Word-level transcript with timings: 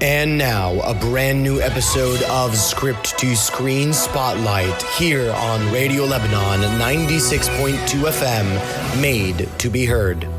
And 0.00 0.38
now, 0.38 0.78
a 0.82 0.94
brand 0.94 1.42
new 1.42 1.60
episode 1.60 2.22
of 2.30 2.56
Script 2.56 3.18
to 3.18 3.34
Screen 3.34 3.92
Spotlight 3.92 4.80
here 4.96 5.32
on 5.32 5.72
Radio 5.72 6.04
Lebanon 6.04 6.60
96.2 6.78 7.76
FM, 8.08 9.02
made 9.02 9.48
to 9.58 9.68
be 9.68 9.86
heard. 9.86 10.37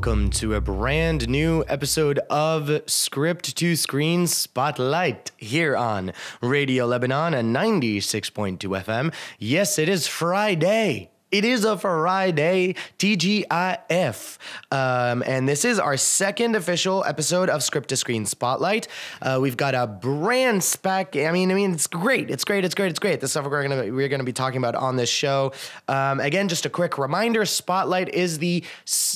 Welcome 0.00 0.30
to 0.30 0.54
a 0.54 0.62
brand 0.62 1.28
new 1.28 1.62
episode 1.68 2.18
of 2.30 2.80
Script 2.86 3.54
to 3.54 3.76
Screen 3.76 4.26
Spotlight 4.26 5.30
here 5.36 5.76
on 5.76 6.14
Radio 6.40 6.86
Lebanon 6.86 7.34
and 7.34 7.54
96.2 7.54 8.56
FM. 8.58 9.12
Yes, 9.38 9.78
it 9.78 9.90
is 9.90 10.06
Friday. 10.06 11.10
It 11.30 11.44
is 11.44 11.64
a 11.64 11.78
Friday, 11.78 12.74
TGIF. 12.98 14.38
Um, 14.72 15.22
and 15.24 15.48
this 15.48 15.64
is 15.64 15.78
our 15.78 15.96
second 15.96 16.56
official 16.56 17.04
episode 17.04 17.48
of 17.48 17.62
Script 17.62 17.90
to 17.90 17.96
Screen 17.96 18.26
Spotlight. 18.26 18.88
Uh, 19.22 19.38
we've 19.40 19.56
got 19.56 19.76
a 19.76 19.86
brand 19.86 20.64
spec. 20.64 21.14
I 21.14 21.30
mean, 21.30 21.52
I 21.52 21.54
mean, 21.54 21.72
it's 21.72 21.86
great. 21.86 22.32
It's 22.32 22.42
great. 22.44 22.64
It's 22.64 22.74
great. 22.74 22.90
It's 22.90 22.98
great. 22.98 23.20
The 23.20 23.28
stuff 23.28 23.46
we're 23.46 23.62
gonna 23.62 23.92
we're 23.92 24.08
gonna 24.08 24.24
be 24.24 24.32
talking 24.32 24.58
about 24.58 24.74
on 24.74 24.96
this 24.96 25.08
show. 25.08 25.52
Um, 25.86 26.18
again, 26.18 26.48
just 26.48 26.66
a 26.66 26.70
quick 26.70 26.98
reminder: 26.98 27.44
Spotlight 27.44 28.08
is 28.08 28.40
the 28.40 28.64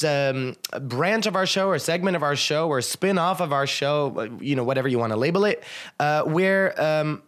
um, 0.06 0.54
branch 0.82 1.26
of 1.26 1.34
our 1.34 1.46
show, 1.46 1.66
or 1.66 1.80
segment 1.80 2.14
of 2.14 2.22
our 2.22 2.36
show, 2.36 2.68
or 2.68 2.80
spin 2.80 3.18
off 3.18 3.40
of 3.40 3.52
our 3.52 3.66
show. 3.66 4.38
You 4.40 4.54
know, 4.54 4.62
whatever 4.62 4.86
you 4.86 5.00
want 5.00 5.12
to 5.12 5.16
label 5.16 5.44
it, 5.46 5.64
uh, 5.98 6.22
where 6.22 6.80
um, 6.80 7.23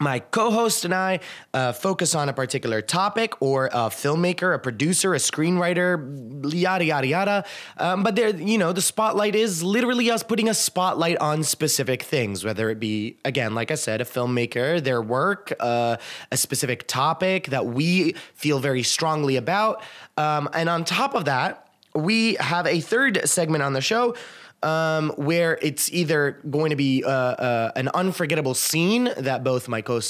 my 0.00 0.18
co-host 0.18 0.84
and 0.86 0.94
I 0.94 1.20
uh, 1.52 1.72
focus 1.72 2.14
on 2.14 2.28
a 2.28 2.32
particular 2.32 2.80
topic 2.80 3.40
or 3.40 3.66
a 3.66 3.90
filmmaker, 3.90 4.54
a 4.54 4.58
producer, 4.58 5.14
a 5.14 5.18
screenwriter, 5.18 6.52
yada 6.52 6.84
yada 6.84 7.06
yada. 7.06 7.44
Um, 7.76 8.02
but 8.02 8.16
there, 8.16 8.34
you 8.34 8.56
know, 8.56 8.72
the 8.72 8.80
spotlight 8.80 9.34
is 9.36 9.62
literally 9.62 10.10
us 10.10 10.22
putting 10.22 10.48
a 10.48 10.54
spotlight 10.54 11.18
on 11.18 11.42
specific 11.42 12.02
things, 12.02 12.44
whether 12.44 12.70
it 12.70 12.80
be 12.80 13.18
again, 13.26 13.54
like 13.54 13.70
I 13.70 13.74
said, 13.74 14.00
a 14.00 14.04
filmmaker, 14.04 14.82
their 14.82 15.02
work, 15.02 15.52
uh, 15.60 15.98
a 16.32 16.36
specific 16.36 16.88
topic 16.88 17.48
that 17.48 17.66
we 17.66 18.14
feel 18.34 18.58
very 18.58 18.82
strongly 18.82 19.36
about, 19.36 19.82
um, 20.16 20.48
and 20.54 20.68
on 20.68 20.84
top 20.84 21.14
of 21.14 21.26
that, 21.26 21.68
we 21.94 22.34
have 22.34 22.66
a 22.66 22.80
third 22.80 23.20
segment 23.28 23.62
on 23.62 23.74
the 23.74 23.80
show 23.80 24.14
um, 24.62 25.10
where 25.16 25.58
it's 25.62 25.90
either 25.92 26.40
going 26.50 26.70
to 26.70 26.76
be 26.76 27.02
uh, 27.04 27.10
uh, 27.10 27.72
an 27.76 27.88
unforgettable 27.94 28.54
scene 28.54 29.10
that 29.16 29.42
both 29.42 29.68
my 29.68 29.80
co 29.82 30.00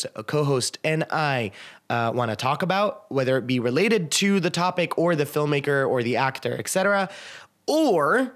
host 0.44 0.78
and 0.84 1.04
I 1.10 1.52
uh, 1.88 2.12
want 2.14 2.30
to 2.30 2.36
talk 2.36 2.62
about, 2.62 3.10
whether 3.10 3.36
it 3.36 3.46
be 3.46 3.60
related 3.60 4.10
to 4.12 4.40
the 4.40 4.50
topic 4.50 4.98
or 4.98 5.16
the 5.16 5.24
filmmaker 5.24 5.88
or 5.88 6.02
the 6.02 6.16
actor, 6.16 6.56
etc., 6.58 7.08
or 7.66 8.34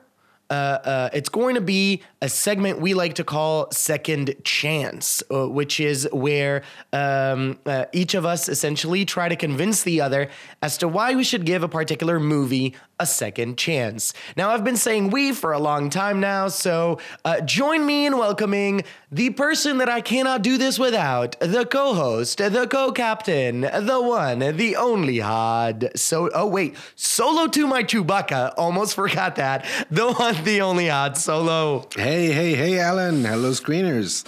uh, 0.51 0.53
uh, 0.53 1.11
it's 1.13 1.31
going 1.31 1.55
to 1.55 1.61
be 1.61 2.03
a 2.21 2.29
segment 2.29 2.81
we 2.81 2.93
like 2.93 3.15
to 3.15 3.25
call 3.25 3.71
Second 3.73 4.35
Chance, 4.45 5.23
uh, 5.31 5.49
which 5.49 5.81
is 5.81 6.07
where 6.13 6.63
um, 6.93 7.59
uh, 7.65 7.87
each 7.93 8.15
of 8.15 8.27
us 8.27 8.49
essentially 8.49 9.05
try 9.05 9.29
to 9.29 9.37
convince 9.37 9.83
the 9.83 10.01
other 10.03 10.29
as 10.63 10.77
to 10.79 10.87
why 10.87 11.15
we 11.15 11.25
should 11.25 11.47
give 11.47 11.63
a 11.63 11.69
particular 11.69 12.21
movie 12.21 12.75
a 13.01 13.07
second 13.07 13.59
chance. 13.59 14.13
Now, 14.37 14.51
I've 14.51 14.65
been 14.65 14.77
saying 14.77 15.11
we 15.11 15.33
for 15.33 15.53
a 15.53 15.59
long 15.59 15.91
time 15.91 16.21
now, 16.21 16.49
so 16.49 16.99
uh, 17.25 17.41
join 17.41 17.85
me 17.85 18.07
in 18.07 18.17
welcoming 18.19 18.83
the 19.11 19.31
person 19.31 19.79
that 19.79 19.89
I 19.89 20.01
cannot 20.01 20.43
do 20.43 20.59
this 20.59 20.79
without 20.79 21.39
the 21.41 21.67
co 21.67 21.95
host, 21.95 22.39
the 22.39 22.67
co 22.71 22.93
captain, 22.93 23.63
the 23.63 24.01
one, 24.01 24.39
the 24.39 24.77
only 24.77 25.19
Had. 25.19 25.93
So, 25.97 26.31
oh, 26.35 26.47
wait, 26.47 26.77
solo 26.95 27.47
to 27.49 27.67
my 27.67 27.83
Chewbacca. 27.83 28.55
Almost 28.57 28.95
forgot 28.97 29.37
that. 29.37 29.67
The 29.91 30.13
one, 30.13 30.43
the 30.45 30.61
only 30.61 30.87
Had 30.87 31.17
Solo. 31.17 31.89
Hey, 31.97 32.33
hey, 32.33 32.55
hey, 32.55 32.79
Alan. 32.79 33.25
Hello, 33.25 33.51
screeners. 33.51 34.25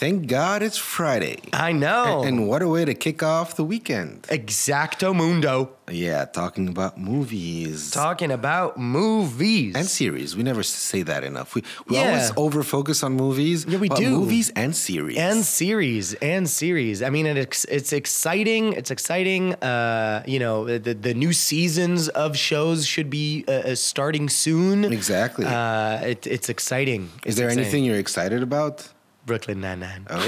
Thank 0.00 0.28
God 0.28 0.62
it's 0.62 0.78
Friday. 0.78 1.36
I 1.52 1.72
know. 1.72 2.22
And 2.24 2.48
what 2.48 2.62
a 2.62 2.68
way 2.68 2.86
to 2.86 2.94
kick 2.94 3.22
off 3.22 3.54
the 3.56 3.64
weekend. 3.64 4.22
Exacto 4.30 5.14
mundo. 5.14 5.72
Yeah, 5.90 6.24
talking 6.24 6.68
about 6.68 6.96
movies. 6.96 7.90
Talking 7.90 8.32
about 8.32 8.78
movies. 8.78 9.74
and 9.76 9.86
series. 9.86 10.34
We 10.38 10.42
never 10.42 10.62
say 10.62 11.02
that 11.02 11.22
enough. 11.22 11.54
We, 11.54 11.62
we 11.86 11.96
Yeah. 11.96 12.06
always 12.08 12.32
over 12.38 12.62
focus 12.62 13.02
on 13.02 13.12
movies. 13.12 13.66
Yeah, 13.68 13.76
we 13.78 13.90
do. 13.90 14.10
Movies 14.20 14.48
and 14.56 14.74
series. 14.74 15.18
and 15.18 15.44
series 15.44 16.14
and 16.14 16.48
series. 16.48 17.02
I 17.02 17.10
mean, 17.10 17.26
it's 17.26 17.66
it's 17.66 17.92
exciting. 17.92 18.72
It's 18.72 18.90
exciting. 18.90 19.52
Uh, 19.62 20.22
you 20.26 20.38
know, 20.38 20.64
the 20.78 20.94
the 20.94 21.12
new 21.12 21.32
seasons 21.34 22.08
of 22.24 22.38
shows 22.38 22.86
should 22.86 23.10
be 23.10 23.44
uh, 23.46 23.52
uh, 23.52 23.74
starting 23.74 24.30
soon. 24.30 24.84
Exactly. 25.00 25.44
Uh, 25.44 26.12
it, 26.12 26.26
it's 26.26 26.48
exciting. 26.48 27.02
Is 27.02 27.10
It's 27.26 27.36
there 27.36 27.48
exciting. 27.48 27.64
anything 27.64 27.84
you're 27.84 27.98
excited 28.08 28.42
about? 28.42 28.88
Brooklyn 29.30 29.60
Nine 29.60 29.78
Nine? 29.78 30.06
Oh, 30.10 30.18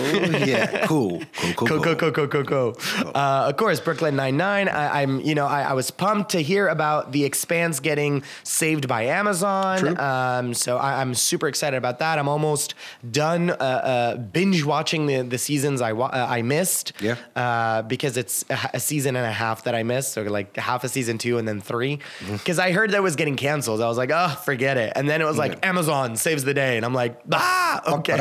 yeah. 0.46 0.86
Cool. 0.86 1.22
Cool, 1.36 1.52
cool, 1.54 1.66
Go 1.66 1.80
cool. 1.82 1.94
go 1.96 2.10
go 2.10 2.26
go 2.26 2.42
go 2.42 2.42
go! 2.44 3.10
Uh, 3.14 3.46
of 3.48 3.56
course, 3.56 3.80
Brooklyn 3.80 4.14
Nine 4.14 4.36
Nine. 4.36 4.68
I'm, 4.68 5.20
you 5.22 5.34
know, 5.34 5.46
I, 5.46 5.62
I 5.62 5.72
was 5.72 5.90
pumped 5.90 6.30
to 6.32 6.40
hear 6.40 6.68
about 6.68 7.10
The 7.10 7.24
Expanse 7.24 7.80
getting 7.80 8.22
saved 8.44 8.86
by 8.86 9.06
Amazon. 9.06 9.78
True. 9.78 9.96
Um, 9.96 10.54
so 10.54 10.76
I, 10.76 11.00
I'm 11.00 11.14
super 11.14 11.48
excited 11.48 11.76
about 11.76 11.98
that. 11.98 12.20
I'm 12.20 12.28
almost 12.28 12.74
done 13.10 13.50
uh, 13.50 13.54
uh, 13.54 14.16
binge 14.18 14.64
watching 14.64 15.06
the 15.06 15.22
the 15.22 15.38
seasons 15.38 15.80
I 15.80 15.92
wa- 15.94 16.06
uh, 16.12 16.26
I 16.28 16.42
missed. 16.42 16.92
Yeah. 17.00 17.16
Uh, 17.34 17.82
because 17.82 18.16
it's 18.16 18.44
a, 18.50 18.70
a 18.74 18.80
season 18.80 19.16
and 19.16 19.26
a 19.26 19.32
half 19.32 19.64
that 19.64 19.74
I 19.74 19.82
missed, 19.82 20.12
so 20.12 20.22
like 20.22 20.56
half 20.56 20.84
a 20.84 20.88
season 20.88 21.18
two 21.18 21.38
and 21.38 21.48
then 21.48 21.60
three. 21.60 21.96
Mm-hmm. 21.96 22.34
Because 22.34 22.60
I 22.60 22.70
heard 22.70 22.92
that 22.92 23.02
was 23.02 23.16
getting 23.16 23.34
canceled. 23.34 23.80
I 23.82 23.88
was 23.88 23.98
like, 23.98 24.12
oh, 24.14 24.28
forget 24.44 24.76
it. 24.76 24.92
And 24.94 25.08
then 25.10 25.20
it 25.20 25.24
was 25.24 25.38
like 25.38 25.54
Yeah. 25.54 25.70
Amazon 25.70 26.14
saves 26.14 26.44
the 26.44 26.54
day, 26.54 26.76
and 26.76 26.86
I'm 26.86 26.94
like, 26.94 27.20
ah, 27.32 27.94
okay. 27.98 28.16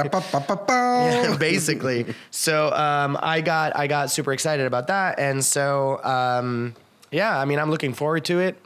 Basically. 1.39 2.05
So 2.31 2.71
um, 2.73 3.17
I 3.21 3.41
got 3.41 3.75
I 3.75 3.87
got 3.87 4.11
super 4.11 4.33
excited 4.33 4.65
about 4.65 4.87
that, 4.87 5.19
and 5.19 5.43
so 5.43 6.03
um, 6.03 6.75
yeah, 7.11 7.37
I 7.39 7.45
mean 7.45 7.59
I'm 7.59 7.69
looking 7.69 7.93
forward 7.93 8.25
to 8.25 8.39
it. 8.39 8.57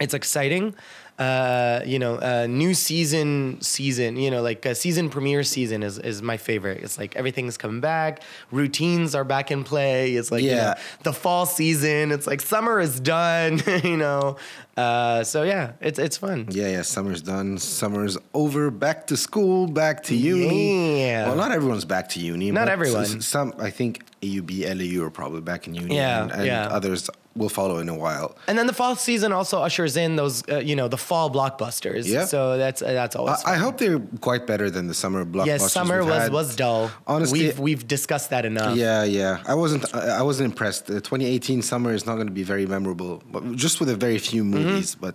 It's 0.00 0.14
exciting. 0.14 0.74
Uh, 1.18 1.82
you 1.84 1.98
know, 1.98 2.16
uh, 2.16 2.46
new 2.48 2.74
season, 2.74 3.60
season. 3.60 4.16
You 4.16 4.30
know, 4.30 4.42
like 4.42 4.64
a 4.66 4.74
season 4.74 5.10
premiere 5.10 5.44
season 5.44 5.82
is 5.82 5.98
is 5.98 6.22
my 6.22 6.36
favorite. 6.36 6.82
It's 6.82 6.98
like 6.98 7.14
everything's 7.16 7.56
coming 7.56 7.80
back. 7.80 8.22
Routines 8.50 9.14
are 9.14 9.22
back 9.22 9.50
in 9.50 9.62
play. 9.62 10.14
It's 10.14 10.32
like 10.32 10.42
you 10.42 10.50
know, 10.52 10.56
Yeah. 10.56 10.78
the 11.04 11.12
fall 11.12 11.46
season. 11.46 12.10
It's 12.10 12.26
like 12.26 12.40
summer 12.40 12.80
is 12.80 12.98
done. 12.98 13.62
you 13.84 13.96
know, 13.98 14.36
uh, 14.76 15.22
so 15.22 15.42
yeah, 15.42 15.72
it's 15.80 15.98
it's 15.98 16.16
fun. 16.16 16.48
Yeah, 16.50 16.68
yeah. 16.70 16.82
Summer's 16.82 17.20
done. 17.20 17.58
Summer's 17.58 18.16
over. 18.32 18.70
Back 18.70 19.06
to 19.08 19.16
school. 19.16 19.66
Back 19.66 20.02
to 20.04 20.16
uni. 20.16 21.00
Yeah. 21.00 21.26
Well, 21.26 21.36
not 21.36 21.52
everyone's 21.52 21.84
back 21.84 22.08
to 22.10 22.20
uni. 22.20 22.50
Not 22.50 22.68
everyone. 22.68 23.20
Some, 23.20 23.52
I 23.58 23.70
think, 23.70 24.04
AUB, 24.22 24.50
LAU 24.74 25.04
are 25.04 25.10
probably 25.10 25.42
back 25.42 25.66
in 25.66 25.74
uni. 25.74 25.96
Yeah, 25.96 26.22
and, 26.22 26.32
and 26.32 26.46
yeah. 26.46 26.68
others 26.68 27.10
will 27.34 27.48
follow 27.48 27.78
in 27.78 27.88
a 27.88 27.94
while. 27.94 28.36
And 28.46 28.58
then 28.58 28.66
the 28.66 28.74
fall 28.74 28.94
season 28.94 29.32
also 29.32 29.62
ushers 29.62 29.96
in 29.96 30.16
those, 30.16 30.46
uh, 30.50 30.58
you 30.58 30.76
know, 30.76 30.88
the 30.88 30.98
fall 30.98 31.30
blockbusters. 31.30 32.06
Yeah. 32.06 32.26
So 32.26 32.58
that's 32.58 32.82
uh, 32.82 32.92
that's 32.92 33.16
always. 33.16 33.42
I, 33.44 33.54
I 33.54 33.56
hope 33.56 33.78
they're 33.78 34.00
quite 34.20 34.46
better 34.46 34.70
than 34.70 34.86
the 34.86 34.94
summer 34.94 35.24
blockbusters. 35.24 35.46
yes, 35.46 35.72
summer 35.72 36.04
was 36.04 36.14
had. 36.14 36.32
was 36.32 36.56
dull. 36.56 36.90
Honestly, 37.06 37.40
we've 37.40 37.58
we've 37.58 37.88
discussed 37.88 38.30
that 38.30 38.44
enough. 38.46 38.76
Yeah, 38.76 39.04
yeah. 39.04 39.42
I 39.46 39.54
wasn't. 39.54 39.94
I 39.94 40.18
I 40.18 40.22
wasn't 40.22 40.50
impressed. 40.50 40.86
The 40.86 41.00
2018 41.00 41.62
summer 41.62 41.92
is 41.92 42.06
not 42.06 42.14
going 42.14 42.26
to 42.26 42.32
be 42.32 42.42
very 42.42 42.66
memorable, 42.66 43.22
but 43.30 43.56
just 43.56 43.80
with 43.80 43.90
a 43.90 43.96
very 43.96 44.18
few 44.18 44.44
Mm-hmm. 44.61 44.61
Movies. 44.64 44.94
But 44.94 45.14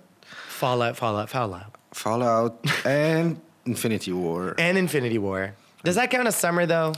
Fallout, 0.50 0.98
Fallout, 0.98 1.30
Fallout, 1.30 1.76
Fallout 1.94 2.66
and 2.86 3.40
Infinity 3.66 4.14
War. 4.14 4.56
and 4.58 4.78
Infinity 4.78 5.18
War. 5.18 5.54
Does 5.84 5.96
that 5.96 6.10
count 6.12 6.28
as 6.28 6.36
summer 6.36 6.66
though? 6.66 6.94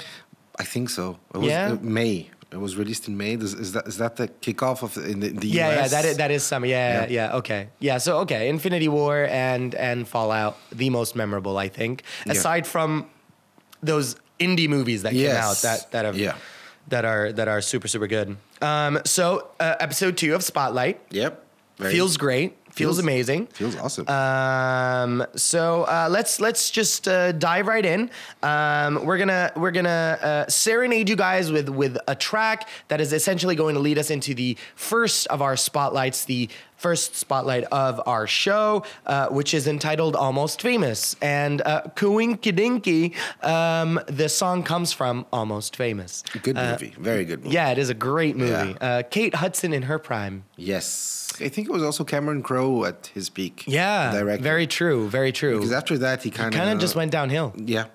I 0.57 0.63
think 0.63 0.89
so. 0.89 1.17
It 1.33 1.37
was 1.37 1.47
Yeah? 1.47 1.71
uh, 1.73 1.77
May. 1.81 2.29
It 2.51 2.57
was 2.59 2.75
released 2.75 3.07
in 3.07 3.15
May. 3.15 3.33
Is, 3.35 3.53
is 3.53 3.73
that 3.73 3.87
is 3.87 3.97
that 3.99 4.15
the 4.15 4.27
kickoff 4.27 4.81
of 4.81 4.97
in 4.97 5.19
the, 5.19 5.29
the 5.29 5.47
Yeah, 5.47 5.69
yeah, 5.69 5.83
US? 5.83 5.91
that 5.91 6.05
is, 6.05 6.17
that 6.17 6.31
is 6.31 6.43
summer. 6.43 6.65
Yeah, 6.65 7.01
Yeah. 7.03 7.07
yeah, 7.29 7.35
okay, 7.37 7.69
yeah. 7.79 7.99
So 7.99 8.17
okay, 8.19 8.49
Infinity 8.49 8.87
War 8.87 9.27
and 9.29 9.75
and 9.75 10.07
Fallout, 10.07 10.57
the 10.71 10.89
most 10.89 11.15
memorable, 11.15 11.57
I 11.59 11.69
think, 11.69 12.01
aside 12.27 12.65
from 12.65 13.05
those 13.83 14.15
indie 14.39 14.67
movies 14.67 15.03
that 15.03 15.11
came 15.11 15.21
Yes. 15.21 15.43
out 15.45 15.57
that 15.61 15.91
that 15.91 16.05
have 16.05 16.17
Yeah. 16.17 16.35
that 16.87 17.05
are 17.05 17.31
that 17.33 17.47
are 17.47 17.61
super 17.61 17.87
super 17.87 18.07
good. 18.07 18.35
Um, 18.61 18.99
so 19.05 19.49
uh, 19.59 19.75
episode 19.79 20.17
two 20.17 20.33
of 20.33 20.43
Spotlight 20.43 20.99
Yep. 21.11 21.45
Feels 21.79 22.17
great. 22.17 22.55
Feels, 22.71 22.97
Feels- 22.97 22.99
amazing. 22.99 23.47
Feels 23.47 23.75
awesome. 23.75 24.07
Um, 24.07 25.25
so 25.35 25.83
uh, 25.83 26.07
let's 26.09 26.39
let's 26.39 26.69
just 26.69 27.07
uh, 27.07 27.31
dive 27.31 27.67
right 27.67 27.85
in. 27.85 28.11
Um, 28.43 29.05
we're 29.05 29.17
gonna 29.17 29.51
we're 29.55 29.71
gonna 29.71 30.19
uh, 30.21 30.47
serenade 30.49 31.09
you 31.09 31.15
guys 31.15 31.51
with 31.51 31.67
with 31.69 31.97
a 32.07 32.15
track 32.15 32.69
that 32.89 33.01
is 33.01 33.11
essentially 33.11 33.55
going 33.55 33.73
to 33.75 33.81
lead 33.81 33.97
us 33.97 34.11
into 34.11 34.33
the 34.35 34.55
first 34.75 35.25
of 35.27 35.41
our 35.41 35.57
spotlights, 35.57 36.25
the 36.25 36.47
first 36.79 37.15
spotlight 37.15 37.65
of 37.65 38.01
our 38.05 38.25
show, 38.25 38.83
uh, 39.05 39.27
which 39.27 39.53
is 39.53 39.67
entitled 39.67 40.15
"Almost 40.15 40.61
Famous." 40.61 41.15
And 41.21 41.61
uh, 41.61 41.81
Dinky, 41.95 43.13
um, 43.43 43.99
the 44.07 44.29
song 44.29 44.63
comes 44.63 44.93
from 44.93 45.25
"Almost 45.31 45.75
Famous." 45.75 46.23
good 46.41 46.55
movie. 46.55 46.93
Very 46.99 47.25
good 47.25 47.43
movie. 47.43 47.53
Yeah, 47.53 47.71
it 47.71 47.77
is 47.77 47.89
a 47.89 47.93
great 47.93 48.35
movie. 48.35 48.75
Yeah. 48.81 48.87
Uh, 48.99 49.03
Kate 49.03 49.35
Hudson 49.35 49.73
in 49.73 49.83
her 49.83 49.99
prime. 49.99 50.43
Yes. 50.55 51.31
I 51.41 51.47
think 51.47 51.69
it 51.69 51.71
was 51.71 51.83
also 51.83 52.03
Cameron 52.03 52.41
Crowe 52.41 52.83
at 52.85 53.11
his 53.13 53.29
peak. 53.29 53.63
Yeah, 53.67 54.11
Director. 54.11 54.43
very 54.43 54.67
true, 54.67 55.07
very 55.09 55.31
true. 55.31 55.57
Because 55.57 55.71
after 55.71 55.97
that, 55.99 56.23
he 56.23 56.31
kind 56.31 56.53
of 56.53 56.59
Kind 56.59 56.69
of 56.71 56.79
just 56.79 56.95
went 56.95 57.11
downhill. 57.11 57.53
Yeah. 57.55 57.85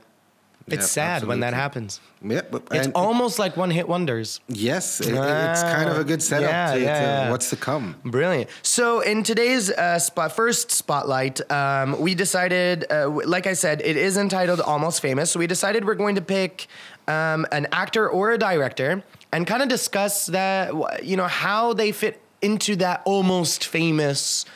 It's 0.67 0.97
Yeah, 0.97 1.19
sad 1.19 1.25
when 1.25 1.41
that 1.41 1.53
absolutely. 1.53 1.63
happens. 1.63 2.01
Yeah, 2.23 2.77
It's 2.79 2.89
almost 2.95 3.39
like 3.39 3.55
one 3.57 3.71
hit 3.71 3.87
wonders. 3.87 4.41
yes, 4.49 5.01
it, 5.01 5.13
it's 5.15 5.63
kind 5.65 5.91
of 5.91 5.99
a 5.99 6.05
good 6.05 6.23
setup 6.23 6.49
Yeah, 6.51 6.73
to, 6.73 6.81
yeah, 6.81 7.25
to 7.27 7.31
what's 7.31 7.51
to 7.51 7.57
come. 7.57 7.97
Brilliant. 8.05 8.49
So 8.63 9.01
in 9.01 9.23
today's 9.25 9.71
uh, 9.71 9.99
spot, 9.99 10.33
first 10.33 10.71
spotlight, 10.71 11.39
um, 11.53 12.01
we 12.01 12.15
decided, 12.15 12.87
uh, 12.91 13.11
like 13.27 13.47
I 13.47 13.53
said, 13.53 13.83
it 13.85 13.97
is 13.99 14.17
entitled 14.17 14.61
"Almost 14.61 15.03
Famous." 15.03 15.31
So 15.31 15.39
we 15.39 15.47
decided 15.47 15.85
we're 15.85 15.97
going 15.97 16.15
to 16.15 16.23
pick 16.23 16.67
um, 17.09 17.47
an 17.53 17.67
actor 17.71 18.09
or 18.09 18.33
a 18.33 18.39
director 18.39 19.03
and 19.33 19.47
kind 19.47 19.63
of 19.63 19.69
discuss 19.69 20.27
that, 20.27 20.73
you 21.05 21.17
know, 21.19 21.27
how 21.29 21.75
they 21.75 21.93
fit 21.93 22.23
into 22.41 22.77
that 22.77 23.03
almost 23.05 23.67
famous 23.67 24.47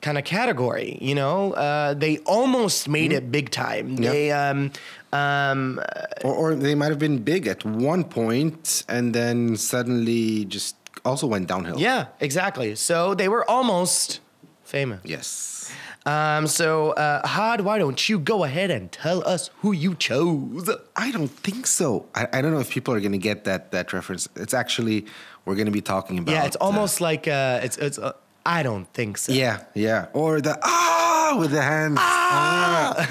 kind 0.00 0.18
of 0.18 0.24
category. 0.24 0.98
You 1.00 1.14
know, 1.14 1.52
uh, 1.52 1.94
they 1.94 2.18
almost 2.18 2.88
made 2.88 3.12
it 3.12 3.30
big 3.30 3.50
time. 3.50 3.96
Mm-hmm. 3.96 4.02
They. 4.02 4.32
Um, 4.32 4.70
um, 5.12 5.80
Or, 6.22 6.34
or 6.34 6.54
they 6.54 6.74
might 6.74 6.90
have 6.90 6.98
been 6.98 7.18
big 7.22 7.46
at 7.46 7.64
one 7.64 8.04
point 8.04 8.84
and 8.88 9.14
then 9.14 9.56
suddenly 9.56 10.44
just 10.44 10.76
also 11.04 11.26
went 11.26 11.48
downhill. 11.48 11.78
yeah, 11.78 12.06
exactly. 12.20 12.74
So 12.74 13.14
they 13.14 13.28
were 13.28 13.48
almost 13.48 14.20
famous. 14.64 15.00
Yes. 15.04 15.72
Um, 16.06 16.46
so, 16.46 16.92
uh, 16.92 17.26
Had, 17.26 17.60
why 17.62 17.78
don't 17.78 18.08
you 18.08 18.18
go 18.18 18.44
ahead 18.44 18.70
and 18.70 18.90
tell 18.90 19.26
us 19.26 19.50
who 19.60 19.72
you 19.72 19.94
chose? 19.94 20.70
I 20.96 21.10
don't 21.10 21.28
think 21.28 21.66
so. 21.66 22.06
I, 22.14 22.26
I 22.32 22.40
don't 22.42 22.52
know 22.52 22.60
if 22.60 22.70
people 22.70 22.94
are 22.94 23.00
going 23.00 23.12
to 23.12 23.18
get 23.18 23.44
that 23.44 23.72
that 23.72 23.92
reference. 23.92 24.28
It's 24.36 24.54
actually 24.54 25.04
we're 25.44 25.54
going 25.56 25.66
to 25.66 25.72
be 25.72 25.82
talking 25.82 26.18
about. 26.18 26.32
Yeah, 26.32 26.44
it's 26.46 26.56
uh, 26.56 26.64
almost 26.64 27.00
like 27.00 27.28
uh, 27.28 27.60
it's 27.62 27.76
it's. 27.76 27.98
Uh, 27.98 28.12
I 28.48 28.62
don't 28.62 28.86
think 28.94 29.18
so. 29.18 29.32
yeah, 29.32 29.64
yeah. 29.74 30.06
Or 30.14 30.40
the 30.40 30.58
ah 30.62 31.36
with 31.38 31.50
the 31.50 31.60
hands. 31.60 31.98
Ah. 32.00 33.06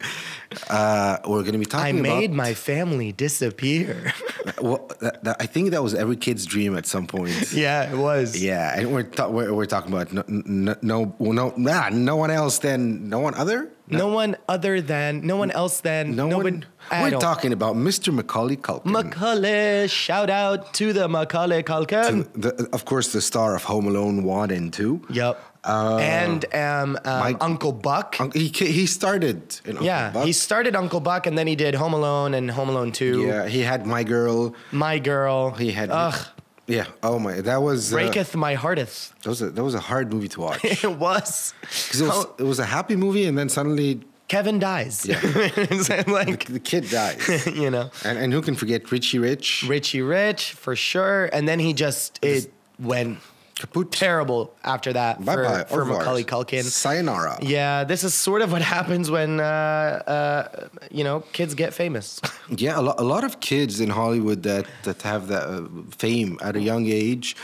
uh, 0.70 1.18
we're 1.26 1.42
going 1.42 1.52
to 1.52 1.58
be 1.58 1.64
talking. 1.64 2.00
About 2.00 2.10
I 2.10 2.20
made 2.20 2.30
about. 2.30 2.36
my 2.36 2.54
family 2.54 3.12
disappear. 3.12 4.12
Well, 4.62 4.90
that, 5.00 5.22
that, 5.24 5.36
I 5.40 5.46
think 5.46 5.72
that 5.72 5.82
was 5.82 5.94
every 5.94 6.16
kid's 6.16 6.46
dream 6.46 6.76
at 6.76 6.86
some 6.86 7.06
point. 7.06 7.52
yeah, 7.52 7.92
it 7.92 7.98
was. 7.98 8.42
Yeah, 8.42 8.78
and 8.78 8.92
we're, 8.92 9.02
ta- 9.02 9.28
we're 9.28 9.52
we're 9.52 9.66
talking 9.66 9.92
about 9.92 10.10
no 10.10 10.24
no 10.26 10.74
no 10.80 11.14
no, 11.18 11.52
nah, 11.56 11.90
no 11.90 12.16
one 12.16 12.30
else 12.30 12.58
than 12.58 13.10
no 13.10 13.18
one 13.18 13.34
other. 13.34 13.70
No 13.90 14.08
one 14.08 14.36
other 14.48 14.80
than 14.80 15.26
no 15.26 15.36
one 15.36 15.50
else 15.50 15.80
than 15.80 16.16
No 16.16 16.28
no 16.28 16.38
one. 16.38 16.64
We're 16.90 17.10
talking 17.10 17.52
about 17.52 17.76
Mr. 17.76 18.12
Macaulay 18.12 18.56
Culkin. 18.56 18.86
Macaulay, 18.86 19.86
shout 19.88 20.30
out 20.30 20.72
to 20.74 20.94
the 20.94 21.08
Macaulay 21.08 21.62
Culkin. 21.62 22.26
the, 22.34 22.68
of 22.72 22.86
course, 22.86 23.12
the 23.12 23.20
star 23.20 23.54
of 23.54 23.64
Home 23.64 23.86
Alone 23.86 24.24
one 24.24 24.50
and 24.50 24.72
two. 24.72 25.02
Yep. 25.10 25.40
And 25.68 26.44
um, 26.54 26.98
um, 27.04 27.20
Mike- 27.20 27.36
Uncle 27.40 27.72
Buck. 27.72 28.16
Un- 28.20 28.30
He 28.32 28.48
he 28.48 28.86
started 28.86 29.60
in 29.64 29.72
Uncle 29.72 29.86
yeah, 29.86 30.10
Buck. 30.10 30.26
he 30.26 30.32
started 30.32 30.74
Uncle 30.76 31.00
Buck, 31.00 31.26
and 31.26 31.36
then 31.36 31.46
he 31.46 31.56
did 31.56 31.74
Home 31.74 31.92
Alone 31.92 32.34
and 32.34 32.50
Home 32.50 32.68
Alone 32.68 32.92
Two. 32.92 33.22
yeah 33.26 33.46
he 33.46 33.60
had 33.60 33.86
My 33.86 34.02
Girl. 34.04 34.54
My 34.72 34.98
Girl. 34.98 35.50
He 35.50 35.70
had 35.72 35.90
Ugh, 35.90 36.18
yeah. 36.66 36.86
Oh 37.02 37.18
my, 37.18 37.40
that 37.42 37.62
was 37.62 37.92
uh, 37.92 37.96
breaketh 37.96 38.34
my 38.36 38.54
hearteth. 38.54 39.12
that 39.22 39.28
was 39.28 39.42
a, 39.42 39.50
that 39.50 39.64
was 39.64 39.74
a 39.74 39.80
hard 39.80 40.12
movie 40.12 40.28
to 40.28 40.40
watch 40.40 40.64
it 40.84 40.84
was. 40.98 41.54
'Cause 41.62 42.00
it 42.00 42.04
was 42.06 42.12
Oh, 42.26 42.34
it 42.38 42.44
was 42.44 42.58
a 42.58 42.66
happy 42.66 42.96
movie 42.96 43.24
and 43.26 43.36
then 43.38 43.48
suddenly 43.48 44.00
Kevin 44.28 44.58
dies. 44.58 45.06
Yeah. 45.06 45.18
It's 45.24 45.88
like 46.08 46.44
the 46.46 46.60
kid 46.60 46.90
dies. 46.90 47.46
you 47.62 47.70
know, 47.70 47.90
and 48.04 48.18
and 48.18 48.32
who 48.32 48.42
can 48.42 48.54
forget 48.56 48.90
Richie 48.92 49.18
Rich? 49.18 49.64
Richie 49.66 50.02
Rich 50.02 50.52
for 50.52 50.76
sure, 50.76 51.30
and 51.32 51.48
then 51.48 51.58
he 51.58 51.72
just 51.72 52.18
it 52.22 52.52
went 52.78 53.18
Kaput. 53.58 53.90
terrible 53.90 54.54
after 54.64 54.92
that 54.92 55.24
Bye 55.24 55.34
for, 55.34 55.42
bye. 55.44 55.64
for 55.64 55.84
Macaulay 55.84 56.24
Culkin. 56.24 56.62
Sayonara. 56.64 57.38
Yeah, 57.42 57.84
this 57.84 58.04
is 58.04 58.14
sort 58.14 58.42
of 58.42 58.52
what 58.52 58.62
happens 58.76 59.10
when 59.10 59.40
uh, 59.40 59.44
uh, 59.44 60.68
you 60.90 61.04
know 61.04 61.20
kids 61.32 61.54
get 61.54 61.74
famous. 61.74 62.20
Yeah, 62.56 62.80
a, 62.80 62.82
lo- 62.82 62.94
a 62.98 63.04
lot 63.04 63.24
of 63.24 63.40
kids 63.40 63.78
in 63.80 63.90
Hollywood 63.90 64.42
that 64.44 64.66
that 64.84 65.02
have 65.02 65.28
that 65.28 65.44
uh, 65.48 65.68
fame 65.98 66.38
at 66.40 66.56
a 66.56 66.60
young 66.60 66.86
age 66.86 67.36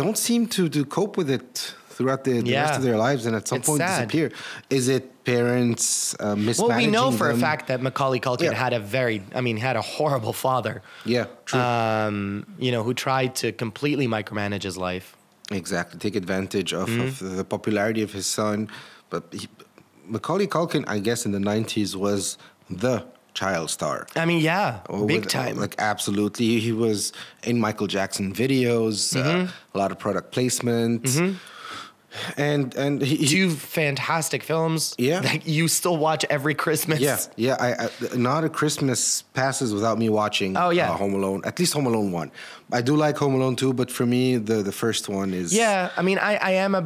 don't 0.00 0.18
seem 0.18 0.46
to 0.48 0.68
to 0.68 0.84
cope 0.84 1.16
with 1.16 1.30
it 1.30 1.74
throughout 1.96 2.24
the, 2.24 2.34
the 2.40 2.50
Yeah. 2.50 2.62
rest 2.64 2.76
of 2.78 2.82
their 2.88 2.96
lives, 3.06 3.26
and 3.26 3.34
at 3.36 3.46
some 3.48 3.58
It's 3.58 3.68
point 3.68 3.80
sad. 3.80 3.96
disappear. 4.08 4.32
Is 4.70 4.88
it 4.88 5.04
parents 5.24 6.14
uh, 6.18 6.34
well, 6.58 6.76
we 6.76 6.86
know 6.88 7.10
for 7.12 7.30
a 7.30 7.36
fact 7.36 7.68
that 7.68 7.80
Macaulay 7.80 8.18
Culkin 8.20 8.44
Yeah. 8.50 8.54
had 8.64 8.72
a 8.72 8.80
very, 8.80 9.22
I 9.34 9.40
mean, 9.40 9.56
had 9.56 9.76
a 9.76 9.82
horrible 9.96 10.32
father. 10.32 10.82
Yeah, 11.04 11.26
true. 11.46 11.60
Um, 11.60 12.44
you 12.58 12.72
know, 12.72 12.82
who 12.82 12.92
tried 12.94 13.34
to 13.42 13.52
completely 13.52 14.06
micromanage 14.08 14.64
his 14.64 14.76
life. 14.76 15.16
exactly. 15.50 15.98
Take 16.06 16.16
advantage 16.24 16.70
of, 16.72 16.88
Mm-hmm. 16.88 17.00
of 17.30 17.36
the 17.38 17.44
popularity 17.44 18.02
of 18.02 18.12
his 18.18 18.26
son, 18.26 18.68
but 19.10 19.22
he, 19.40 19.46
Macaulay 20.14 20.46
Culkin, 20.56 20.82
I 20.88 20.98
guess, 20.98 21.20
in 21.26 21.32
the 21.32 21.38
'90s 21.52 21.94
was 21.94 22.38
the 22.84 23.04
child 23.34 23.70
star. 23.70 24.06
I 24.16 24.24
mean, 24.30 24.40
yeah, 24.40 24.80
Or 24.88 25.06
big 25.06 25.26
time. 25.28 25.54
Like 25.64 25.74
absolutely, 25.92 26.58
he 26.66 26.72
was 26.72 27.12
in 27.50 27.56
Michael 27.66 27.86
Jackson 27.96 28.32
videos, 28.44 28.96
Mm-hmm. 29.14 29.46
uh, 29.46 29.74
a 29.74 29.78
lot 29.82 29.90
of 29.92 29.98
product 29.98 30.32
placement, 30.32 31.02
and 32.36 32.74
and 32.74 33.00
he, 33.02 33.16
he- 33.16 33.26
two 33.26 33.50
fantastic 33.50 34.42
films. 34.42 34.94
Yeah. 34.98 35.20
That 35.20 35.46
you 35.46 35.68
still 35.68 35.96
watch 35.96 36.24
every 36.30 36.54
Christmas. 36.54 37.00
yeah 37.00 37.18
yeah. 37.36 37.56
I, 37.60 37.86
I 37.86 38.16
not 38.16 38.44
a 38.44 38.48
Christmas 38.48 39.22
passes 39.34 39.72
without 39.74 39.98
me 39.98 40.08
watching. 40.08 40.56
Oh, 40.56 40.70
yeah. 40.70 40.90
uh, 40.90 40.96
Home 40.96 41.14
Alone. 41.14 41.42
At 41.44 41.58
least 41.58 41.72
Home 41.74 41.86
Alone 41.86 42.12
one. 42.12 42.30
I 42.72 42.82
do 42.82 42.96
like 42.96 43.16
Home 43.18 43.34
Alone 43.34 43.56
two, 43.56 43.72
but 43.72 43.90
for 43.90 44.06
me, 44.06 44.36
the 44.36 44.62
the 44.62 44.72
first 44.72 45.08
one 45.08 45.32
is 45.34 45.52
Yeah. 45.54 45.90
I 45.96 46.02
mean, 46.02 46.18
I, 46.18 46.36
I 46.36 46.50
am 46.52 46.74
a 46.74 46.84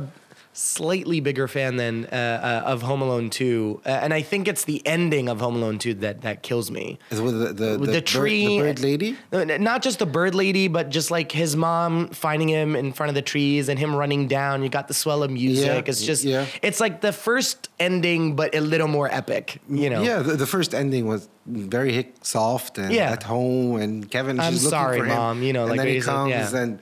slightly 0.57 1.21
bigger 1.21 1.47
fan 1.47 1.77
than 1.77 2.07
uh, 2.07 2.63
uh, 2.65 2.69
of 2.71 2.81
Home 2.83 3.03
Alone 3.03 3.29
2. 3.29 3.83
Uh, 3.85 3.89
and 3.89 4.15
I 4.15 4.23
think 4.23 4.49
it's 4.49 4.65
the 4.65 4.85
ending 4.87 5.29
of 5.29 5.41
Home 5.41 5.55
Alone 5.57 5.79
2 5.79 5.95
that, 5.95 6.23
that 6.23 6.43
kills 6.43 6.71
me. 6.71 6.99
Is 7.11 7.21
with 7.21 7.39
the 7.39 7.53
the, 7.53 7.77
the, 7.77 7.93
the 7.93 8.01
tree, 8.01 8.59
bird, 8.59 8.79
the 8.79 9.17
bird 9.33 9.43
lady. 9.43 9.59
Not 9.59 9.83
just 9.83 9.99
the 9.99 10.07
bird 10.07 10.35
lady, 10.35 10.69
but 10.69 10.89
just 10.89 11.11
like 11.11 11.31
his 11.31 11.55
mom 11.55 12.09
finding 12.09 12.49
him 12.49 12.75
in 12.75 12.93
front 12.93 13.09
of 13.11 13.15
the 13.15 13.23
trees 13.23 13.69
and 13.69 13.79
him 13.79 13.95
running 13.95 14.29
down. 14.29 14.63
You 14.63 14.69
got 14.71 14.89
the 14.89 14.95
swell 14.95 15.23
of 15.23 15.31
music. 15.31 15.67
Yeah, 15.67 15.83
it's 15.91 16.03
just, 16.03 16.25
yeah. 16.25 16.47
it's 16.63 16.81
like 16.81 17.03
the 17.03 17.13
first 17.13 17.69
ending, 17.79 18.35
but 18.35 18.55
a 18.55 18.61
little 18.61 18.89
more 18.89 19.13
epic. 19.13 19.61
You 19.69 19.91
know. 19.91 20.03
Yeah, 20.03 20.23
the, 20.23 20.37
the 20.37 20.47
first 20.47 20.75
ending 20.75 21.07
was 21.07 21.29
very 21.45 22.13
soft 22.23 22.79
and 22.79 22.93
Yeah. 22.93 23.13
at 23.13 23.23
home, 23.23 23.77
and 23.77 24.11
Kevin. 24.11 24.41
I'm 24.41 24.57
sorry, 24.57 24.99
for 25.01 25.05
him, 25.05 25.15
Mom, 25.15 25.43
you 25.43 25.53
know, 25.53 25.63
and 25.63 25.71
like 25.71 25.79
then 25.79 25.89
he 25.89 26.01
comes 26.01 26.31
yeah. 26.31 26.57
and 26.57 26.81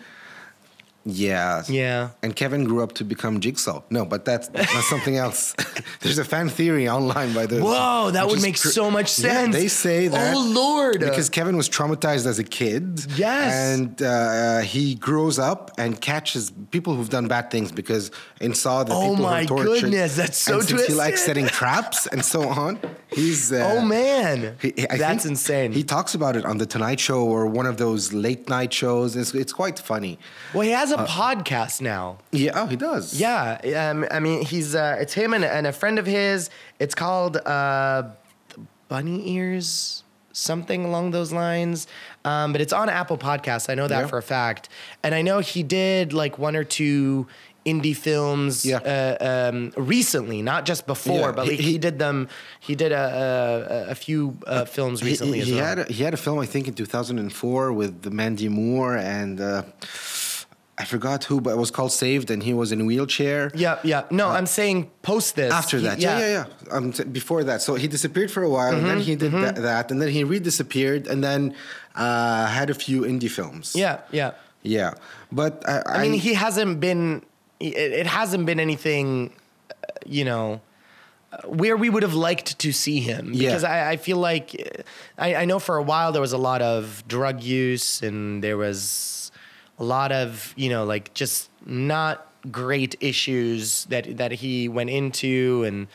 yeah, 1.05 1.63
Yeah. 1.69 2.11
And 2.23 2.35
Kevin 2.35 2.65
grew 2.65 2.83
up 2.83 2.93
to 2.95 3.05
become 3.05 3.41
Jigsaw. 3.41 3.83
No, 3.91 4.05
but 4.05 4.25
that's 4.25 4.49
that's 4.49 4.89
something 4.89 5.17
else. 5.17 5.55
There's 6.01 6.19
a 6.19 6.25
fan 6.25 6.49
theory 6.49 6.89
online 6.89 7.35
by 7.35 7.47
the. 7.47 7.61
Whoa, 7.61 8.11
that 8.13 8.27
would 8.27 8.41
make 8.41 8.59
cr- 8.61 8.69
so 8.69 8.91
much 8.91 9.09
sense. 9.11 9.55
Yeah, 9.55 9.61
they 9.61 9.69
say 9.69 10.09
that. 10.09 10.35
Oh, 10.35 10.41
Lord. 10.41 11.01
Because 11.01 11.29
Kevin 11.29 11.57
was 11.57 11.69
traumatized 11.69 12.27
as 12.27 12.39
a 12.39 12.45
kid. 12.45 13.05
Yes. 13.17 13.53
And 13.55 14.01
uh, 14.03 14.61
he 14.61 14.95
grows 14.95 15.39
up 15.39 15.71
and 15.79 16.01
catches 16.01 16.51
people 16.71 16.95
who've 16.95 17.11
done 17.11 17.29
bad 17.29 17.51
things 17.51 17.71
because 17.71 18.11
in 18.41 18.55
Saw 18.55 18.85
the 18.85 18.95
Oh 18.95 19.11
people 19.11 19.25
my 19.25 19.43
were 19.43 19.47
tortured. 19.47 19.81
goodness, 19.83 20.17
that's 20.17 20.39
so 20.39 20.59
and 20.61 20.69
since 20.69 20.87
he 20.87 20.95
likes 20.95 21.23
setting 21.23 21.47
traps 21.47 22.07
and 22.07 22.25
so 22.25 22.49
on. 22.49 22.79
He's. 23.09 23.53
Uh, 23.53 23.73
Oh, 23.75 23.81
man. 23.85 24.57
he- 24.61 24.71
That's 24.73 25.25
insane. 25.27 25.73
He 25.73 25.83
talks 25.85 26.15
about 26.15 26.37
it 26.37 26.45
on 26.45 26.59
the 26.59 26.67
Tonight 26.67 27.01
Show 27.01 27.23
or 27.25 27.47
one 27.47 27.67
of 27.67 27.77
those 27.77 28.13
late 28.13 28.49
night 28.49 28.73
shows. 28.73 29.17
It's, 29.17 29.35
it's 29.35 29.53
quite 29.53 29.79
funny. 29.79 30.19
well, 30.53 30.63
he 30.63 30.71
has 30.71 30.93
a 31.01 31.03
Uh, 31.03 31.07
podcast 31.07 31.81
now. 31.81 32.19
Yeah, 32.33 32.53
oh, 32.55 32.67
he 32.67 32.77
does. 32.77 33.19
Yeah, 33.21 33.91
um, 33.91 34.07
I 34.11 34.21
mean, 34.21 34.45
he's 34.45 34.75
uh, 34.75 34.97
it's 35.01 35.15
him 35.15 35.35
and, 35.35 35.45
and 35.45 35.67
a 35.67 35.73
friend 35.73 35.99
of 35.99 36.07
his. 36.07 36.51
It's 36.79 36.95
called 36.95 37.37
uh, 37.39 38.05
Bunny 38.89 39.29
Ears, 39.37 40.03
something 40.33 40.85
along 40.85 41.11
those 41.13 41.33
lines. 41.33 41.87
Um, 42.25 42.53
but 42.53 42.61
it's 42.61 42.73
on 42.73 42.89
Apple 42.89 43.19
Podcasts. 43.19 43.69
I 43.71 43.75
know 43.75 43.89
that 43.89 44.01
Yeah. 44.03 44.07
for 44.07 44.19
a 44.19 44.23
fact, 44.23 44.69
and 45.03 45.15
I 45.15 45.23
know 45.23 45.41
he 45.41 45.63
did 45.63 46.13
like 46.13 46.39
one 46.39 46.57
or 46.57 46.65
two 46.65 47.27
indie 47.67 47.97
films 47.97 48.67
Yeah. 48.67 48.77
uh, 48.79 49.51
um, 49.51 49.73
recently, 49.77 50.43
not 50.43 50.67
just 50.67 50.87
before, 50.87 51.21
Yeah, 51.21 51.33
but 51.33 51.45
he- 51.47 51.51
like, 51.53 51.61
he, 51.61 51.79
did 51.79 51.99
them. 51.99 52.29
He 52.61 52.75
did 52.75 52.93
a 52.93 53.87
a, 53.89 53.91
a 53.93 53.95
few 53.95 54.37
uh, 54.47 54.67
films 54.67 55.03
recently 55.03 55.39
he, 55.39 55.43
as 55.43 55.49
he 55.49 55.55
well. 55.55 55.65
had 55.65 55.79
a, 55.79 55.85
he 55.93 56.05
had 56.05 56.13
a 56.13 56.19
film 56.19 56.39
I 56.41 56.47
think 56.47 56.69
in 56.69 56.75
2004 56.75 57.73
with 57.73 58.03
the 58.03 58.11
Mandy 58.11 58.49
Moore 58.51 58.97
and 58.99 59.41
uh, 59.41 59.63
I 60.77 60.85
forgot 60.85 61.23
who, 61.25 61.41
but 61.41 61.51
it 61.51 61.57
was 61.59 61.71
called 61.71 61.93
Saved, 61.93 62.31
and 62.31 62.43
he 62.43 62.53
was 62.53 62.73
in 62.73 62.81
a 62.81 62.85
wheelchair. 62.85 63.51
Yeah, 63.55 63.79
yeah. 63.85 64.05
No, 64.11 64.29
I'm 64.29 64.47
saying 64.47 64.91
post 65.03 65.37
this. 65.37 65.53
After 65.53 65.79
he- 65.79 65.85
that, 65.87 65.99
yeah, 66.01 66.19
yeah, 66.19 66.45
yeah. 66.67 66.75
Um, 66.77 66.93
t- 66.93 67.05
before 67.05 67.45
that, 67.45 67.63
so 67.63 67.77
he 67.77 67.87
disappeared 67.87 68.31
for 68.31 68.43
a 68.43 68.51
while, 68.51 68.75
and 68.75 68.85
then 68.87 68.99
Mm-hmm, 68.99 69.07
he 69.11 69.15
did 69.17 69.33
that, 69.57 69.91
and 69.93 70.03
then 70.03 70.09
he 70.09 70.25
re-disappeared, 70.25 71.07
and 71.07 71.23
then 71.23 71.55
uh, 71.95 72.47
had 72.47 72.71
a 72.71 72.75
few 72.75 73.03
indie 73.03 73.31
films. 73.31 73.77
Yeah, 73.77 74.01
yeah. 74.11 74.33
yeah. 74.63 74.95
But 75.31 75.63
I, 75.69 75.83
I 75.87 76.03
mean, 76.03 76.15
he 76.19 76.35
hasn't 76.35 76.81
been. 76.81 77.23
It, 77.61 77.77
it 78.03 78.07
hasn't 78.07 78.45
been 78.47 78.59
anything, 78.59 79.33
uh, 79.71 79.75
you 80.05 80.25
know, 80.25 80.61
uh, 81.33 81.47
where 81.47 81.77
we 81.77 81.89
would 81.89 82.03
have 82.03 82.15
liked 82.15 82.59
to 82.59 82.73
see 82.73 82.99
him. 82.99 83.31
Yeah. 83.33 83.51
Because 83.51 83.63
I, 83.65 83.91
I 83.93 83.97
feel 83.97 84.17
like, 84.19 84.55
uh, 84.59 84.83
I, 85.23 85.35
I 85.37 85.45
know 85.45 85.61
for 85.61 85.77
a 85.77 85.83
while 85.83 86.11
there 86.11 86.21
was 86.21 86.33
a 86.33 86.39
lot 86.39 86.63
of 86.63 87.05
drug 87.07 87.43
use 87.45 88.03
and 88.03 88.43
there 88.43 88.57
was 88.57 89.24
a 89.79 89.85
lot 89.85 90.13
of 90.13 90.55
you 90.57 90.69
know 90.69 90.85
like 90.85 91.15
just 91.15 91.51
not 91.67 92.29
great 92.51 92.95
issues 93.01 93.85
that 93.87 94.17
that 94.17 94.33
he 94.33 94.69
went 94.69 94.91
into 94.91 95.65
and 95.67 95.87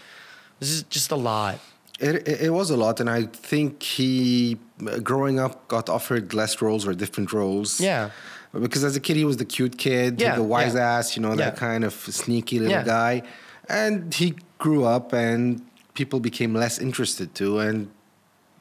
this 0.59 0.71
is 0.71 0.83
just, 0.83 1.11
a 1.11 1.15
lot. 1.15 1.59
It, 1.99 2.27
it, 2.27 2.53
was 2.53 2.69
a 2.69 2.77
lot, 2.77 2.99
and 2.99 3.09
I 3.09 3.23
think 3.23 3.81
he, 3.81 4.57
growing 5.03 5.39
up, 5.39 5.67
got 5.67 5.89
offered 5.89 6.33
less 6.33 6.61
roles 6.61 6.85
or 6.85 6.93
different 6.93 7.31
roles. 7.33 7.79
Yeah. 7.79 8.11
Because 8.53 8.83
as 8.83 8.95
a 8.95 8.99
kid, 8.99 9.15
he 9.15 9.25
was 9.25 9.37
the 9.37 9.45
cute 9.45 9.77
kid, 9.77 10.19
Yeah, 10.19 10.35
the 10.35 10.43
wise 10.43 10.73
yeah. 10.73 10.97
ass, 10.97 11.15
you 11.15 11.21
know, 11.21 11.35
that 11.35 11.53
Yeah. 11.53 11.59
kind 11.59 11.83
of 11.83 11.93
sneaky 11.93 12.59
little 12.59 12.83
guy. 12.83 13.23
And 13.69 14.13
he 14.13 14.35
grew 14.57 14.83
up, 14.83 15.13
and 15.13 15.61
people 15.93 16.19
became 16.19 16.53
less 16.53 16.79
interested 16.79 17.33
too, 17.35 17.59
and 17.59 17.89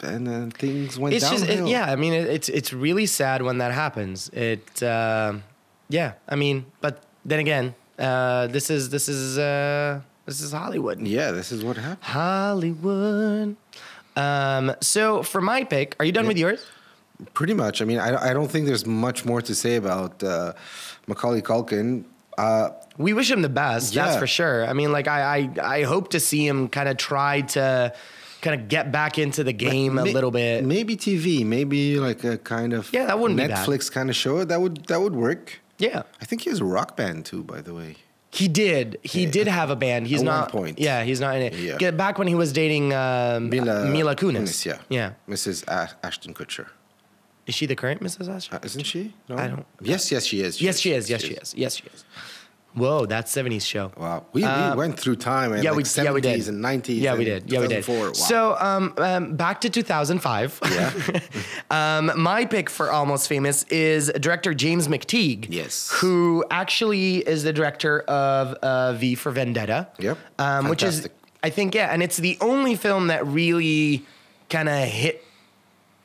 and 0.03 0.27
then 0.27 0.51
things 0.51 0.99
went 0.99 1.15
it's 1.15 1.29
just 1.29 1.47
downhill. 1.47 1.67
it, 1.67 1.71
yeah 1.71 1.87
i 1.91 1.97
mean 1.97 2.13
it, 2.13 2.27
it's 2.29 2.49
it's 2.49 2.73
really 2.73 3.07
sad 3.07 3.43
when 3.43 3.59
that 3.59 3.73
happens 3.73 4.29
it 4.31 4.83
uh, 4.83 5.33
yeah 5.89 6.13
i 6.29 6.35
mean 6.37 6.65
but 6.81 7.03
then 7.25 7.39
again 7.41 7.75
uh, 7.99 8.47
this 8.47 8.71
is 8.71 8.91
this 8.91 9.09
is 9.09 9.39
uh, 9.39 10.01
this 10.27 10.41
is 10.41 10.53
hollywood 10.53 11.01
Yeah, 11.07 11.33
this 11.33 11.51
is 11.53 11.65
what 11.65 11.77
happened. 11.77 12.05
hollywood 12.05 13.57
um, 14.17 14.75
so 14.81 15.23
for 15.23 15.41
my 15.41 15.65
pick 15.65 15.97
are 15.99 16.05
you 16.05 16.13
done 16.13 16.27
with 16.27 16.39
yours 16.39 16.65
Pretty 17.35 17.53
much. 17.53 17.83
I 17.83 17.85
mean, 17.85 17.99
I, 17.99 18.31
I 18.31 18.33
don't 18.33 18.49
think 18.49 18.67
there's 18.67 18.87
much 18.87 19.25
more 19.25 19.43
to 19.43 19.53
say 19.53 19.75
about 19.75 20.23
uh, 20.23 20.53
Macaulay 21.09 21.43
Culkin. 21.43 22.05
Uh, 22.39 22.69
we 22.97 23.13
wish 23.13 23.29
him 23.29 23.43
the 23.43 23.49
best 23.49 23.93
that's 23.93 24.15
Yeah. 24.15 24.21
for 24.21 24.27
sure 24.29 24.65
i 24.69 24.73
mean 24.73 24.93
like 24.93 25.09
i 25.09 25.21
i, 25.39 25.79
I 25.79 25.83
hope 25.83 26.11
to 26.11 26.21
see 26.21 26.47
him 26.47 26.69
kind 26.69 26.89
of 26.89 26.97
try 26.97 27.41
to 27.59 27.93
kind 28.41 28.61
of 28.61 28.69
get 28.69 28.91
back 28.93 29.19
into 29.19 29.43
the 29.45 29.53
game 29.53 29.99
a 29.99 30.05
May- 30.05 30.13
little 30.13 30.31
bit 30.31 30.65
Maybe 30.65 30.97
TV, 30.97 31.45
maybe 31.45 31.99
like 31.99 32.25
a 32.25 32.39
kind 32.39 32.73
of 32.73 32.93
Yeah, 32.93 33.07
that 33.07 33.19
wouldn't. 33.19 33.41
Netflix 33.41 33.91
kind 33.91 34.09
of 34.11 34.17
show. 34.17 34.45
That 34.45 34.61
would 34.61 34.87
that 34.87 35.01
would 35.01 35.15
work. 35.17 35.61
yeah 35.79 36.03
I 36.21 36.25
think 36.25 36.43
he 36.43 36.51
has 36.51 36.61
a 36.61 36.65
rock 36.65 36.97
band 36.97 37.25
too, 37.27 37.43
by 37.45 37.61
the 37.61 37.75
way. 37.75 37.97
He 38.31 38.47
did. 38.47 38.99
He 39.03 39.25
Yeah. 39.25 39.31
did 39.31 39.47
have 39.49 39.71
a 39.71 39.77
band. 39.77 40.07
He's 40.07 40.21
At 40.21 40.27
not. 40.27 40.53
point. 40.53 40.79
Yeah, 40.79 41.03
he's 41.03 41.19
not 41.19 41.35
in 41.37 41.43
it. 41.43 41.55
Yeah. 41.55 41.79
Get 41.79 41.97
back 41.97 42.19
when 42.19 42.29
he 42.29 42.35
was 42.35 42.53
dating 42.53 42.93
um, 42.93 43.49
Mila, 43.49 43.87
Mila 43.87 44.15
Kunis. 44.15 44.67
yeah, 44.67 44.79
Yeah. 44.91 45.13
Mrs. 45.29 45.65
Ashton 46.03 46.35
Kutcher, 46.35 46.67
Is 47.47 47.55
she 47.55 47.65
the 47.65 47.75
current 47.75 48.03
Mrs. 48.03 48.29
Ashton? 48.29 48.57
uh, 48.57 48.61
isn't 48.63 48.85
she? 48.85 49.15
No, 49.31 49.37
I 49.39 49.49
don't- 49.49 49.67
Yes, 49.81 50.13
yes, 50.13 50.27
she 50.27 50.43
is. 50.43 50.61
yes, 50.61 50.79
she 50.79 50.93
is. 50.93 51.09
Yes, 51.09 51.23
she 51.23 51.33
is. 51.43 51.55
Yes, 51.57 51.77
she 51.77 51.85
is. 51.95 52.05
Whoa, 52.75 53.07
that's 53.07 53.35
'70s 53.35 53.67
show. 53.67 53.91
Wow, 53.97 54.27
we, 54.33 54.45
Uh, 54.45 54.73
we 54.73 54.79
went 54.79 55.01
through 55.01 55.17
time. 55.17 55.53
And 55.53 55.65
Yeah, 55.65 55.71
like 55.71 55.79
we 55.79 55.83
70s 55.85 56.05
yeah 56.05 56.13
we 56.13 56.21
did. 56.21 56.49
and 56.49 56.63
90s. 56.65 57.01
Yeah, 57.01 57.15
we 57.17 57.25
did. 57.25 57.51
Yeah, 57.51 57.61
we 57.61 57.67
did. 57.67 57.87
Wow. 57.89 58.13
So, 58.13 58.57
um, 58.61 58.95
um, 58.99 59.35
back 59.37 59.61
to 59.63 59.71
2005. 59.71 60.61
Yeah. 60.71 61.21
um, 61.71 62.13
my 62.21 62.45
pick 62.45 62.71
for 62.71 62.91
Almost 62.93 63.29
Famous 63.29 63.65
is 63.65 64.13
director 64.21 64.55
James 64.55 64.87
McTeigue. 64.87 65.47
Yes. 65.49 65.91
Who 65.97 66.45
actually 66.51 67.17
is 67.19 67.43
the 67.43 67.53
director 67.53 68.01
of 68.03 68.55
uh, 68.63 68.93
V 68.93 69.15
for 69.17 69.33
Vendetta. 69.33 69.89
Yep. 69.99 70.19
Um, 70.39 70.69
which 70.69 70.83
is, 70.83 71.09
I 71.43 71.51
think, 71.51 71.75
yeah, 71.75 71.93
and 71.93 72.03
it's 72.03 72.19
the 72.19 72.37
only 72.41 72.77
film 72.77 73.09
that 73.09 73.27
really 73.27 74.05
kind 74.51 74.69
of 74.69 74.77
hit 74.89 75.25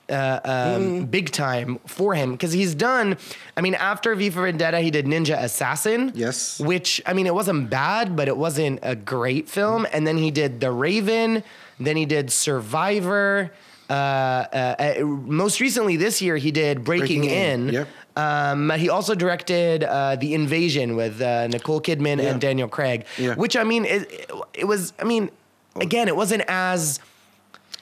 uh, 0.10 0.40
um, 0.44 0.82
Mm. 1.06 1.12
big 1.12 1.32
time 1.32 1.80
for 1.88 2.14
him 2.14 2.32
because 2.34 2.52
he's 2.54 2.76
done. 2.76 3.18
I 3.58 3.62
mean, 3.62 3.74
after 3.76 4.14
V 4.16 4.30
for 4.30 4.44
Vendetta, 4.44 4.80
he 4.82 4.92
did 4.92 5.06
Ninja 5.06 5.42
Assassin. 5.42 6.12
Yes. 6.16 6.60
Which 6.60 7.02
I 7.06 7.14
mean, 7.14 7.26
it 7.28 7.34
wasn't 7.34 7.70
bad, 7.70 8.16
but 8.16 8.28
it 8.28 8.36
wasn't 8.38 8.80
a 8.84 8.96
great 8.96 9.48
film. 9.50 9.88
And 9.94 10.06
then 10.06 10.18
he 10.18 10.30
did 10.32 10.60
The 10.60 10.72
Raven. 10.72 11.44
Then 11.80 11.96
he 11.98 12.06
did 12.06 12.32
Survivor. 12.32 13.52
Uh, 13.90 13.94
uh, 13.94 14.76
uh, 15.00 15.06
most 15.06 15.60
recently 15.60 15.98
this 15.98 16.22
year, 16.22 16.38
he 16.38 16.52
did 16.52 16.84
Breaking, 16.84 17.22
Breaking 17.22 17.24
In, 17.26 17.68
In. 17.70 17.74
yep. 17.74 17.88
Um, 18.16 18.70
he 18.72 18.90
also 18.90 19.16
directed 19.16 19.84
uh, 19.84 20.16
The 20.16 20.34
Invasion 20.34 20.96
with 20.96 21.22
uh, 21.22 21.48
Nicole 21.48 21.82
Kidman 21.82 22.18
Yeah. 22.22 22.30
and 22.32 22.42
Daniel 22.42 22.68
Craig. 22.68 23.06
Yeah. 23.18 23.36
Which 23.36 23.56
I 23.58 23.64
mean, 23.64 23.86
it, 23.86 24.30
it 24.54 24.66
was. 24.66 24.94
I 25.00 25.04
mean, 25.04 25.30
again, 25.76 26.08
it 26.08 26.16
wasn't 26.16 26.44
as 26.48 27.00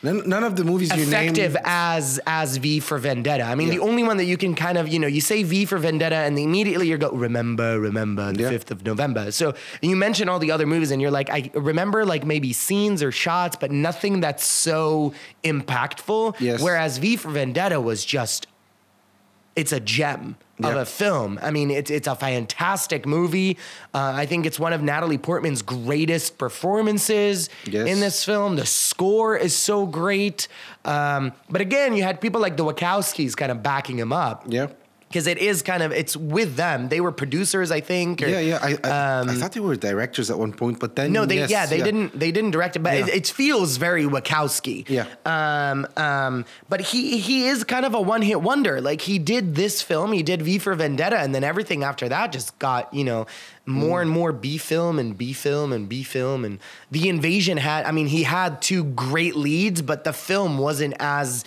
none, 0.03 0.27
none 0.27 0.43
of 0.43 0.55
the 0.55 0.63
movies 0.63 0.89
you 0.95 1.03
effective 1.03 1.53
named. 1.53 1.65
as 1.65 2.19
as 2.25 2.57
V 2.57 2.79
for 2.79 2.97
Vendetta. 2.97 3.43
I 3.43 3.55
mean, 3.55 3.67
Yeah. 3.67 3.75
the 3.75 3.81
only 3.81 4.03
one 4.03 4.17
that 4.17 4.25
you 4.25 4.37
can 4.37 4.55
kind 4.55 4.77
of 4.77 4.87
you 4.87 4.99
know 4.99 5.07
you 5.07 5.21
say 5.21 5.43
V 5.43 5.65
for 5.65 5.77
Vendetta 5.77 6.15
and 6.15 6.37
immediately 6.39 6.87
you 6.87 6.97
go 6.97 7.11
remember 7.11 7.79
remember 7.79 8.31
the 8.33 8.43
Yeah. 8.43 8.49
fifth 8.49 8.71
of 8.71 8.85
November. 8.85 9.31
So 9.31 9.53
you 9.81 9.95
mention 9.95 10.29
all 10.29 10.39
the 10.39 10.51
other 10.51 10.65
movies 10.65 10.91
and 10.91 11.01
you're 11.01 11.11
like 11.11 11.29
I 11.29 11.49
remember 11.53 12.05
like 12.05 12.25
maybe 12.25 12.53
scenes 12.53 13.01
or 13.03 13.11
shots, 13.11 13.55
but 13.59 13.71
nothing 13.71 14.19
that's 14.21 14.45
so 14.45 15.13
impactful. 15.43 16.35
Yes. 16.39 16.61
Whereas 16.61 16.97
V 16.97 17.15
for 17.17 17.29
Vendetta 17.29 17.79
was 17.79 18.03
just 18.05 18.47
it's 19.55 19.71
a 19.71 19.79
gem 19.79 20.35
of 20.63 20.75
Yeah. 20.75 20.81
a 20.81 20.85
film. 20.85 21.39
I 21.41 21.49
mean, 21.51 21.71
it's 21.71 21.89
it's 21.91 22.07
a 22.07 22.15
fantastic 22.15 23.05
movie. 23.05 23.57
Uh, 23.93 24.13
I 24.15 24.25
think 24.25 24.45
it's 24.45 24.59
one 24.59 24.73
of 24.73 24.81
Natalie 24.81 25.17
Portman's 25.17 25.61
greatest 25.61 26.37
performances 26.37 27.49
Yes. 27.65 27.87
in 27.87 27.99
this 27.99 28.23
film. 28.23 28.55
The 28.55 28.65
score 28.65 29.35
is 29.35 29.55
so 29.55 29.85
great. 29.85 30.47
Um, 30.85 31.31
but 31.49 31.61
again, 31.61 31.95
you 31.95 32.03
had 32.03 32.21
people 32.21 32.39
like 32.41 32.57
the 32.57 32.63
Wachowskis 32.65 33.35
kind 33.35 33.51
of 33.51 33.61
backing 33.63 33.97
him 33.97 34.13
up. 34.13 34.43
Yeah. 34.47 34.67
Because 35.11 35.27
it 35.27 35.37
is 35.37 35.61
kind 35.61 35.83
of 35.83 35.91
it's 35.91 36.15
with 36.15 36.55
them. 36.55 36.87
They 36.89 37.01
were 37.01 37.11
producers, 37.11 37.69
I 37.71 37.81
think. 37.81 38.21
or- 38.23 38.27
Yeah, 38.27 38.39
yeah. 38.39 38.59
I, 38.61 38.69
I, 38.83 39.31
I 39.31 39.35
thought 39.35 39.51
they 39.51 39.59
were 39.59 39.75
directors 39.75 40.29
at 40.31 40.39
one 40.39 40.53
point, 40.53 40.79
but 40.79 40.95
then 40.95 41.07
Um, 41.07 41.13
no, 41.13 41.25
they 41.25 41.35
yes, 41.37 41.49
yeah 41.51 41.65
they 41.65 41.81
didn't 41.81 42.17
they 42.17 42.31
didn't 42.31 42.51
direct 42.51 42.75
it, 42.77 42.79
but 42.83 42.93
it, 42.95 43.07
it 43.09 43.27
feels 43.27 43.77
very 43.77 44.05
Wachowski. 44.05 44.87
Yeah. 44.87 45.05
Um. 45.25 45.85
Um. 45.97 46.45
But 46.69 46.79
he 46.81 47.17
he 47.17 47.47
is 47.47 47.63
kind 47.63 47.85
of 47.85 47.93
a 47.93 48.01
one 48.01 48.21
hit 48.21 48.41
wonder. 48.41 48.79
Like 48.81 49.01
he 49.01 49.19
did 49.19 49.55
this 49.55 49.81
film, 49.81 50.11
he 50.13 50.23
did 50.23 50.41
V 50.41 50.57
for 50.59 50.73
Vendetta, 50.75 51.17
and 51.19 51.35
then 51.35 51.43
everything 51.43 51.83
after 51.83 52.07
that 52.09 52.31
just 52.31 52.57
got 52.59 52.93
you 52.93 53.03
know 53.03 53.27
more 53.65 53.99
Mm. 53.99 54.01
and 54.03 54.09
more 54.11 54.31
B 54.33 54.57
film 54.57 54.97
and 54.97 55.17
B 55.17 55.33
film 55.33 55.71
and 55.71 55.87
B 55.87 56.03
film 56.03 56.43
and 56.45 56.59
the 56.89 57.07
invasion 57.09 57.57
had. 57.57 57.85
I 57.85 57.91
mean, 57.91 58.07
he 58.07 58.23
had 58.23 58.61
two 58.61 58.83
great 58.83 59.35
leads, 59.35 59.81
but 59.81 60.03
the 60.03 60.13
film 60.13 60.57
wasn't 60.57 60.95
as 60.99 61.45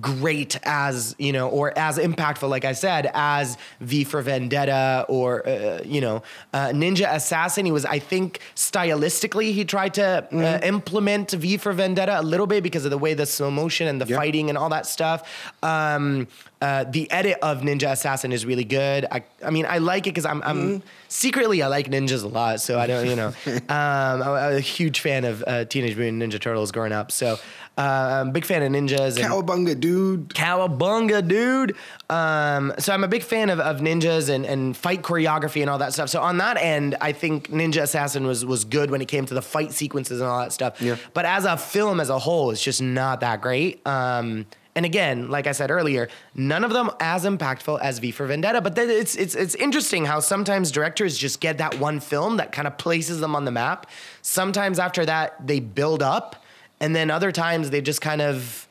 great 0.00 0.58
as 0.64 1.14
you 1.18 1.32
know 1.32 1.48
or 1.48 1.76
as 1.78 1.98
impactful 1.98 2.48
like 2.48 2.64
i 2.64 2.72
said 2.72 3.10
as 3.12 3.58
v 3.80 4.04
for 4.04 4.22
vendetta 4.22 5.04
or 5.08 5.46
uh, 5.46 5.80
you 5.84 6.00
know 6.00 6.22
uh, 6.54 6.68
ninja 6.68 7.12
assassin 7.12 7.66
he 7.66 7.72
was 7.72 7.84
i 7.84 7.98
think 7.98 8.40
stylistically 8.54 9.52
he 9.52 9.64
tried 9.64 9.94
to 9.94 10.06
Mm-hmm. 10.26 10.38
uh, 10.44 10.58
implement 10.62 11.30
v 11.32 11.56
for 11.56 11.72
vendetta 11.72 12.20
a 12.20 12.22
little 12.22 12.46
bit 12.46 12.62
because 12.62 12.84
of 12.84 12.90
the 12.90 12.98
way 12.98 13.12
the 13.14 13.26
slow 13.26 13.50
motion 13.50 13.86
and 13.86 14.00
the 14.00 14.06
Yeah. 14.06 14.16
fighting 14.16 14.48
and 14.48 14.56
all 14.56 14.68
that 14.70 14.86
stuff 14.86 15.52
um, 15.62 16.26
uh, 16.62 16.84
the 16.84 17.10
edit 17.10 17.36
of 17.42 17.60
ninja 17.60 17.90
assassin 17.92 18.32
is 18.32 18.46
really 18.46 18.64
good 18.64 19.04
i, 19.12 19.22
I 19.44 19.50
mean 19.50 19.66
i 19.66 19.78
like 19.78 20.06
it 20.06 20.10
because 20.10 20.24
i'm, 20.24 20.42
I'm 20.42 20.56
Mm-hmm. 20.56 20.86
secretly 21.08 21.62
i 21.62 21.66
like 21.66 21.90
ninjas 21.90 22.24
a 22.24 22.28
lot 22.28 22.60
so 22.60 22.78
i 22.78 22.86
don't 22.86 23.06
you 23.08 23.16
know 23.16 23.28
um, 23.46 23.62
I'm, 23.68 24.22
I'm 24.22 24.56
a 24.56 24.60
huge 24.60 25.00
fan 25.00 25.24
of 25.24 25.44
uh, 25.46 25.64
teenage 25.66 25.96
mutant 25.96 26.22
ninja 26.22 26.40
turtles 26.40 26.72
growing 26.72 26.92
up 26.92 27.12
so 27.12 27.38
uh, 27.76 28.20
i'm 28.20 28.28
a 28.28 28.32
big 28.32 28.44
fan 28.44 28.62
of 28.62 28.72
ninjas 28.72 29.16
and, 29.16 29.26
Cowabunga, 29.26 29.78
dude. 29.78 30.28
Cowabunga, 30.30 31.26
dude. 31.26 31.76
Um, 32.08 32.72
so 32.78 32.92
I'm 32.92 33.04
a 33.04 33.08
big 33.08 33.22
fan 33.22 33.50
of, 33.50 33.60
of 33.60 33.78
ninjas 33.78 34.28
and, 34.28 34.46
and 34.46 34.76
fight 34.76 35.02
choreography 35.02 35.60
and 35.60 35.70
all 35.70 35.78
that 35.78 35.92
stuff. 35.92 36.08
So 36.08 36.20
on 36.20 36.38
that 36.38 36.56
end, 36.56 36.96
I 37.00 37.12
think 37.12 37.50
Ninja 37.50 37.82
Assassin 37.82 38.26
was 38.26 38.44
was 38.44 38.64
good 38.64 38.90
when 38.90 39.02
it 39.02 39.08
came 39.08 39.26
to 39.26 39.34
the 39.34 39.42
fight 39.42 39.72
sequences 39.72 40.20
and 40.20 40.28
all 40.28 40.40
that 40.40 40.52
stuff. 40.52 40.80
Yeah. 40.80 40.96
But 41.14 41.26
as 41.26 41.44
a 41.44 41.56
film 41.56 42.00
as 42.00 42.10
a 42.10 42.18
whole, 42.18 42.50
it's 42.50 42.62
just 42.62 42.80
not 42.80 43.20
that 43.20 43.40
great. 43.40 43.86
Um, 43.86 44.46
and 44.74 44.84
again, 44.84 45.30
like 45.30 45.46
I 45.46 45.52
said 45.52 45.70
earlier, 45.70 46.08
none 46.34 46.62
of 46.62 46.70
them 46.70 46.90
as 47.00 47.24
impactful 47.24 47.80
as 47.80 47.98
V 47.98 48.10
for 48.10 48.26
Vendetta. 48.26 48.60
But 48.60 48.74
then 48.74 48.90
it's 48.90 49.16
it's 49.16 49.34
it's 49.34 49.54
interesting 49.54 50.04
how 50.04 50.20
sometimes 50.20 50.70
directors 50.70 51.16
just 51.16 51.40
get 51.40 51.58
that 51.58 51.78
one 51.80 51.98
film 51.98 52.36
that 52.36 52.52
kind 52.52 52.68
of 52.68 52.76
places 52.76 53.20
them 53.20 53.34
on 53.34 53.46
the 53.46 53.50
map. 53.50 53.86
Sometimes 54.20 54.78
after 54.78 55.06
that 55.06 55.46
they 55.46 55.60
build 55.60 56.02
up, 56.02 56.44
and 56.80 56.94
then 56.94 57.10
other 57.10 57.32
times 57.32 57.70
they 57.70 57.80
just 57.80 58.00
kind 58.00 58.20
of 58.22 58.66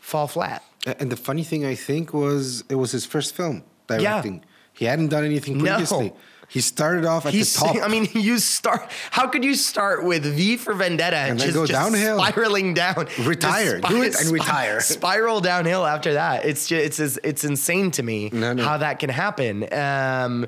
fall 0.00 0.26
flat. 0.28 0.62
And 0.86 1.10
the 1.10 1.16
funny 1.16 1.44
thing, 1.44 1.64
I 1.66 1.74
think, 1.74 2.12
was 2.14 2.64
it 2.68 2.76
was 2.76 2.92
his 2.92 3.04
first 3.04 3.34
film 3.34 3.62
directing. 3.86 4.34
Yeah. 4.34 4.40
He 4.72 4.84
hadn't 4.84 5.08
done 5.08 5.24
anything 5.24 5.58
previously. 5.58 6.08
No. 6.08 6.16
He 6.50 6.62
started 6.62 7.04
off 7.04 7.26
at 7.26 7.34
He's, 7.34 7.52
the 7.52 7.60
top. 7.60 7.76
I 7.82 7.88
mean, 7.88 8.08
you 8.14 8.38
start. 8.38 8.90
How 9.10 9.26
could 9.26 9.44
you 9.44 9.54
start 9.54 10.02
with 10.02 10.24
V 10.24 10.56
for 10.56 10.72
Vendetta 10.72 11.16
and, 11.16 11.38
just, 11.38 11.52
go 11.52 11.66
just 11.66 11.72
downhill. 11.78 12.18
spiraling 12.18 12.72
down? 12.72 13.06
Retire. 13.22 13.80
Just 13.80 13.92
Do 13.92 14.02
it 14.02 14.14
and 14.18 14.30
retire. 14.30 14.80
Spiral 14.96 15.40
downhill 15.42 15.84
after 15.84 16.14
that. 16.14 16.46
It's 16.46 16.66
just, 16.66 16.82
it's 16.86 17.00
it's 17.00 17.18
it's 17.22 17.44
insane 17.44 17.90
to 17.92 18.02
me 18.02 18.30
No, 18.32 18.54
no. 18.54 18.62
how 18.64 18.78
that 18.78 18.98
can 18.98 19.10
happen. 19.10 19.70
Um, 19.74 20.46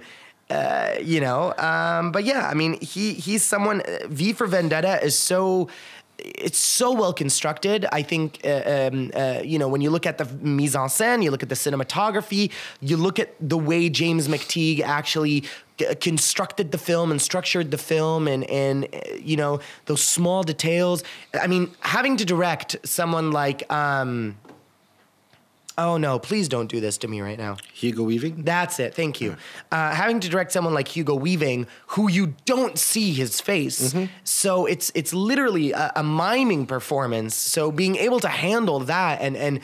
Uh, 0.48 0.96
you 1.00 1.20
know, 1.20 1.54
um, 1.58 2.10
but 2.10 2.24
yeah, 2.24 2.48
I 2.48 2.54
mean, 2.54 2.80
he 2.80 3.12
he's 3.14 3.42
someone. 3.44 3.82
uh, 3.82 3.98
V 4.08 4.32
for 4.32 4.46
Vendetta 4.48 5.00
is 5.04 5.16
so. 5.18 5.68
It's 6.24 6.58
so 6.58 6.92
well 6.92 7.12
constructed. 7.12 7.86
I 7.92 8.02
think, 8.02 8.40
uh, 8.44 8.88
um, 8.92 9.10
uh, 9.14 9.40
you 9.44 9.58
know, 9.58 9.68
when 9.68 9.80
you 9.80 9.90
look 9.90 10.06
at 10.06 10.18
the 10.18 10.26
mise 10.40 10.74
en 10.74 10.88
scène, 10.88 11.22
you 11.22 11.30
look 11.30 11.42
at 11.42 11.48
the 11.48 11.54
cinematography, 11.54 12.50
you 12.80 12.96
look 12.96 13.18
at 13.18 13.34
the 13.40 13.58
way 13.58 13.88
James 13.88 14.28
McTeigue 14.28 14.80
actually 14.80 15.44
constructed 16.00 16.72
the 16.72 16.78
film 16.78 17.10
and 17.10 17.20
structured 17.20 17.70
the 17.70 17.78
film, 17.78 18.28
and 18.28 18.44
and 18.50 18.84
uh, 18.84 18.98
you 19.18 19.36
know 19.36 19.60
those 19.86 20.02
small 20.02 20.42
details. 20.42 21.02
I 21.34 21.46
mean, 21.46 21.70
having 21.80 22.16
to 22.18 22.24
direct 22.24 22.76
someone 22.84 23.30
like, 23.30 23.70
um, 23.72 24.36
oh 25.80 25.96
no, 25.96 26.18
please 26.18 26.48
don't 26.48 26.68
do 26.68 26.80
this 26.80 26.98
to 26.98 27.08
me 27.08 27.20
right 27.20 27.38
now. 27.38 27.56
Hugo 27.72 28.02
Weaving. 28.02 28.42
That's 28.44 28.78
it. 28.78 28.94
Thank 28.94 29.20
you. 29.20 29.36
Uh, 29.72 29.94
having 29.94 30.20
to 30.20 30.28
direct 30.28 30.52
someone 30.52 30.74
like 30.74 30.88
Hugo 30.88 31.14
Weaving, 31.14 31.66
who 31.88 32.10
you 32.10 32.34
don't 32.44 32.78
see 32.78 33.12
his 33.12 33.40
face, 33.40 33.94
so 34.24 34.66
it's 34.66 34.92
it's 34.94 35.12
literally 35.12 35.72
a, 35.72 35.92
a 35.96 36.02
miming 36.02 36.66
performance. 36.66 37.34
So 37.34 37.72
being 37.72 37.96
able 37.96 38.20
to 38.20 38.28
handle 38.28 38.80
that 38.80 39.20
and 39.20 39.36
and 39.36 39.60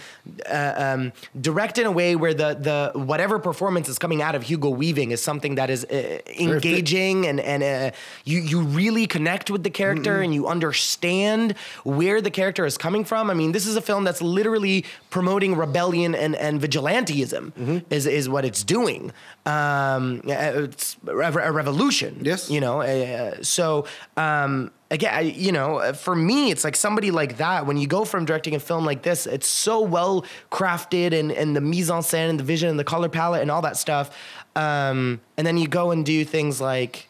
uh, 0.50 0.72
um, 0.76 1.12
direct 1.40 1.78
in 1.78 1.86
a 1.86 1.92
way 1.92 2.16
where 2.16 2.34
the 2.34 2.54
the 2.54 2.98
whatever 2.98 3.38
performance 3.38 3.88
is 3.88 3.98
coming 3.98 4.22
out 4.22 4.34
of 4.34 4.42
Hugo 4.42 4.70
Weaving 4.70 5.10
is 5.10 5.22
something 5.22 5.56
that 5.56 5.70
is 5.70 5.84
uh, 5.84 6.20
engaging 6.38 7.26
and 7.26 7.40
and 7.40 7.62
uh, 7.62 7.96
you 8.24 8.40
you 8.40 8.60
really 8.62 9.06
connect 9.06 9.50
with 9.50 9.62
the 9.62 9.70
character 9.70 10.20
and 10.20 10.34
you 10.34 10.46
understand 10.46 11.54
where 11.84 12.20
the 12.20 12.30
character 12.30 12.64
is 12.64 12.78
coming 12.78 13.04
from. 13.04 13.30
I 13.30 13.34
mean, 13.34 13.52
this 13.52 13.66
is 13.66 13.76
a 13.76 13.82
film 13.82 14.04
that's 14.04 14.22
literally 14.22 14.84
promoting 15.10 15.56
rebellion 15.56 16.05
and 16.14 16.36
and 16.36 16.60
vigilantism 16.60 17.84
is 17.90 18.06
is 18.06 18.28
what 18.28 18.44
it's 18.44 18.62
doing. 18.64 19.12
Um, 19.44 20.22
it's 20.24 20.96
a, 21.06 21.16
a 21.16 21.52
revolution. 21.52 22.20
Yes. 22.22 22.50
you 22.50 22.60
know. 22.60 22.82
Uh, 22.82 23.42
so. 23.42 23.86
Um, 24.16 24.70
Again, 24.88 25.12
I, 25.12 25.20
you 25.22 25.50
know, 25.50 25.92
for 25.94 26.14
me, 26.14 26.52
it's 26.52 26.62
like 26.62 26.76
somebody 26.76 27.10
like 27.10 27.38
that. 27.38 27.66
When 27.66 27.76
you 27.76 27.88
go 27.88 28.04
from 28.04 28.24
directing 28.24 28.54
a 28.54 28.60
film 28.60 28.84
like 28.84 29.02
this, 29.02 29.26
it's 29.26 29.48
so 29.48 29.80
well 29.80 30.24
crafted, 30.52 31.12
and 31.12 31.32
and 31.32 31.56
the 31.56 31.60
mise 31.60 31.90
en 31.90 32.02
scène, 32.02 32.30
and 32.30 32.38
the 32.38 32.44
vision, 32.44 32.68
and 32.68 32.78
the 32.78 32.84
color 32.84 33.08
palette, 33.08 33.42
and 33.42 33.50
all 33.50 33.62
that 33.62 33.76
stuff. 33.76 34.16
Um, 34.54 35.20
and 35.36 35.44
then 35.44 35.58
you 35.58 35.66
go 35.66 35.90
and 35.90 36.06
do 36.06 36.24
things 36.24 36.60
like 36.60 37.08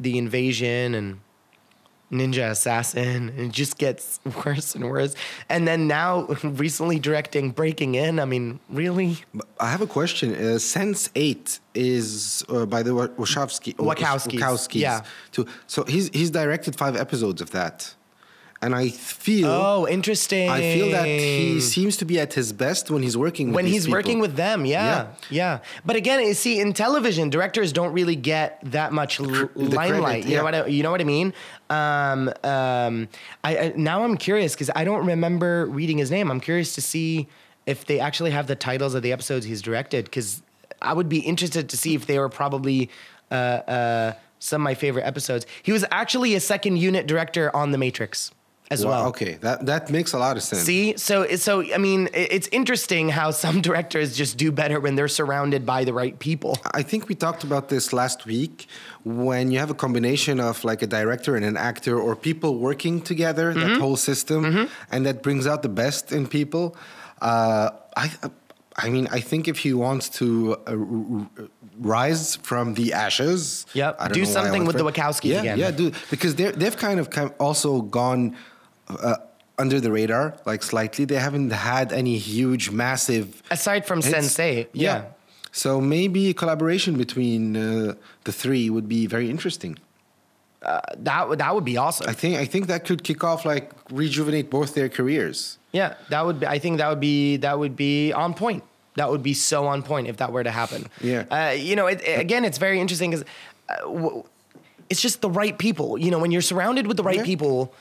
the 0.00 0.16
invasion 0.16 0.94
and 0.94 1.20
Ninja 2.10 2.50
Assassin, 2.50 3.28
and 3.28 3.40
it 3.40 3.52
just 3.52 3.76
gets 3.78 4.18
worse 4.44 4.74
and 4.74 4.88
worse. 4.88 5.14
And 5.48 5.68
then 5.68 5.86
now, 5.86 6.22
recently 6.42 6.98
directing 6.98 7.50
Breaking 7.50 7.94
In. 7.96 8.18
I 8.18 8.24
mean, 8.24 8.60
really? 8.70 9.18
I 9.60 9.70
have 9.70 9.82
a 9.82 9.86
question. 9.86 10.34
Uh, 10.34 10.58
Sense8 10.58 11.60
is 11.74 12.44
uh, 12.48 12.64
by 12.66 12.82
the 12.82 12.94
Wa- 12.94 13.08
Wachowski. 13.08 13.74
Wachowskis, 13.76 14.38
Wachowskis. 14.40 14.80
yeah. 14.80 15.02
Too. 15.32 15.46
So 15.66 15.84
he's 15.84 16.08
he's 16.10 16.30
directed 16.30 16.76
five 16.76 16.96
episodes 16.96 17.40
of 17.42 17.50
that, 17.50 17.94
and 18.60 18.74
I 18.74 18.88
feel. 18.88 19.46
Oh, 19.48 19.86
interesting. 19.86 20.48
I 20.48 20.60
feel 20.60 20.90
that 20.90 21.06
he 21.06 21.60
seems 21.60 21.96
to 21.98 22.04
be 22.04 22.18
at 22.18 22.32
his 22.34 22.52
best 22.52 22.90
when 22.90 23.02
he's 23.02 23.16
working 23.16 23.48
with 23.48 23.54
when 23.56 23.66
he's 23.66 23.84
people. 23.86 23.98
working 23.98 24.18
with 24.18 24.34
them, 24.36 24.66
yeah, 24.66 25.08
yeah, 25.30 25.60
But 25.86 25.96
again, 25.96 26.20
you 26.26 26.34
see, 26.34 26.60
in 26.60 26.72
television, 26.72 27.30
directors 27.30 27.72
don't 27.72 27.92
really 27.92 28.16
get 28.16 28.58
that 28.64 28.92
much 28.92 29.20
l- 29.20 29.26
credit, 29.26 29.56
limelight. 29.74 30.26
you 30.26 30.36
know 30.36 30.44
what 30.44 30.54
I, 30.54 30.66
you 30.66 30.82
know 30.82 30.90
what 30.90 31.00
I 31.00 31.04
mean? 31.04 31.32
Um, 31.70 32.28
um, 32.42 33.08
I, 33.44 33.58
I 33.58 33.72
now 33.76 34.02
I'm 34.02 34.16
curious 34.16 34.54
because 34.54 34.70
I 34.74 34.84
don't 34.84 35.06
remember 35.06 35.66
reading 35.66 35.98
his 35.98 36.10
name. 36.10 36.30
I'm 36.30 36.40
curious 36.40 36.74
to 36.74 36.80
see 36.82 37.28
if 37.66 37.84
they 37.84 38.00
actually 38.00 38.30
have 38.32 38.46
the 38.48 38.56
titles 38.56 38.94
of 38.94 39.02
the 39.02 39.12
episodes 39.12 39.46
he's 39.46 39.62
directed 39.62 40.06
because 40.06 40.42
I 40.82 40.94
would 40.94 41.08
be 41.08 41.20
interested 41.20 41.68
to 41.68 41.76
see 41.76 41.94
if 41.94 42.06
they 42.06 42.18
were 42.18 42.28
probably. 42.28 42.90
Uh, 43.30 43.34
uh, 43.34 44.12
some 44.40 44.62
of 44.62 44.64
my 44.64 44.74
favorite 44.74 45.02
episodes. 45.02 45.44
He 45.64 45.72
was 45.72 45.84
actually 45.90 46.36
a 46.36 46.40
second 46.40 46.76
unit 46.76 47.08
director 47.08 47.54
on 47.56 47.72
The 47.72 47.78
Matrix 47.78 48.30
as 48.70 48.84
Well, 48.84 48.94
well. 49.00 49.08
okay, 49.08 49.38
that 49.40 49.64
that 49.66 49.90
makes 49.90 50.12
a 50.12 50.18
lot 50.18 50.36
of 50.36 50.42
sense. 50.42 50.62
See, 50.62 50.96
so 50.96 51.26
so 51.36 51.62
I 51.74 51.78
mean, 51.78 52.08
it's 52.12 52.48
interesting 52.52 53.08
how 53.08 53.30
some 53.44 53.60
directors 53.60 54.16
just 54.16 54.36
do 54.36 54.52
better 54.52 54.78
when 54.80 54.94
they're 54.96 55.08
surrounded 55.22 55.64
by 55.64 55.84
the 55.84 55.92
right 55.92 56.18
people. 56.18 56.58
I 56.74 56.82
think 56.82 57.08
we 57.08 57.14
talked 57.14 57.44
about 57.44 57.68
this 57.68 57.92
last 57.92 58.26
week 58.26 58.66
when 59.04 59.50
you 59.52 59.58
have 59.58 59.70
a 59.70 59.74
combination 59.84 60.38
of 60.40 60.64
like 60.64 60.82
a 60.82 60.86
director 60.86 61.34
and 61.36 61.44
an 61.44 61.56
actor 61.56 61.98
or 61.98 62.14
people 62.16 62.50
working 62.58 63.00
together, 63.00 63.52
Mm-hmm. 63.54 63.60
that 63.74 63.80
whole 63.80 63.96
system, 63.96 64.68
and 64.92 65.06
that 65.06 65.22
brings 65.22 65.46
out 65.46 65.62
the 65.62 65.68
best 65.84 66.12
in 66.12 66.26
people. 66.26 66.76
Uh, 67.22 67.70
I, 67.96 68.10
I 68.84 68.90
mean, 68.90 69.08
I 69.10 69.20
think 69.20 69.48
if 69.48 69.58
he 69.58 69.72
wants 69.72 70.08
to 70.20 70.56
uh, 70.66 71.44
rise 71.80 72.36
from 72.36 72.74
the 72.74 72.92
ashes, 72.92 73.66
Yep, 73.74 74.12
do 74.12 74.24
something 74.24 74.64
with 74.66 74.76
the 74.76 74.86
it. 74.86 74.94
Wachowskis 74.94 75.24
yeah, 75.32 75.40
again. 75.40 75.58
Yeah, 75.58 75.70
do 75.70 75.92
because 76.10 76.34
they're, 76.34 76.52
they've 76.52 76.76
kind 76.76 77.00
of 77.00 77.08
also 77.38 77.82
gone. 77.82 78.36
Uh, 78.90 79.16
under 79.58 79.80
the 79.80 79.90
radar, 79.90 80.36
like 80.46 80.62
slightly, 80.62 81.04
they 81.04 81.16
haven't 81.16 81.50
had 81.50 81.92
any 81.92 82.16
huge, 82.16 82.70
massive 82.70 83.42
Aside 83.50 83.84
from 83.86 83.98
It's- 83.98 84.14
Sense8, 84.14 84.68
yeah. 84.72 85.04
So 85.50 85.80
maybe 85.80 86.30
a 86.30 86.34
collaboration 86.34 86.96
between 86.96 87.56
uh, 87.56 87.94
the 88.24 88.32
three 88.32 88.70
would 88.70 88.88
be 88.88 89.06
very 89.06 89.28
interesting. 89.28 89.76
that 90.98 91.28
would 91.28 91.38
that 91.38 91.54
would 91.54 91.64
be 91.64 91.76
awesome. 91.76 92.08
I 92.08 92.12
think 92.12 92.36
I 92.36 92.44
think 92.44 92.66
that 92.66 92.84
could 92.84 93.02
kick 93.04 93.24
off 93.24 93.44
like 93.44 93.72
rejuvenate 93.90 94.50
both 94.50 94.74
their 94.74 94.88
careers. 94.88 95.58
yeah, 95.72 95.94
that 96.10 96.24
would 96.26 96.40
be. 96.40 96.46
I 96.46 96.58
think 96.58 96.78
that 96.78 96.88
would 96.88 97.00
be 97.00 97.36
that 97.38 97.58
would 97.58 97.76
be 97.76 98.12
on 98.12 98.34
point. 98.34 98.62
That 98.96 99.10
would 99.10 99.22
be 99.22 99.34
so 99.34 99.66
on 99.66 99.82
point 99.82 100.08
if 100.08 100.16
that 100.16 100.32
were 100.32 100.42
to 100.44 100.50
happen. 100.50 100.86
Yeah. 101.00 101.24
Uh, 101.30 101.52
you 101.52 101.76
know, 101.76 101.86
it, 101.86 102.00
it- 102.02 102.20
again, 102.20 102.44
it's 102.44 102.58
very 102.58 102.80
interesting 102.80 103.10
because 103.10 103.24
uh, 103.68 103.76
w- 103.82 104.24
it's 104.90 105.00
just 105.00 105.20
the 105.20 105.30
right 105.30 105.56
people. 105.56 105.98
You 105.98 106.10
know, 106.10 106.18
when 106.18 106.30
you're 106.32 106.42
surrounded 106.42 106.86
with 106.86 106.96
the 106.96 107.02
right 107.04 107.18
Yeah. 107.18 107.24
people. 107.24 107.72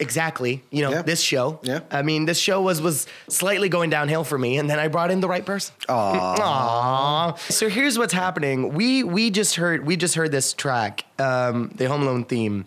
Exactly. 0.00 0.64
You 0.70 0.82
know, 0.82 0.90
Yeah. 0.90 1.02
this 1.02 1.20
show. 1.20 1.60
Yeah. 1.62 1.80
I 1.90 2.02
mean, 2.02 2.24
this 2.24 2.38
show 2.38 2.60
was 2.62 2.80
was 2.80 3.06
slightly 3.28 3.68
going 3.68 3.90
downhill 3.90 4.24
for 4.24 4.38
me, 4.38 4.56
and 4.58 4.68
then 4.68 4.78
I 4.80 4.88
brought 4.88 5.10
in 5.10 5.20
the 5.20 5.28
right 5.28 5.44
person. 5.44 5.74
Aww. 5.88 6.36
Aww. 6.38 7.38
So 7.52 7.68
here's 7.68 7.98
what's 7.98 8.12
happening. 8.14 8.72
We 8.72 9.04
we 9.04 9.30
just 9.30 9.56
heard 9.56 9.86
we 9.86 9.96
just 9.96 10.14
heard 10.14 10.32
this 10.32 10.52
track, 10.54 11.04
um, 11.18 11.70
the 11.76 11.86
Home 11.86 12.02
Alone 12.02 12.24
theme, 12.24 12.66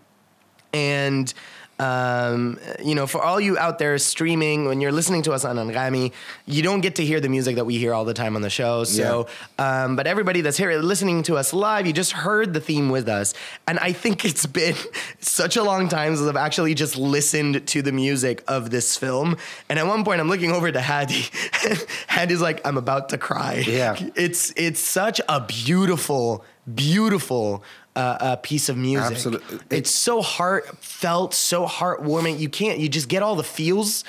and 0.73 1.33
um, 1.79 2.59
you 2.83 2.95
know, 2.95 3.07
for 3.07 3.21
all 3.21 3.41
you 3.41 3.57
out 3.57 3.79
there 3.79 3.97
streaming, 3.97 4.65
when 4.65 4.79
you're 4.79 4.91
listening 4.91 5.23
to 5.23 5.33
us 5.33 5.43
on 5.43 5.55
Anghami, 5.55 6.12
you 6.45 6.62
don't 6.62 6.81
get 6.81 6.95
to 6.95 7.05
hear 7.05 7.19
the 7.19 7.29
music 7.29 7.55
that 7.55 7.65
we 7.65 7.77
hear 7.77 7.93
all 7.93 8.05
the 8.05 8.13
time 8.13 8.36
on 8.36 8.41
the 8.41 8.49
show. 8.49 8.83
So, 8.83 9.27
um, 9.57 9.95
but 9.95 10.05
everybody 10.05 10.41
that's 10.41 10.57
here 10.57 10.71
listening 10.79 11.23
to 11.23 11.38
us 11.38 11.51
live, 11.53 11.88
you 11.88 11.93
just 11.93 12.12
heard 12.12 12.53
the 12.53 12.59
theme 12.59 12.89
with 12.89 13.09
us, 13.09 13.33
and 13.67 13.79
I 13.79 13.91
think 13.91 14.23
it's 14.23 14.45
been 14.45 14.75
such 15.19 15.57
a 15.57 15.63
long 15.63 15.89
time 15.89 16.15
since 16.15 16.27
I've 16.27 16.36
actually 16.36 16.73
just 16.75 16.95
listened 16.95 17.65
to 17.67 17.81
the 17.81 17.91
music 17.91 18.43
of 18.47 18.69
this 18.69 18.95
film. 18.95 19.38
And 19.67 19.79
at 19.79 19.88
one 19.88 20.03
point, 20.03 20.21
I'm 20.21 20.29
looking 20.29 20.51
over 20.51 20.71
to 20.71 20.81
Hadi, 20.81 21.13
Hadi's 22.07 22.41
like, 22.41 22.65
"I'm 22.65 22.77
about 22.77 23.09
to 23.09 23.17
cry." 23.17 23.63
Yeah. 23.65 23.95
it's 24.15 24.53
it's 24.55 24.79
such 24.79 25.19
a 25.27 25.41
beautiful, 25.41 26.45
beautiful. 26.73 27.63
Uh, 27.95 28.17
uh, 28.19 28.36
piece 28.38 28.69
of 28.69 28.77
music. 28.77 29.12
Absolutely. 29.12 29.60
It's 29.69 29.91
so 29.91 30.23
heartfelt, 30.23 31.36
so 31.36 31.67
heartwarming. 31.67 32.39
You 32.39 32.49
can't, 32.49 32.79
you 32.79 32.89
just 32.89 33.08
get 33.08 33.21
all 33.21 33.36
the 33.36 33.43
feels. 33.43 34.03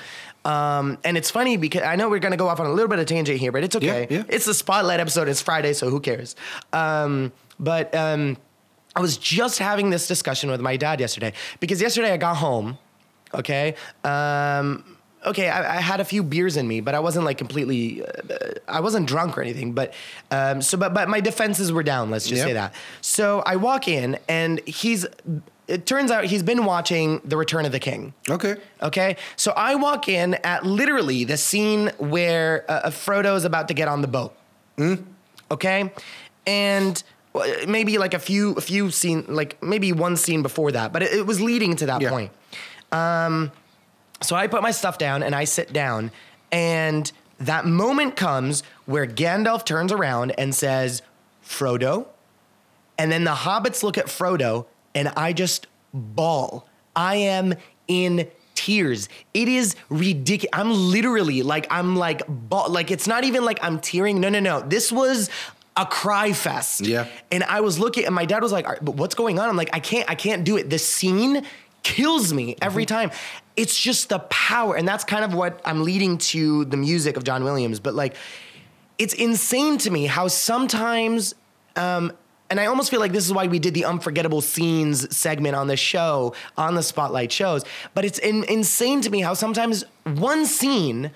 Um, 0.44 0.98
and 1.04 1.18
it's 1.18 1.30
funny 1.30 1.58
because 1.58 1.82
I 1.82 1.96
know 1.96 2.08
we're 2.08 2.18
going 2.18 2.32
to 2.32 2.38
go 2.38 2.48
off 2.48 2.60
on 2.60 2.66
a 2.66 2.72
little 2.72 2.88
bit 2.88 2.98
of 2.98 3.06
tangent 3.06 3.38
here, 3.38 3.52
but 3.52 3.62
it's 3.62 3.76
okay. 3.76 4.06
Yeah, 4.08 4.18
yeah. 4.18 4.24
It's 4.28 4.46
the 4.46 4.54
spotlight 4.54 5.00
episode. 5.00 5.28
It's 5.28 5.42
Friday, 5.42 5.74
so 5.74 5.90
who 5.90 6.00
cares? 6.00 6.34
Um, 6.72 7.32
but 7.60 7.94
um, 7.94 8.38
I 8.96 9.00
was 9.00 9.16
just 9.16 9.58
having 9.58 9.90
this 9.90 10.06
discussion 10.06 10.50
with 10.50 10.60
my 10.60 10.76
dad 10.76 11.00
yesterday 11.00 11.32
because 11.60 11.80
yesterday 11.80 12.12
I 12.12 12.16
got 12.16 12.36
home. 12.36 12.78
Okay. 13.34 13.74
Um, 14.02 14.93
okay, 15.26 15.48
I, 15.48 15.76
I 15.78 15.80
had 15.80 16.00
a 16.00 16.04
few 16.04 16.22
beers 16.22 16.56
in 16.56 16.66
me, 16.68 16.80
but 16.80 16.94
I 16.94 17.00
wasn't 17.00 17.24
like 17.24 17.38
completely. 17.38 18.04
Uh, 18.04 18.08
I 18.68 18.80
wasn't 18.80 19.06
drunk 19.06 19.36
or 19.38 19.42
anything. 19.42 19.72
But 19.72 19.94
um, 20.30 20.62
so, 20.62 20.76
but 20.78 20.94
but 20.94 21.08
my 21.08 21.20
defenses 21.20 21.72
were 21.72 21.82
down. 21.82 22.10
Let's 22.10 22.26
just 22.28 22.42
say 22.42 22.52
that. 22.54 22.74
So 23.00 23.42
I 23.46 23.56
walk 23.56 23.88
in, 23.88 24.18
and 24.28 24.60
he's. 24.66 25.06
It 25.66 25.86
turns 25.86 26.10
out 26.10 26.24
he's 26.24 26.42
been 26.42 26.66
watching 26.66 27.22
The 27.24 27.38
Return 27.38 27.64
of 27.64 27.72
the 27.72 27.78
King. 27.80 28.12
Okay. 28.28 28.56
Okay, 28.82 29.16
so 29.36 29.52
I 29.56 29.76
walk 29.76 30.08
in 30.10 30.34
at 30.44 30.66
literally 30.66 31.24
the 31.24 31.38
scene 31.38 31.90
where 31.96 32.66
uh, 32.70 32.90
is 33.34 33.44
about 33.46 33.68
to 33.68 33.74
get 33.74 33.88
on 33.88 34.02
the 34.02 34.08
boat. 34.08 34.34
Okay, 35.50 35.90
and 36.46 37.02
maybe 37.66 37.96
like 37.96 38.12
a 38.12 38.18
few, 38.18 38.52
a 38.52 38.60
few 38.60 38.90
scene, 38.90 39.24
like 39.28 39.62
maybe 39.62 39.92
one 39.92 40.16
scene 40.16 40.42
before 40.42 40.70
that, 40.72 40.92
but 40.92 41.02
it, 41.02 41.12
it 41.14 41.26
was 41.26 41.40
leading 41.40 41.76
to 41.76 41.86
that 41.86 42.02
Yeah. 42.02 42.10
point. 42.10 42.30
Um, 42.92 43.50
so 44.20 44.36
I 44.36 44.46
put 44.46 44.62
my 44.62 44.70
stuff 44.70 44.98
down 44.98 45.22
and 45.22 45.34
I 45.34 45.44
sit 45.44 45.72
down, 45.72 46.10
and 46.52 47.10
that 47.40 47.66
moment 47.66 48.16
comes 48.16 48.62
where 48.86 49.06
Gandalf 49.06 49.64
turns 49.64 49.92
around 49.92 50.32
and 50.38 50.54
says, 50.54 51.02
"Frodo," 51.44 52.06
and 52.98 53.10
then 53.12 53.24
the 53.24 53.32
hobbits 53.32 53.82
look 53.82 53.98
at 53.98 54.06
Frodo, 54.06 54.66
and 54.94 55.08
I 55.16 55.32
just 55.32 55.66
bawl. 55.92 56.66
I 56.96 57.16
am 57.16 57.54
in 57.88 58.28
tears. 58.54 59.08
It 59.34 59.48
is 59.48 59.74
ridiculous. 59.88 60.50
I'm 60.52 60.70
literally 60.72 61.42
like, 61.42 61.66
I'm 61.70 61.96
like, 61.96 62.22
bawl- 62.28 62.70
like 62.70 62.90
it's 62.92 63.06
not 63.08 63.24
even 63.24 63.44
like 63.44 63.58
I'm 63.62 63.80
tearing. 63.80 64.20
No, 64.20 64.28
no, 64.28 64.38
no. 64.40 64.60
This 64.60 64.92
was 64.92 65.28
a 65.76 65.84
cry 65.84 66.32
fest. 66.32 66.82
Yeah. 66.86 67.08
And 67.32 67.42
I 67.44 67.60
was 67.62 67.80
looking, 67.80 68.06
and 68.06 68.14
my 68.14 68.24
dad 68.26 68.42
was 68.42 68.52
like, 68.52 68.64
"All 68.64 68.72
right, 68.72 68.84
"But 68.84 68.94
what's 68.94 69.16
going 69.16 69.40
on?" 69.40 69.48
I'm 69.48 69.56
like, 69.56 69.70
"I 69.72 69.80
can't, 69.80 70.08
I 70.08 70.14
can't 70.14 70.44
do 70.44 70.56
it." 70.56 70.70
The 70.70 70.78
scene 70.78 71.44
kills 71.82 72.32
me 72.32 72.56
every 72.62 72.86
Mm-hmm. 72.86 72.94
time. 73.10 73.10
It's 73.56 73.78
just 73.78 74.08
the 74.08 74.18
power, 74.18 74.76
and 74.76 74.86
that's 74.86 75.04
kind 75.04 75.24
of 75.24 75.32
what 75.34 75.60
I'm 75.64 75.84
leading 75.84 76.18
to 76.18 76.64
the 76.64 76.76
music 76.76 77.16
of 77.16 77.24
John 77.24 77.44
Williams. 77.44 77.78
But 77.80 77.94
like, 77.94 78.16
it's 78.98 79.14
insane 79.14 79.78
to 79.78 79.90
me 79.90 80.06
how 80.06 80.28
sometimes. 80.28 81.34
Um, 81.76 82.12
and 82.50 82.60
I 82.60 82.66
almost 82.66 82.90
feel 82.90 83.00
like 83.00 83.12
this 83.12 83.24
is 83.26 83.32
why 83.32 83.46
we 83.46 83.58
did 83.58 83.74
the 83.74 83.84
unforgettable 83.84 84.40
scenes 84.40 85.16
segment 85.16 85.56
on 85.56 85.66
the 85.66 85.76
show, 85.76 86.34
on 86.58 86.74
the 86.74 86.82
spotlight 86.82 87.32
shows. 87.32 87.64
But 87.94 88.04
it's 88.04 88.18
in, 88.18 88.44
insane 88.44 89.00
to 89.00 89.10
me 89.10 89.20
how 89.22 89.34
sometimes 89.34 89.84
one 90.04 90.44
scene 90.46 91.10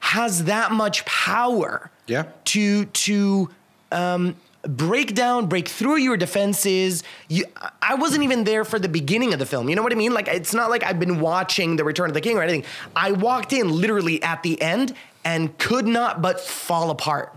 has 0.00 0.44
that 0.44 0.72
much 0.72 1.04
power 1.06 1.90
Yeah. 2.06 2.24
to 2.46 2.86
to 2.86 3.50
um, 3.92 4.36
break 4.66 5.14
down, 5.14 5.46
break 5.46 5.68
through 5.68 5.98
your 5.98 6.16
defenses. 6.16 7.02
You, 7.28 7.44
I 7.82 7.94
wasn't 7.94 8.24
even 8.24 8.44
there 8.44 8.64
for 8.64 8.78
the 8.78 8.88
beginning 8.88 9.32
of 9.32 9.38
the 9.38 9.46
film. 9.46 9.68
You 9.68 9.76
know 9.76 9.82
what 9.82 9.92
I 9.92 9.96
mean? 9.96 10.12
Like 10.12 10.28
it's 10.28 10.54
not 10.54 10.70
like 10.70 10.82
I've 10.84 11.00
been 11.00 11.20
watching 11.20 11.76
The 11.76 11.84
Return 11.84 12.08
of 12.08 12.14
the 12.14 12.20
King 12.20 12.36
or 12.36 12.42
anything. 12.42 12.64
I 12.96 13.12
walked 13.12 13.52
in 13.52 13.68
literally 13.70 14.22
at 14.22 14.42
the 14.42 14.60
end 14.60 14.94
and 15.24 15.56
could 15.58 15.86
not 15.86 16.22
but 16.22 16.40
fall 16.40 16.90
apart. 16.90 17.34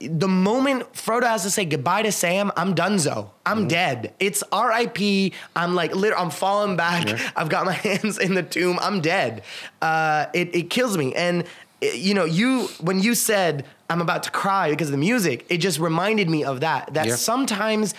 The 0.00 0.28
moment 0.28 0.92
Frodo 0.92 1.22
has 1.22 1.44
to 1.44 1.50
say 1.50 1.64
goodbye 1.64 2.02
to 2.02 2.12
Sam, 2.12 2.50
I'm 2.56 2.74
donezo. 2.74 3.30
I'm 3.46 3.68
dead. 3.68 4.12
It's 4.18 4.42
R.I.P. 4.52 5.32
I'm 5.54 5.74
like, 5.74 5.94
lit- 5.94 6.12
I'm 6.16 6.30
falling 6.30 6.76
back. 6.76 7.18
I've 7.36 7.48
got 7.48 7.64
my 7.64 7.72
hands 7.72 8.18
in 8.18 8.34
the 8.34 8.42
tomb. 8.42 8.78
I'm 8.82 9.00
dead. 9.00 9.44
Uh, 9.80 10.26
it, 10.34 10.54
it 10.54 10.70
kills 10.70 10.98
me. 10.98 11.14
And 11.14 11.44
you 11.94 12.14
know, 12.14 12.24
you 12.24 12.68
when 12.80 13.00
you 13.00 13.14
said 13.14 13.64
I'm 13.90 14.00
about 14.00 14.22
to 14.24 14.30
cry 14.30 14.70
because 14.70 14.88
of 14.88 14.92
the 14.92 14.98
music, 14.98 15.44
it 15.48 15.58
just 15.58 15.78
reminded 15.78 16.28
me 16.30 16.44
of 16.44 16.60
that. 16.60 16.94
That 16.94 17.06
Yeah. 17.06 17.16
sometimes 17.16 17.94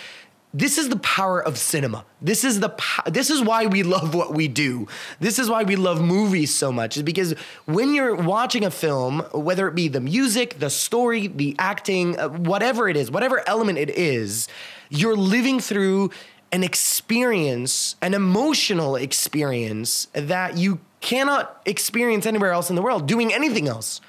this 0.54 0.78
is 0.78 0.88
the 0.88 0.95
power 1.00 1.41
of 1.43 1.58
cinema. 1.58 2.06
This 2.21 2.45
is 2.45 2.62
the 2.62 2.69
po- 2.69 3.10
this 3.12 3.30
is 3.30 3.41
why 3.41 3.65
we 3.65 3.84
love 3.84 4.15
what 4.15 4.34
we 4.34 4.48
do. 4.48 4.88
This 5.19 5.38
is 5.38 5.50
why 5.50 5.63
we 5.63 5.76
love 5.76 6.02
movies 6.02 6.54
so 6.56 6.71
much. 6.71 6.95
Is 6.98 7.04
because 7.04 7.36
when 7.65 7.93
you're 7.93 8.15
watching 8.15 8.63
a 8.63 8.71
film, 8.71 9.19
whether 9.34 9.67
it 9.67 9.76
be 9.76 9.89
the 9.89 10.00
music, 10.00 10.60
the 10.60 10.69
story, 10.69 11.28
the 11.28 11.56
acting, 11.60 12.17
uh, 12.17 12.30
whatever 12.30 12.88
it 12.88 12.95
is, 12.95 13.12
whatever 13.12 13.43
element 13.48 13.78
it 13.78 13.89
is, 13.89 14.48
you're 14.89 15.17
living 15.17 15.60
through 15.60 16.10
an 16.54 16.63
experience, 16.63 17.95
an 18.02 18.13
emotional 18.13 18.95
experience 18.95 20.08
that 20.13 20.58
you 20.58 20.80
cannot 21.06 21.62
experience 21.65 22.26
anywhere 22.26 22.52
else 22.52 22.70
in 22.70 22.76
the 22.76 22.82
world 22.82 23.08
doing 23.08 23.32
anything 23.34 23.68
else. 23.68 24.02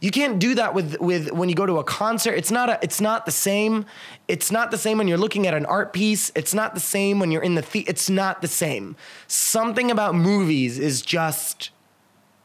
You 0.00 0.10
can't 0.10 0.38
do 0.38 0.54
that 0.54 0.74
with 0.74 0.98
with 1.00 1.32
when 1.32 1.48
you 1.48 1.54
go 1.54 1.66
to 1.66 1.78
a 1.78 1.84
concert. 1.84 2.34
It's 2.34 2.50
not 2.50 2.68
a, 2.68 2.78
it's 2.82 3.00
not 3.00 3.26
the 3.26 3.32
same. 3.32 3.86
It's 4.28 4.52
not 4.52 4.70
the 4.70 4.78
same 4.78 4.98
when 4.98 5.08
you're 5.08 5.18
looking 5.18 5.46
at 5.46 5.54
an 5.54 5.66
art 5.66 5.92
piece. 5.92 6.30
It's 6.34 6.54
not 6.54 6.74
the 6.74 6.80
same 6.80 7.18
when 7.18 7.30
you're 7.30 7.42
in 7.42 7.54
the 7.56 7.62
the- 7.62 7.84
it's 7.88 8.08
not 8.08 8.42
the 8.42 8.48
same. 8.48 8.94
Something 9.26 9.90
about 9.90 10.14
movies 10.14 10.78
is 10.78 11.02
just 11.02 11.70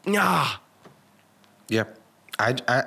ah. 0.08 0.60
Yeah, 1.68 1.84
I, 2.38 2.56
I, 2.66 2.84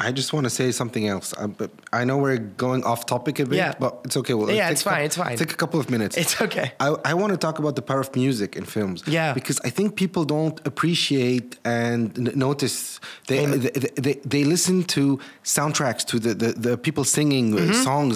I 0.00 0.10
just 0.10 0.32
want 0.32 0.44
to 0.44 0.50
say 0.50 0.72
something 0.72 1.06
else. 1.06 1.32
Uh, 1.38 1.46
but 1.46 1.70
I 1.92 2.04
know 2.04 2.16
we're 2.18 2.38
going 2.38 2.82
off 2.84 3.06
topic 3.06 3.38
a 3.38 3.46
bit, 3.46 3.56
Yeah. 3.56 3.74
but 3.78 4.00
it's 4.04 4.16
okay. 4.16 4.34
Well, 4.34 4.50
Yeah, 4.50 4.70
it's 4.70 4.82
fine, 4.82 5.04
it's 5.04 5.16
fine. 5.16 5.36
Take 5.36 5.52
a 5.52 5.56
couple 5.56 5.78
of 5.78 5.88
minutes. 5.88 6.16
It's 6.16 6.40
okay. 6.42 6.72
I, 6.80 6.88
I 7.04 7.14
want 7.14 7.30
to 7.32 7.38
talk 7.38 7.58
about 7.60 7.76
the 7.76 7.82
power 7.82 8.00
of 8.00 8.14
music 8.16 8.56
in 8.56 8.64
films. 8.64 9.02
Yeah. 9.06 9.32
because 9.34 9.60
I 9.64 9.70
think 9.70 9.94
people 9.94 10.24
don't 10.24 10.58
appreciate 10.66 11.58
and 11.64 12.34
notice. 12.34 12.98
They, 13.28 13.44
Amen. 13.44 13.60
they, 13.60 13.70
they 14.06 14.14
they 14.34 14.44
listen 14.44 14.82
to 14.96 15.18
soundtracks 15.44 16.04
to 16.10 16.18
the 16.18 16.34
the, 16.34 16.52
the 16.70 16.76
people 16.76 17.04
singing 17.04 17.54
uh, 17.54 17.58
Mm-hmm. 17.58 17.82
songs, 17.88 18.14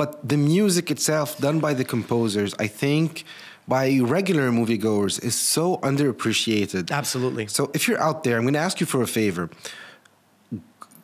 but 0.00 0.10
the 0.28 0.36
music 0.36 0.90
itself, 0.90 1.28
done 1.38 1.58
by 1.60 1.74
the 1.74 1.84
composers, 1.84 2.54
I 2.58 2.68
think. 2.68 3.24
By 3.68 4.00
regular 4.18 4.50
moviegoers 4.50 5.22
is 5.22 5.34
so 5.36 5.76
underappreciated. 5.90 6.90
Absolutely. 6.90 7.46
So 7.46 7.70
if 7.74 7.86
you're 7.86 8.00
out 8.00 8.24
there, 8.24 8.36
I'm 8.36 8.42
going 8.42 8.54
to 8.54 8.66
ask 8.68 8.80
you 8.80 8.86
for 8.86 9.00
a 9.02 9.06
favor. 9.06 9.48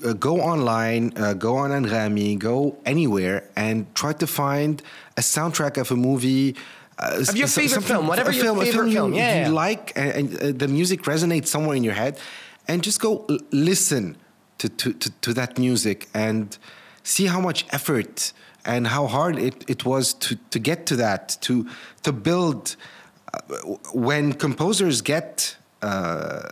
Uh, 0.05 0.13
go 0.13 0.41
online, 0.43 1.13
uh, 1.17 1.33
go 1.33 1.57
on 1.57 1.71
Anghami, 1.71 2.39
go 2.39 2.77
anywhere, 2.85 3.49
and 3.57 3.87
try 3.95 4.13
to 4.13 4.27
find 4.27 4.83
a 5.17 5.23
soundtrack 5.23 5.79
of 5.79 5.91
a 5.91 5.97
movie. 5.97 6.55
Uh, 6.99 7.25
Of 7.29 7.37
your 7.37 7.49
favorite 7.49 7.83
film, 7.83 8.07
whatever 8.07 8.31
your 8.31 8.45
film, 8.45 8.59
favorite 8.59 8.73
film 8.73 8.93
film, 8.93 9.13
you, 9.15 9.19
yeah, 9.19 9.35
you 9.35 9.53
yeah. 9.55 9.65
like, 9.65 9.93
and, 9.97 10.11
and 10.19 10.43
uh, 10.43 10.53
the 10.53 10.69
music 10.69 11.05
resonates 11.05 11.47
somewhere 11.47 11.77
in 11.77 11.83
your 11.83 11.95
head, 11.95 12.19
and 12.69 12.83
just 12.83 13.01
go 13.01 13.27
listen 13.53 14.17
to, 14.59 14.69
to, 14.69 14.93
to, 14.93 15.11
to 15.23 15.33
that 15.33 15.59
music 15.59 16.09
and 16.13 16.59
see 17.03 17.27
how 17.27 17.41
much 17.41 17.65
effort 17.71 18.33
and 18.65 18.89
how 18.89 19.07
hard 19.07 19.39
it, 19.39 19.65
it 19.69 19.85
was 19.87 20.13
to, 20.15 20.37
to 20.51 20.59
get 20.59 20.85
to 20.87 20.97
that, 20.97 21.39
to, 21.41 21.67
to 22.03 22.13
build. 22.13 22.77
Uh, 23.33 23.41
when 23.93 24.33
composers 24.33 25.01
get 25.03 25.57
uh, 25.83 26.43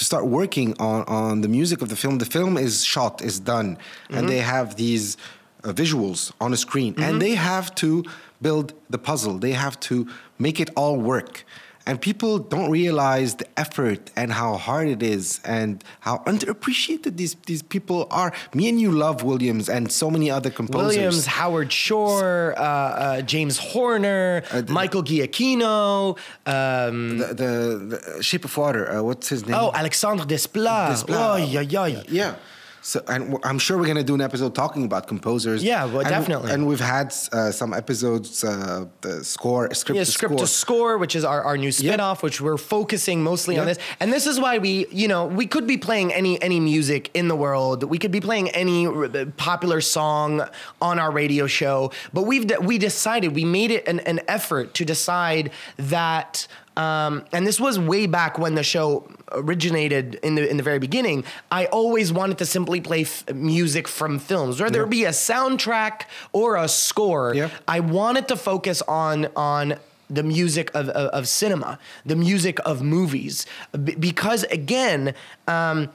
to 0.00 0.04
start 0.06 0.26
working 0.26 0.74
on, 0.80 1.04
on 1.04 1.42
the 1.42 1.48
music 1.48 1.82
of 1.82 1.90
the 1.90 1.94
film, 1.94 2.16
the 2.16 2.24
film 2.24 2.56
is 2.56 2.82
shot, 2.82 3.20
is 3.20 3.38
done, 3.38 3.76
and 4.08 4.26
they 4.30 4.38
have 4.38 4.76
these 4.76 5.18
uh, 5.62 5.74
visuals 5.74 6.32
on 6.40 6.54
a 6.54 6.56
screen, 6.56 6.94
and 6.96 7.20
they 7.20 7.34
have 7.34 7.74
to 7.74 8.02
build 8.40 8.72
the 8.88 8.96
puzzle. 8.96 9.34
They 9.38 9.52
have 9.52 9.78
to 9.80 10.08
make 10.38 10.58
it 10.58 10.70
all 10.74 10.96
work. 10.96 11.44
And 11.86 12.00
people 12.00 12.38
don't 12.38 12.70
realize 12.70 13.36
the 13.36 13.46
effort 13.56 14.10
and 14.14 14.30
how 14.32 14.56
hard 14.56 14.86
it 14.88 15.02
is 15.02 15.40
and 15.44 15.82
how 16.00 16.18
underappreciated 16.26 17.16
these, 17.16 17.34
these 17.46 17.62
people 17.62 18.06
are. 18.10 18.32
Me 18.54 18.68
and 18.68 18.80
you 18.80 18.92
love 18.92 19.22
Williams 19.24 19.68
and 19.68 19.90
so 19.90 20.10
many 20.10 20.30
other 20.30 20.50
composers. 20.50 20.96
Williams, 20.96 21.26
Howard 21.26 21.72
Shore, 21.72 22.54
uh, 22.56 22.62
uh, 22.62 23.22
James 23.22 23.56
Horner, 23.58 24.42
Uh, 24.52 24.60
the- 24.60 24.72
Michael 24.72 25.02
Giacchino, 25.02 26.16
um, 26.46 27.18
The, 27.18 27.26
the, 27.34 28.00
the 28.16 28.22
Shape 28.22 28.44
of 28.44 28.56
Water, 28.56 28.90
uh, 28.90 29.02
what's 29.02 29.28
his 29.28 29.46
name? 29.46 29.56
oh 29.58 29.72
Alexandre 29.74 30.24
Desplat. 30.24 30.90
Desplat. 30.92 31.16
Oh 31.32 31.36
yeah 31.36 31.60
yeah. 31.62 32.02
Yeah. 32.08 32.34
So, 32.82 33.02
and 33.08 33.36
I'm 33.44 33.58
sure 33.58 33.76
we're 33.76 33.84
going 33.84 33.96
to 33.98 34.02
do 34.04 34.14
an 34.14 34.20
episode 34.22 34.54
talking 34.54 34.84
about 34.84 35.06
composers. 35.06 35.62
Yeah, 35.62 35.84
well, 35.84 36.00
And- 36.00 36.08
definitely. 36.08 36.50
And 36.52 36.66
we've 36.66 36.80
had 36.80 37.14
uh, 37.32 37.50
some 37.50 37.74
episodes, 37.74 38.42
uh, 38.42 38.86
the 39.02 39.22
score, 39.24 39.72
script 39.74 39.96
yeah, 39.96 40.04
to 40.04 40.10
script 40.10 40.32
score. 40.34 40.38
to 40.38 40.46
score, 40.46 40.98
which 40.98 41.14
is 41.14 41.24
our, 41.24 41.42
our 41.42 41.56
new 41.58 41.68
spinoff, 41.68 42.22
which 42.22 42.40
we're 42.40 42.56
focusing 42.56 43.22
mostly 43.22 43.58
on 43.58 43.66
this. 43.66 43.78
And 44.00 44.12
this 44.12 44.26
is 44.26 44.40
why 44.40 44.58
we, 44.58 44.86
you 44.90 45.08
know, 45.08 45.26
we 45.26 45.46
could 45.46 45.66
be 45.66 45.76
playing 45.76 46.12
any 46.12 46.40
any 46.42 46.60
music 46.60 47.10
in 47.12 47.28
the 47.28 47.36
world. 47.36 47.84
We 47.84 47.98
could 47.98 48.12
be 48.12 48.20
playing 48.20 48.48
any 48.50 48.86
r- 48.86 49.08
popular 49.36 49.80
song 49.80 50.46
on 50.80 50.98
our 50.98 51.10
radio 51.10 51.46
show, 51.46 51.92
but 52.12 52.22
we've 52.22 52.46
de- 52.46 52.60
we 52.60 52.78
decided 52.78 53.34
we 53.34 53.44
made 53.44 53.70
it 53.70 53.86
an, 53.86 54.00
an 54.00 54.20
effort 54.26 54.72
to 54.74 54.84
decide 54.84 55.50
that 55.76 56.46
um, 56.76 57.24
and 57.32 57.46
this 57.46 57.60
was 57.60 57.78
way 57.78 58.06
back 58.06 58.38
when 58.38 58.54
the 58.54 58.62
show 58.62 59.06
originated 59.32 60.16
in 60.22 60.34
the 60.34 60.48
in 60.48 60.56
the 60.56 60.62
very 60.62 60.78
beginning. 60.78 61.24
I 61.50 61.66
always 61.66 62.12
wanted 62.12 62.38
to 62.38 62.46
simply 62.46 62.80
play 62.80 63.02
f- 63.02 63.32
music 63.34 63.88
from 63.88 64.18
films, 64.18 64.60
whether 64.60 64.82
it 64.84 64.90
be 64.90 65.04
a 65.04 65.10
soundtrack 65.10 66.02
or 66.32 66.56
a 66.56 66.68
score. 66.68 67.34
Yeah. 67.34 67.50
I 67.68 67.80
wanted 67.80 68.28
to 68.28 68.36
focus 68.36 68.82
on 68.82 69.28
on 69.36 69.76
the 70.08 70.22
music 70.24 70.70
of, 70.74 70.88
of, 70.88 71.06
of 71.10 71.28
cinema, 71.28 71.78
the 72.04 72.16
music 72.16 72.58
of 72.66 72.82
movies, 72.82 73.46
B- 73.84 73.94
because 73.94 74.42
again, 74.44 75.14
um, 75.46 75.88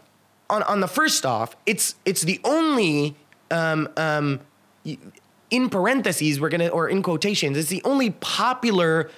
on 0.50 0.64
on 0.64 0.80
the 0.80 0.88
first 0.88 1.26
off, 1.26 1.56
it's 1.66 1.96
it's 2.06 2.22
the 2.22 2.40
only 2.44 3.16
um, 3.52 3.90
um, 3.98 4.40
in 5.52 5.70
parentheses 5.70 6.40
we're 6.40 6.50
gonna 6.50 6.68
or 6.68 6.88
in 6.90 7.04
quotations, 7.04 7.58
it's 7.58 7.70
the 7.70 7.82
only 7.84 8.12
popular 8.12 9.10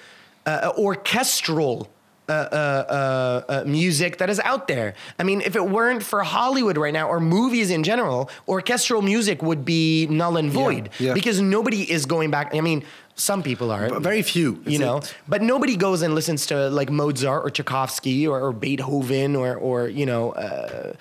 uh, 0.46 0.72
orchestral. 0.76 1.88
Uh, 2.28 2.32
uh, 2.32 2.84
uh, 2.92 3.42
uh, 3.48 3.64
music 3.64 4.18
that 4.18 4.28
is 4.28 4.38
out 4.40 4.68
there. 4.68 4.92
I 5.18 5.22
mean, 5.22 5.40
if 5.40 5.56
it 5.56 5.66
weren't 5.66 6.02
for 6.02 6.22
Hollywood 6.22 6.76
right 6.76 6.92
now 6.92 7.08
or 7.08 7.20
movies 7.20 7.70
in 7.70 7.82
general, 7.84 8.28
orchestral 8.46 9.00
music 9.00 9.42
would 9.42 9.64
be 9.64 10.06
null 10.08 10.36
and 10.36 10.50
void 10.52 10.90
yeah. 10.98 11.14
because 11.14 11.40
nobody 11.40 11.90
is 11.90 12.04
going 12.04 12.30
back. 12.30 12.54
I 12.54 12.60
mean, 12.60 12.84
some 13.14 13.42
people 13.42 13.70
are, 13.70 13.88
But 13.88 14.02
very 14.02 14.20
few. 14.20 14.60
you 14.66 14.78
know, 14.78 14.98
a- 14.98 15.02
but 15.26 15.40
nobody 15.40 15.74
goes 15.74 16.02
and 16.02 16.14
listens 16.14 16.44
to 16.46 16.68
like 16.68 16.90
Mozart 16.90 17.46
or 17.46 17.50
Tchaikovsky 17.50 18.26
or, 18.26 18.38
or 18.40 18.52
Beethoven 18.52 19.34
or 19.34 19.56
or 19.56 19.88
you 19.88 20.04
know 20.04 20.32
uh, 20.32 20.92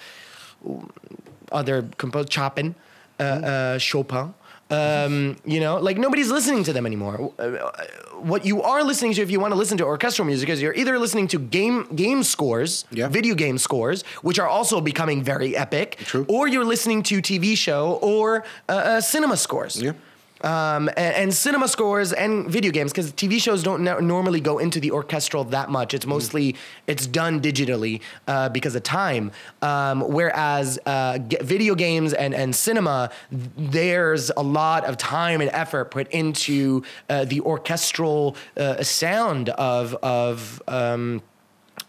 other 1.52 1.90
composers, 1.98 2.32
Chopin, 2.32 2.74
uh, 3.20 3.24
uh, 3.24 3.78
Chopin. 3.80 4.34
Um, 4.69 5.38
you 5.45 5.60
know, 5.60 5.77
like 5.80 5.97
nobody's 5.97 6.30
listening 6.30 6.63
to 6.65 6.73
them 6.73 6.86
anymore. 6.86 7.32
Uh, 7.39 7.71
What 8.19 8.45
you 8.45 8.63
are 8.63 8.84
listening 8.84 9.13
to, 9.13 9.21
if 9.21 9.30
you 9.32 9.39
want 9.39 9.51
to 9.53 9.58
listen 9.58 9.77
to 9.77 9.86
orchestral 9.86 10.25
music, 10.25 10.49
is 10.49 10.60
you're 10.62 10.73
either 10.73 10.97
listening 10.99 11.27
to 11.30 11.38
game 11.39 11.86
game 11.95 12.23
scores, 12.23 12.84
Yeah. 12.91 13.08
video 13.08 13.36
game 13.36 13.58
scores, 13.60 14.03
which 14.23 14.39
are 14.39 14.47
also 14.49 14.82
becoming 14.82 15.23
very 15.23 15.56
epic, 15.56 15.97
True. 16.06 16.25
or 16.27 16.47
you're 16.47 16.65
listening 16.65 17.03
to 17.03 17.21
TV 17.21 17.56
show 17.56 17.99
or 18.01 18.43
uh, 18.67 18.71
uh, 18.71 19.01
cinema 19.01 19.38
scores. 19.38 19.80
Yeah. 19.82 19.93
Um, 20.41 20.89
and, 20.89 21.15
and 21.15 21.34
cinema 21.34 21.67
scores 21.67 22.13
and 22.13 22.50
video 22.50 22.71
games 22.71 22.91
because 22.91 23.12
TV 23.13 23.41
shows 23.41 23.63
don't 23.63 23.84
no- 23.84 24.00
normally 24.00 24.39
go 24.39 24.58
into 24.58 24.80
the 24.80 24.91
orchestral 24.91 25.43
that 25.45 25.69
much. 25.69 25.93
It's 25.93 26.06
mostly 26.06 26.56
it's 26.88 27.08
done 27.08 27.41
digitally 27.41 28.02
uh, 28.28 28.50
because 28.50 28.76
of 28.76 28.84
time. 28.84 29.32
Um, 29.62 30.02
whereas 30.02 30.80
uh, 30.86 31.19
g- 31.19 31.38
video 31.41 31.76
games 31.76 32.13
and 32.13 32.34
and 32.34 32.56
cinema, 32.56 33.10
there's 33.32 34.32
a 34.38 34.43
lot 34.43 34.86
of 34.86 34.97
time 34.97 35.41
and 35.41 35.50
effort 35.52 35.91
put 35.91 36.08
into 36.12 36.84
uh, 37.10 37.26
the 37.26 37.41
orchestral 37.41 38.36
uh, 38.58 38.84
sound 38.84 39.50
of 39.50 39.93
of 39.95 40.62
um, 40.67 41.21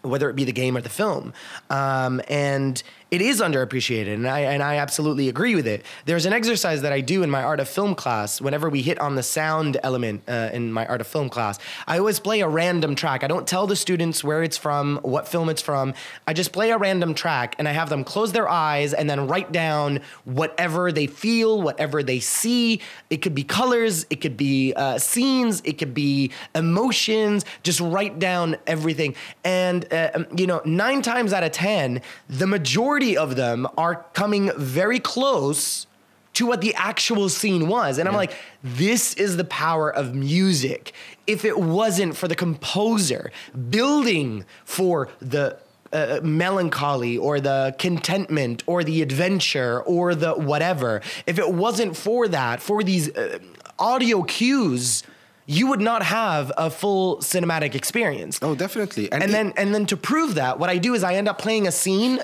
whether 0.01 0.29
it 0.29 0.35
be 0.35 0.43
the 0.43 0.51
game 0.51 0.77
or 0.77 0.81
the 0.81 0.89
film. 0.89 1.33
Um, 1.69 2.21
and 2.29 2.81
it 3.11 3.21
is 3.21 3.41
underappreciated, 3.41 4.13
and 4.13 4.27
I 4.27 4.41
and 4.41 4.61
I 4.61 4.75
absolutely 4.77 5.29
agree 5.29 5.55
with 5.55 5.65
it. 5.65 5.83
There's 6.05 6.27
an 6.27 6.33
exercise 6.33 6.83
that 6.83 6.93
I 6.93 7.01
do 7.01 7.23
in 7.23 7.29
my 7.31 7.43
art 7.43 7.59
of 7.59 7.67
film 7.67 7.95
class. 7.95 8.39
Whenever 8.39 8.69
we 8.69 8.83
hit 8.83 8.99
on 8.99 9.15
the 9.15 9.23
sound 9.23 9.77
element 9.81 10.23
uh, 10.27 10.51
in 10.53 10.71
my 10.71 10.85
art 10.85 11.01
of 11.01 11.07
film 11.07 11.29
class, 11.29 11.57
I 11.87 11.97
always 11.97 12.19
play 12.19 12.41
a 12.41 12.47
random 12.47 12.93
track. 12.93 13.23
I 13.23 13.27
don't 13.27 13.47
tell 13.47 13.65
the 13.65 13.75
students 13.75 14.23
where 14.23 14.43
it's 14.43 14.57
from, 14.57 14.99
what 15.01 15.27
film 15.27 15.49
it's 15.49 15.61
from. 15.61 15.95
I 16.27 16.33
just 16.33 16.51
play 16.51 16.69
a 16.69 16.77
random 16.77 17.15
track, 17.15 17.55
and 17.57 17.67
I 17.67 17.71
have 17.71 17.89
them 17.89 18.03
close 18.03 18.31
their 18.31 18.47
eyes 18.47 18.93
and 18.93 19.09
then 19.09 19.27
write 19.27 19.51
down 19.51 20.01
whatever 20.25 20.91
they 20.91 21.07
feel, 21.07 21.61
whatever 21.61 22.03
they 22.03 22.19
see. 22.19 22.79
It 23.09 23.23
could 23.23 23.33
be 23.33 23.43
colors, 23.43 24.05
it 24.11 24.21
could 24.21 24.37
be 24.37 24.73
uh, 24.75 24.99
scenes, 24.99 25.63
it 25.65 25.79
could 25.79 25.95
be 25.95 26.31
emotions. 26.53 27.43
Just 27.63 27.79
write 27.79 28.19
down 28.19 28.57
everything, 28.67 29.15
and 29.43 29.91
uh, 29.91 30.25
you 30.35 30.45
know, 30.45 30.61
nine 30.63 31.01
times 31.01 31.33
out 31.33 31.43
of 31.43 31.51
ten, 31.51 32.03
the 32.29 32.45
majority 32.45 32.98
of 33.17 33.35
them 33.35 33.67
are 33.77 34.05
coming 34.13 34.51
very 34.57 34.99
close 34.99 35.87
to 36.33 36.45
what 36.45 36.61
the 36.61 36.73
actual 36.75 37.27
scene 37.27 37.67
was. 37.67 37.97
And 37.97 38.07
I'm 38.07 38.15
like, 38.15 38.31
this 38.63 39.13
is 39.15 39.35
the 39.35 39.43
power 39.43 39.89
of 39.93 40.13
music. 40.15 40.93
If 41.27 41.43
it 41.43 41.57
wasn't 41.59 42.15
for 42.15 42.27
the 42.27 42.35
composer 42.35 43.31
building 43.69 44.45
for 44.63 45.09
the 45.19 45.57
uh, 45.91 46.19
melancholy 46.23 47.17
or 47.17 47.39
the 47.41 47.75
contentment 47.79 48.63
or 48.67 48.83
the 48.83 49.01
adventure 49.01 49.81
or 49.81 50.13
the 50.15 50.33
whatever, 50.33 51.01
if 51.25 51.39
it 51.39 51.51
wasn't 51.51 51.97
for 51.97 52.27
that, 52.27 52.61
for 52.61 52.83
these 52.83 53.09
uh, 53.15 53.39
audio 53.79 54.21
cues, 54.23 55.03
you 55.47 55.65
would 55.67 55.81
not 55.81 56.03
have 56.03 56.51
a 56.57 56.69
full 56.69 57.17
cinematic 57.17 57.73
experience 57.73 58.37
Oh, 58.41 58.53
definitely. 58.53 59.11
and 59.11 59.23
it- 59.23 59.31
then 59.31 59.51
and 59.57 59.73
then 59.73 59.87
to 59.87 59.97
prove 59.97 60.35
that 60.35 60.59
what 60.59 60.69
i 60.69 60.77
do 60.77 60.93
is 60.93 61.03
i 61.03 61.15
end 61.15 61.27
up 61.27 61.39
playing 61.39 61.65
a 61.67 61.71
scene 61.71 62.19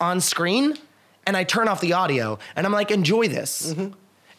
on 0.00 0.20
screen 0.20 0.76
and 1.26 1.36
i 1.36 1.44
turn 1.44 1.68
off 1.68 1.80
the 1.80 1.92
audio 1.92 2.38
and 2.56 2.66
i'm 2.66 2.72
like 2.72 2.90
enjoy 2.90 3.28
this 3.28 3.72
Mm-hmm. 3.74 3.92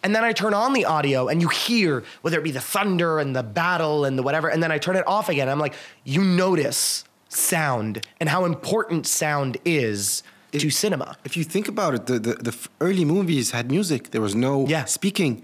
and 0.04 0.16
then 0.16 0.24
i 0.24 0.34
turn 0.34 0.54
on 0.54 0.74
the 0.74 0.86
audio 0.86 1.28
and 1.28 1.42
you 1.42 1.48
hear 1.50 2.04
whether 2.22 2.38
it 2.40 2.44
be 2.44 2.52
the 2.52 2.62
thunder 2.62 3.20
and 3.20 3.36
the 3.36 3.44
battle 3.44 4.06
and 4.06 4.18
the 4.18 4.24
whatever 4.24 4.48
and 4.50 4.62
then 4.64 4.72
i 4.72 4.78
turn 4.78 4.96
it 4.96 5.06
off 5.08 5.30
again 5.30 5.48
i'm 5.50 5.60
like 5.60 5.74
you 6.04 6.24
notice 6.24 7.04
sound 7.30 8.06
and 8.20 8.28
how 8.30 8.46
important 8.46 9.06
sound 9.08 9.58
is 9.66 10.24
to 10.52 10.70
cinema 10.70 11.16
if 11.24 11.38
you 11.38 11.46
think 11.46 11.68
about 11.70 11.94
it, 11.96 12.06
the, 12.08 12.20
the, 12.20 12.34
the 12.50 12.54
early 12.82 13.06
movies 13.06 13.52
had 13.52 13.72
music. 13.72 14.12
There 14.12 14.20
was 14.20 14.36
no 14.36 14.68
Yeah. 14.68 14.84
speaking. 14.84 15.44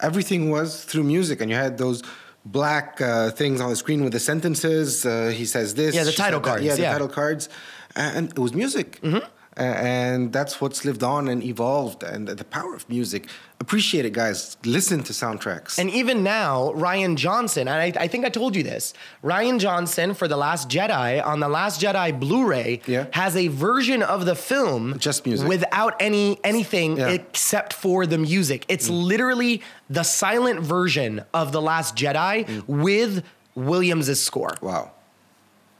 Everything 0.00 0.50
was 0.50 0.84
through 0.84 1.02
music, 1.02 1.40
and 1.40 1.50
you 1.50 1.56
had 1.56 1.78
those 1.78 2.00
black 2.44 3.00
uh, 3.00 3.30
things 3.30 3.60
on 3.60 3.70
the 3.70 3.76
screen 3.76 4.04
with 4.04 4.12
the 4.12 4.20
sentences. 4.20 5.04
Uh, 5.04 5.32
he 5.34 5.44
says 5.44 5.74
this. 5.74 5.96
Yeah, 5.96 6.04
the 6.04 6.12
title 6.12 6.38
that. 6.40 6.48
cards, 6.48 6.64
Yeah, 6.64 6.76
the 6.76 6.82
yeah. 6.82 6.92
title 6.92 7.08
cards, 7.08 7.48
and 7.96 8.30
it 8.30 8.38
was 8.38 8.54
music. 8.54 9.00
A- 9.02 9.22
and 9.56 10.32
that's 10.32 10.60
what's 10.60 10.84
lived 10.84 11.02
on 11.02 11.28
and 11.28 11.42
evolved. 11.42 12.02
And 12.02 12.28
the 12.28 12.44
power 12.44 12.74
of 12.74 12.88
music. 12.88 13.28
Appreciate 13.58 14.04
it, 14.04 14.12
guys. 14.12 14.58
Listen 14.66 15.02
to 15.04 15.14
soundtracks. 15.14 15.78
And 15.78 15.88
even 15.90 16.22
now, 16.22 16.72
Rian 16.74 17.16
Johnson, 17.16 17.68
and 17.68 17.80
I, 17.80 18.04
I 18.04 18.06
think 18.06 18.26
I 18.26 18.28
told 18.28 18.54
you 18.54 18.62
this, 18.62 18.92
Rian 19.24 19.58
Johnson 19.58 20.12
for 20.12 20.28
The 20.28 20.36
Last 20.36 20.68
Jedi 20.68 21.24
on 21.24 21.40
The 21.40 21.48
Last 21.48 21.80
Jedi 21.80 22.18
Blu-ray 22.20 22.82
Yeah. 22.86 23.06
has 23.12 23.34
a 23.34 23.48
version 23.48 24.02
of 24.02 24.26
the 24.26 24.34
film 24.34 24.98
Just 24.98 25.24
music. 25.24 25.48
without 25.48 25.96
any 26.00 26.38
anything 26.44 26.98
Yeah. 26.98 27.08
except 27.08 27.72
for 27.72 28.04
the 28.04 28.18
music. 28.18 28.66
It's 28.68 28.90
mm. 28.90 29.04
literally 29.04 29.62
the 29.88 30.02
silent 30.02 30.60
version 30.60 31.24
of 31.32 31.52
The 31.52 31.62
Last 31.62 31.96
Jedi 31.96 32.46
mm. 32.46 32.62
with 32.66 33.24
Williams' 33.54 34.20
score 34.20 34.54
wow. 34.60 34.90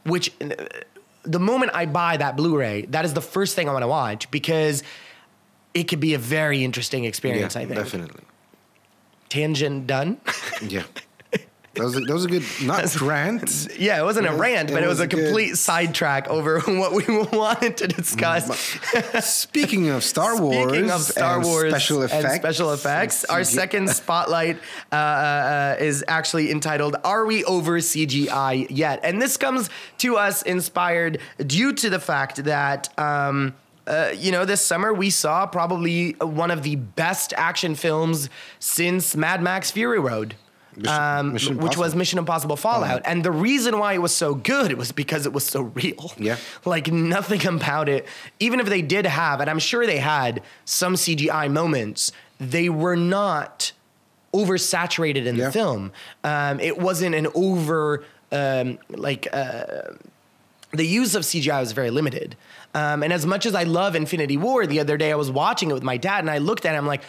which 0.03 0.31
the 1.27 1.39
moment 1.39 1.71
I 1.73 1.85
buy 1.85 2.17
that 2.17 2.35
Blu-ray, 2.37 2.85
that 2.87 3.05
is 3.05 3.13
the 3.13 3.21
first 3.21 3.55
thing 3.55 3.67
I 3.69 3.73
want 3.73 3.83
to 3.83 3.87
watch 3.87 4.31
because 4.31 4.83
it 5.73 5.83
could 5.83 5.99
be 5.99 6.13
a 6.13 6.17
very 6.17 6.63
interesting 6.63 7.05
experience. 7.05 7.55
yeah, 7.55 7.61
I 7.61 7.65
think. 7.65 7.75
definitely. 7.77 8.23
Tangent 9.29 9.87
done. 9.87 10.19
Yeah. 10.61 10.83
That 11.77 11.83
was 11.83 11.95
a, 11.95 11.99
that 12.01 12.13
was 12.13 12.25
a 12.25 12.27
good, 12.27 12.43
not 12.63 13.01
rant. 13.01 13.67
yeah, 13.79 13.99
it 13.99 14.03
wasn't 14.03 14.25
a 14.25 14.29
It 14.29 14.33
was- 14.33 14.39
rant, 14.41 14.69
it 14.69 14.73
but 14.73 14.83
it 14.83 14.87
was, 14.87 14.95
was 14.95 14.99
a 15.01 15.03
a 15.03 15.07
good- 15.07 15.23
complete 15.25 15.55
sidetrack 15.57 16.27
over 16.27 16.59
what 16.67 16.93
we 16.93 17.03
wanted 17.37 17.77
to 17.77 17.87
discuss. 17.87 18.47
Speaking 19.25 19.89
of 19.89 20.03
Star 20.03 20.39
Wars, 20.41 20.69
Speaking 20.69 20.91
of 20.91 21.01
Star 21.01 21.41
Wars 21.41 21.71
special 21.71 22.03
effects, 22.03 22.25
and 22.25 22.33
special 22.41 22.73
effects, 22.73 23.25
our 23.25 23.43
second 23.43 23.89
spotlight 23.89 24.57
uh, 24.91 24.95
uh, 24.95 25.75
is 25.79 26.03
actually 26.07 26.51
entitled 26.51 26.95
"Are 27.03 27.25
We 27.25 27.43
Over 27.45 27.79
CGI 27.79 28.67
Yet?" 28.69 28.99
And 29.03 29.21
this 29.21 29.37
comes 29.37 29.69
to 29.99 30.17
us 30.17 30.41
inspired 30.43 31.19
due 31.45 31.73
to 31.73 31.89
the 31.89 31.99
fact 31.99 32.43
that. 32.45 32.97
Um, 32.99 33.55
uh, 33.85 34.11
you 34.17 34.33
know, 34.33 34.43
this 34.43 34.59
summer 34.59 34.93
we 34.93 35.09
saw 35.09 35.45
probably 35.45 36.11
one 36.19 36.51
of 36.51 36.61
the 36.61 36.75
best 36.75 37.33
action 37.37 37.73
films 37.73 38.29
since 38.59 39.15
Mad 39.15 39.41
Max 39.41 39.71
Fury 39.71 39.97
Road. 39.97 40.35
Mission- 40.77 40.93
um, 41.01 41.33
Mission 41.33 41.57
which 41.57 41.75
was 41.77 41.95
Mission 41.95 42.19
Impossible 42.19 42.55
Fallout. 42.55 43.01
And 43.05 43.23
the 43.25 43.31
reason 43.31 43.79
why 43.79 43.93
it 43.93 44.01
was 44.01 44.15
so 44.15 44.35
good 44.35 44.73
was 44.77 44.91
because 44.91 45.25
it 45.25 45.33
was 45.33 45.43
so 45.45 45.61
real. 45.61 46.11
Yeah. 46.17 46.37
Like 46.65 46.91
nothing 46.91 47.45
about 47.47 47.89
it, 47.89 48.05
even 48.39 48.59
if 48.59 48.67
they 48.67 48.81
did 48.81 49.05
have, 49.05 49.41
and 49.41 49.49
I'm 49.49 49.59
sure 49.59 49.85
they 49.85 49.97
had 49.99 50.41
some 50.65 50.93
CGI 50.95 51.51
moments, 51.51 52.11
they 52.39 52.69
were 52.69 52.95
not 52.95 53.71
oversaturated 54.33 55.25
in 55.25 55.35
Yeah. 55.35 55.45
the 55.45 55.51
film. 55.51 55.91
Um, 56.23 56.59
it 56.59 56.77
wasn't 56.77 57.15
an 57.15 57.27
over, 57.33 58.03
um, 58.31 58.77
like, 58.89 59.27
uh, 59.33 59.93
the 60.71 60.85
use 60.85 61.15
of 61.15 61.23
CGI 61.23 61.59
was 61.61 61.71
very 61.71 61.89
limited. 61.89 62.35
Um, 62.75 63.01
and 63.01 63.11
as 63.13 63.25
much 63.25 63.45
as 63.45 63.55
I 63.55 63.63
love 63.63 63.95
Infinity 63.95 64.37
War, 64.37 64.67
the 64.67 64.79
other 64.79 64.97
day 64.97 65.11
I 65.11 65.15
was 65.15 65.31
watching 65.31 65.71
it 65.71 65.73
with 65.73 65.83
my 65.83 65.97
dad 65.97 66.19
and 66.19 66.29
I 66.29 66.37
looked 66.39 66.65
at 66.65 66.75
it, 66.75 66.77
I'm 66.77 66.85
like, 66.85 67.01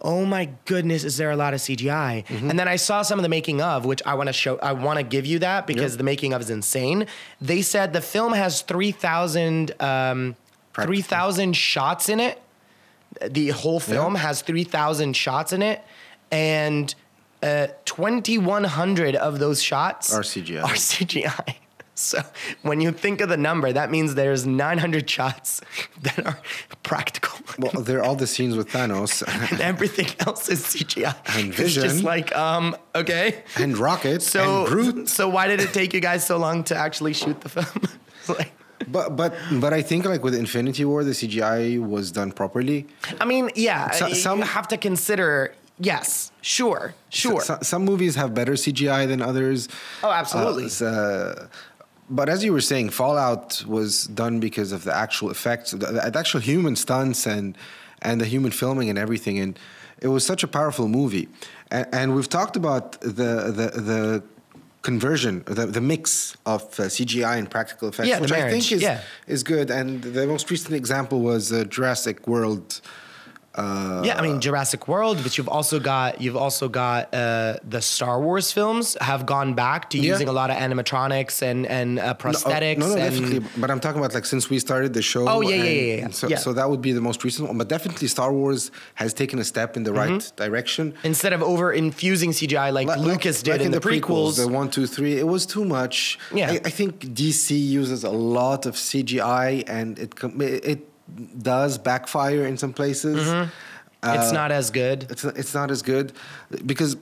oh 0.00 0.24
my 0.24 0.48
goodness, 0.64 1.04
is 1.04 1.16
there 1.16 1.30
a 1.30 1.36
lot 1.36 1.54
of 1.54 1.60
CGI? 1.60 2.24
Mm-hmm. 2.26 2.50
And 2.50 2.58
then 2.58 2.68
I 2.68 2.76
saw 2.76 3.02
some 3.02 3.18
of 3.18 3.22
the 3.22 3.28
making 3.28 3.60
of, 3.60 3.84
which 3.84 4.02
I 4.06 4.14
want 4.14 4.28
to 4.28 4.32
show, 4.32 4.58
I 4.58 4.72
want 4.72 4.98
to 4.98 5.02
give 5.02 5.26
you 5.26 5.38
that 5.40 5.66
because 5.66 5.92
Yep. 5.92 5.98
the 5.98 6.04
making 6.04 6.32
of 6.34 6.40
is 6.40 6.50
insane. 6.50 7.06
They 7.40 7.62
said 7.62 7.92
the 7.92 8.00
film 8.00 8.32
has 8.32 8.62
3,000 8.62 9.72
um, 9.80 10.36
Practical. 10.72 10.94
3,000 10.94 11.52
shots 11.56 12.08
in 12.08 12.20
it. 12.20 12.40
The 13.26 13.48
whole 13.48 13.80
film 13.80 14.14
has 14.14 14.42
3,000 14.42 15.16
shots 15.16 15.52
in 15.52 15.62
it. 15.62 15.82
And 16.30 16.94
uh, 17.42 17.68
2,100 17.84 19.16
of 19.16 19.38
those 19.38 19.62
shots 19.62 20.12
Are 20.14 20.20
CGI. 20.22 20.62
Are 20.62 20.74
CGI. 20.74 21.56
So 21.98 22.22
when 22.62 22.80
you 22.80 22.92
think 22.92 23.20
of 23.20 23.28
the 23.28 23.36
number, 23.36 23.72
that 23.72 23.90
means 23.90 24.14
there's 24.14 24.46
900 24.46 25.08
shots 25.08 25.60
that 26.02 26.24
are 26.26 26.38
practical. 26.82 27.38
Well, 27.58 27.82
they're 27.86 28.02
all 28.02 28.14
the 28.16 28.26
scenes 28.26 28.56
with 28.56 28.68
Thanos 28.70 29.22
and 29.50 29.60
everything 29.60 30.08
else 30.26 30.48
is 30.48 30.62
CGI. 30.64 31.14
And 31.38 31.48
It's 31.58 31.74
just 31.74 31.86
Vision. 31.96 32.04
like, 32.04 32.34
um, 32.36 32.76
okay. 32.94 33.42
and 33.56 33.76
Rocket 33.76 34.22
So, 34.22 34.60
and 34.60 34.66
Groot. 34.68 35.08
so 35.08 35.28
why 35.28 35.48
did 35.48 35.60
it 35.60 35.72
take 35.72 35.92
you 35.92 36.00
guys 36.00 36.24
so 36.26 36.36
long 36.38 36.64
to 36.64 36.76
actually 36.76 37.12
shoot 37.14 37.40
the 37.40 37.48
film? 37.48 37.82
Like, 38.28 38.52
But 38.86 39.16
but 39.16 39.34
but 39.60 39.72
I 39.72 39.82
think 39.82 40.04
like 40.04 40.22
with 40.22 40.34
Infinity 40.34 40.84
War, 40.84 41.02
the 41.02 41.10
CGI 41.12 41.78
was 41.84 42.12
done 42.12 42.30
properly. 42.32 42.86
I 43.20 43.24
mean, 43.24 43.50
yeah, 43.54 43.90
So- 43.90 44.06
you 44.08 44.14
some- 44.14 44.40
have 44.42 44.68
to 44.68 44.76
consider. 44.76 45.52
Yes, 45.80 46.32
sure, 46.42 46.94
sure. 47.08 47.40
So- 47.40 47.58
some 47.62 47.84
movies 47.84 48.14
have 48.16 48.34
better 48.34 48.54
CGI 48.56 49.06
than 49.06 49.20
others. 49.22 49.68
Oh, 50.02 50.10
absolutely. 50.10 50.66
Uh, 50.66 50.68
so- 50.68 51.48
but 52.10 52.28
as 52.28 52.42
you 52.44 52.52
were 52.52 52.60
saying, 52.60 52.90
Fallout 52.90 53.64
was 53.66 54.04
done 54.06 54.40
because 54.40 54.72
of 54.72 54.84
the 54.84 54.94
actual 54.94 55.30
effects, 55.30 55.72
the, 55.72 55.76
the 56.12 56.18
actual 56.18 56.40
human 56.40 56.76
stunts 56.76 57.26
and 57.26 57.56
and 58.00 58.20
the 58.20 58.26
human 58.26 58.52
filming 58.52 58.88
and 58.88 58.98
everything, 58.98 59.38
and 59.38 59.58
it 60.00 60.08
was 60.08 60.24
such 60.24 60.44
a 60.44 60.48
powerful 60.48 60.88
movie. 60.88 61.28
And, 61.70 61.86
and 61.92 62.14
we've 62.14 62.28
talked 62.28 62.56
about 62.56 62.92
the 63.00 63.52
the 63.58 63.80
the 63.90 64.22
conversion, 64.82 65.42
the, 65.46 65.66
the 65.66 65.80
mix 65.80 66.36
of 66.46 66.62
uh, 66.62 66.84
CGI 66.84 67.38
and 67.38 67.50
practical 67.50 67.88
effects, 67.88 68.08
Yeah, 68.08 68.20
which 68.20 68.32
I 68.32 68.48
think 68.50 68.70
is 68.72 68.82
yeah. 68.82 69.00
is 69.26 69.42
good. 69.42 69.70
And 69.70 70.02
the 70.02 70.26
most 70.26 70.50
recent 70.50 70.74
example 70.74 71.20
was 71.20 71.52
uh, 71.52 71.64
Jurassic 71.64 72.26
World. 72.26 72.80
Uh, 73.58 74.02
yeah, 74.04 74.16
I 74.18 74.22
mean 74.22 74.40
Jurassic 74.40 74.86
World, 74.86 75.16
but 75.24 75.36
you've 75.36 75.48
also 75.48 75.76
got 75.80 76.20
you've 76.22 76.36
also 76.36 76.68
got 76.68 77.12
uh, 77.12 77.56
the 77.74 77.82
Star 77.82 78.16
Wars 78.22 78.52
films 78.52 78.96
have 79.00 79.26
gone 79.26 79.54
back 79.54 79.90
to 79.90 79.96
Yeah. 79.98 80.12
using 80.12 80.28
a 80.28 80.32
lot 80.40 80.48
of 80.50 80.56
animatronics 80.56 81.42
and 81.42 81.66
and 81.66 81.98
uh, 81.98 82.14
oh, 82.16 82.22
prosthetics. 82.22 82.78
No, 82.78 82.86
no, 82.86 82.94
and, 82.94 83.02
definitely. 83.10 83.40
But 83.62 83.70
I'm 83.72 83.80
talking 83.80 83.98
about 83.98 84.14
like 84.14 84.26
since 84.26 84.48
we 84.48 84.58
started 84.60 84.92
the 84.94 85.02
show. 85.02 85.28
Oh, 85.28 85.40
yeah, 85.40 85.48
yeah, 85.48 85.54
and- 85.56 85.64
yeah, 85.66 85.96
yeah, 85.96 86.04
and 86.04 86.14
So, 86.14 86.28
yeah. 86.28 86.36
so 86.38 86.52
that 86.52 86.70
would 86.70 86.80
be 86.82 86.92
the 86.92 87.00
most 87.00 87.24
recent 87.24 87.48
one. 87.48 87.58
But 87.58 87.68
definitely, 87.68 88.06
Star 88.08 88.32
Wars 88.32 88.70
has 88.94 89.12
taken 89.12 89.38
a 89.40 89.44
step 89.44 89.76
in 89.76 89.82
the 89.82 89.92
right 89.92 90.08
Mm-hmm. 90.08 90.36
direction. 90.44 90.94
Instead 91.02 91.32
of 91.32 91.42
over 91.42 91.72
infusing 91.72 92.30
CGI 92.30 92.72
like, 92.72 92.86
Like- 92.86 93.00
Lucas 93.00 93.42
did 93.42 93.52
like 93.52 93.60
in, 93.62 93.72
the, 93.72 93.80
prequels, 93.80 94.36
the 94.36 94.46
one, 94.48 94.68
two, 94.70 94.86
three. 94.86 95.14
It 95.18 95.26
was 95.26 95.44
too 95.46 95.64
much. 95.64 96.18
Yeah. 96.32 96.52
I, 96.52 96.54
I 96.64 96.70
think 96.70 96.92
DC 97.20 97.48
uses 97.80 98.04
a 98.04 98.10
lot 98.10 98.66
of 98.66 98.74
CGI, 98.76 99.64
and 99.66 99.98
it, 99.98 100.10
it 100.72 100.80
does 101.42 101.78
backfire 101.78 102.44
in 102.46 102.56
some 102.56 102.72
places. 102.72 103.26
it's 104.02 104.32
not 104.32 104.52
as 104.52 104.70
good. 104.70 105.06
It's 105.10 105.24
it's 105.24 105.54
not 105.54 105.70
as 105.70 105.82
good 105.82 106.12
because 106.66 106.96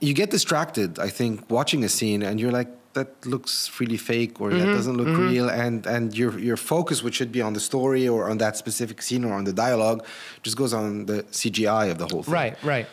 you 0.00 0.14
get 0.14 0.30
distracted. 0.30 0.98
I 0.98 1.08
think 1.08 1.50
watching 1.50 1.84
a 1.84 1.88
scene, 1.88 2.22
and 2.22 2.40
you're 2.40 2.52
like. 2.52 2.68
That 2.94 3.26
looks 3.26 3.70
really 3.78 3.98
fake, 3.98 4.40
or 4.40 4.48
Mm-hmm, 4.50 4.58
that 4.60 4.72
doesn't 4.72 4.96
look 4.96 5.06
real, 5.30 5.48
and 5.50 5.86
and 5.86 6.16
your 6.16 6.36
your 6.38 6.56
focus, 6.56 7.00
which 7.04 7.14
should 7.14 7.30
be 7.30 7.40
on 7.42 7.52
the 7.52 7.60
story 7.60 8.08
or 8.08 8.28
on 8.30 8.38
that 8.38 8.56
specific 8.56 9.02
scene 9.02 9.24
or 9.24 9.34
on 9.34 9.44
the 9.44 9.52
dialogue, 9.52 10.04
just 10.42 10.56
goes 10.56 10.72
on 10.72 11.06
the 11.06 11.22
CGI 11.30 11.90
of 11.92 11.98
the 11.98 12.06
whole 12.06 12.22
thing. 12.24 12.34
Right, 12.34 12.56
right. 12.64 12.86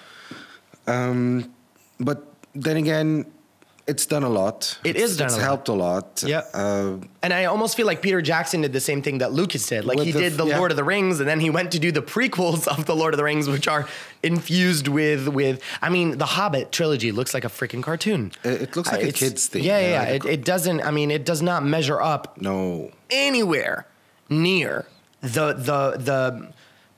Um, 0.85 1.51
but 1.99 2.19
then 2.53 2.77
again, 2.77 3.25
it's 3.87 4.05
done 4.07 4.23
a 4.23 4.29
lot. 4.29 4.79
It 4.83 4.95
is 4.95 5.15
done 5.17 5.27
It's 5.27 5.35
a 5.35 5.37
lot. 5.37 5.43
helped 5.45 5.67
a 5.69 5.73
lot. 5.73 6.23
Yeah. 6.25 6.41
Uh, 6.53 6.97
And 7.21 7.31
I 7.33 7.45
almost 7.45 7.77
feel 7.77 7.85
like 7.85 8.01
Peter 8.01 8.19
Jackson 8.21 8.61
did 8.61 8.73
the 8.73 8.79
same 8.79 9.01
thing 9.03 9.19
that 9.19 9.31
Lucas 9.31 9.67
did. 9.67 9.85
Like 9.85 9.99
he 9.99 10.11
the 10.11 10.19
did 10.21 10.33
the 10.37 10.45
yeah. 10.45 10.57
Lord 10.57 10.71
of 10.71 10.77
the 10.77 10.83
Rings, 10.83 11.19
and 11.19 11.29
then 11.29 11.39
he 11.39 11.49
went 11.51 11.71
to 11.73 11.79
do 11.79 11.91
the 11.91 12.01
prequels 12.01 12.67
of 12.67 12.85
the 12.85 12.95
Lord 12.95 13.13
of 13.13 13.19
the 13.19 13.23
Rings, 13.23 13.47
which 13.47 13.67
are 13.67 13.87
infused 14.23 14.87
with 14.87 15.27
with. 15.27 15.61
I 15.81 15.89
mean, 15.89 16.17
the 16.17 16.25
Hobbit 16.25 16.71
trilogy 16.71 17.11
looks 17.11 17.33
like 17.35 17.45
a 17.45 17.49
freaking 17.49 17.83
cartoon. 17.83 18.31
It- 18.43 18.61
it 18.63 18.75
looks 18.75 18.91
like 18.91 19.03
a 19.03 19.11
kid's 19.11 19.45
thing, 19.47 19.63
Yeah, 19.63 19.79
know, 19.81 19.87
yeah. 19.87 19.99
like 20.13 20.25
it, 20.25 20.31
it 20.31 20.45
doesn't. 20.45 20.81
I 20.81 20.91
mean, 20.91 21.11
it 21.11 21.23
does 21.25 21.41
not 21.43 21.63
measure 21.63 22.01
up 22.01 22.39
no. 22.41 22.91
anywhere 23.11 23.85
near 24.29 24.85
the 25.21 25.53
the 25.53 25.97
the 26.09 26.47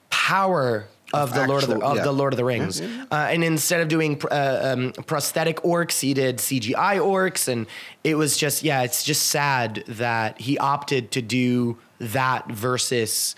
power 0.09 0.87
of, 1.13 1.29
Of 1.29 1.35
the 1.35 1.47
Lord 1.47 1.63
of 1.63 1.69
the 1.69 1.79
of 1.79 1.97
yeah. 1.97 2.03
the 2.03 2.11
Lord 2.11 2.33
of 2.33 2.37
the 2.37 2.43
Rings. 2.45 2.81
Uh, 2.81 3.05
and 3.11 3.43
instead 3.43 3.79
of 3.81 3.87
doing 3.87 4.17
pr- 4.17 4.27
uh, 4.29 4.73
um, 4.73 4.91
prosthetic 5.05 5.61
orcs, 5.63 5.99
he 6.01 6.13
did 6.13 6.37
CGI 6.37 6.97
orcs, 6.99 7.47
and 7.47 7.65
it 8.03 8.15
was 8.15 8.37
just 8.37 8.63
yeah, 8.63 8.83
it's 8.83 9.03
just 9.03 9.27
sad 9.27 9.83
that 9.87 10.39
he 10.41 10.57
opted 10.57 11.11
to 11.11 11.21
do 11.21 11.77
that 11.99 12.49
versus. 12.51 13.35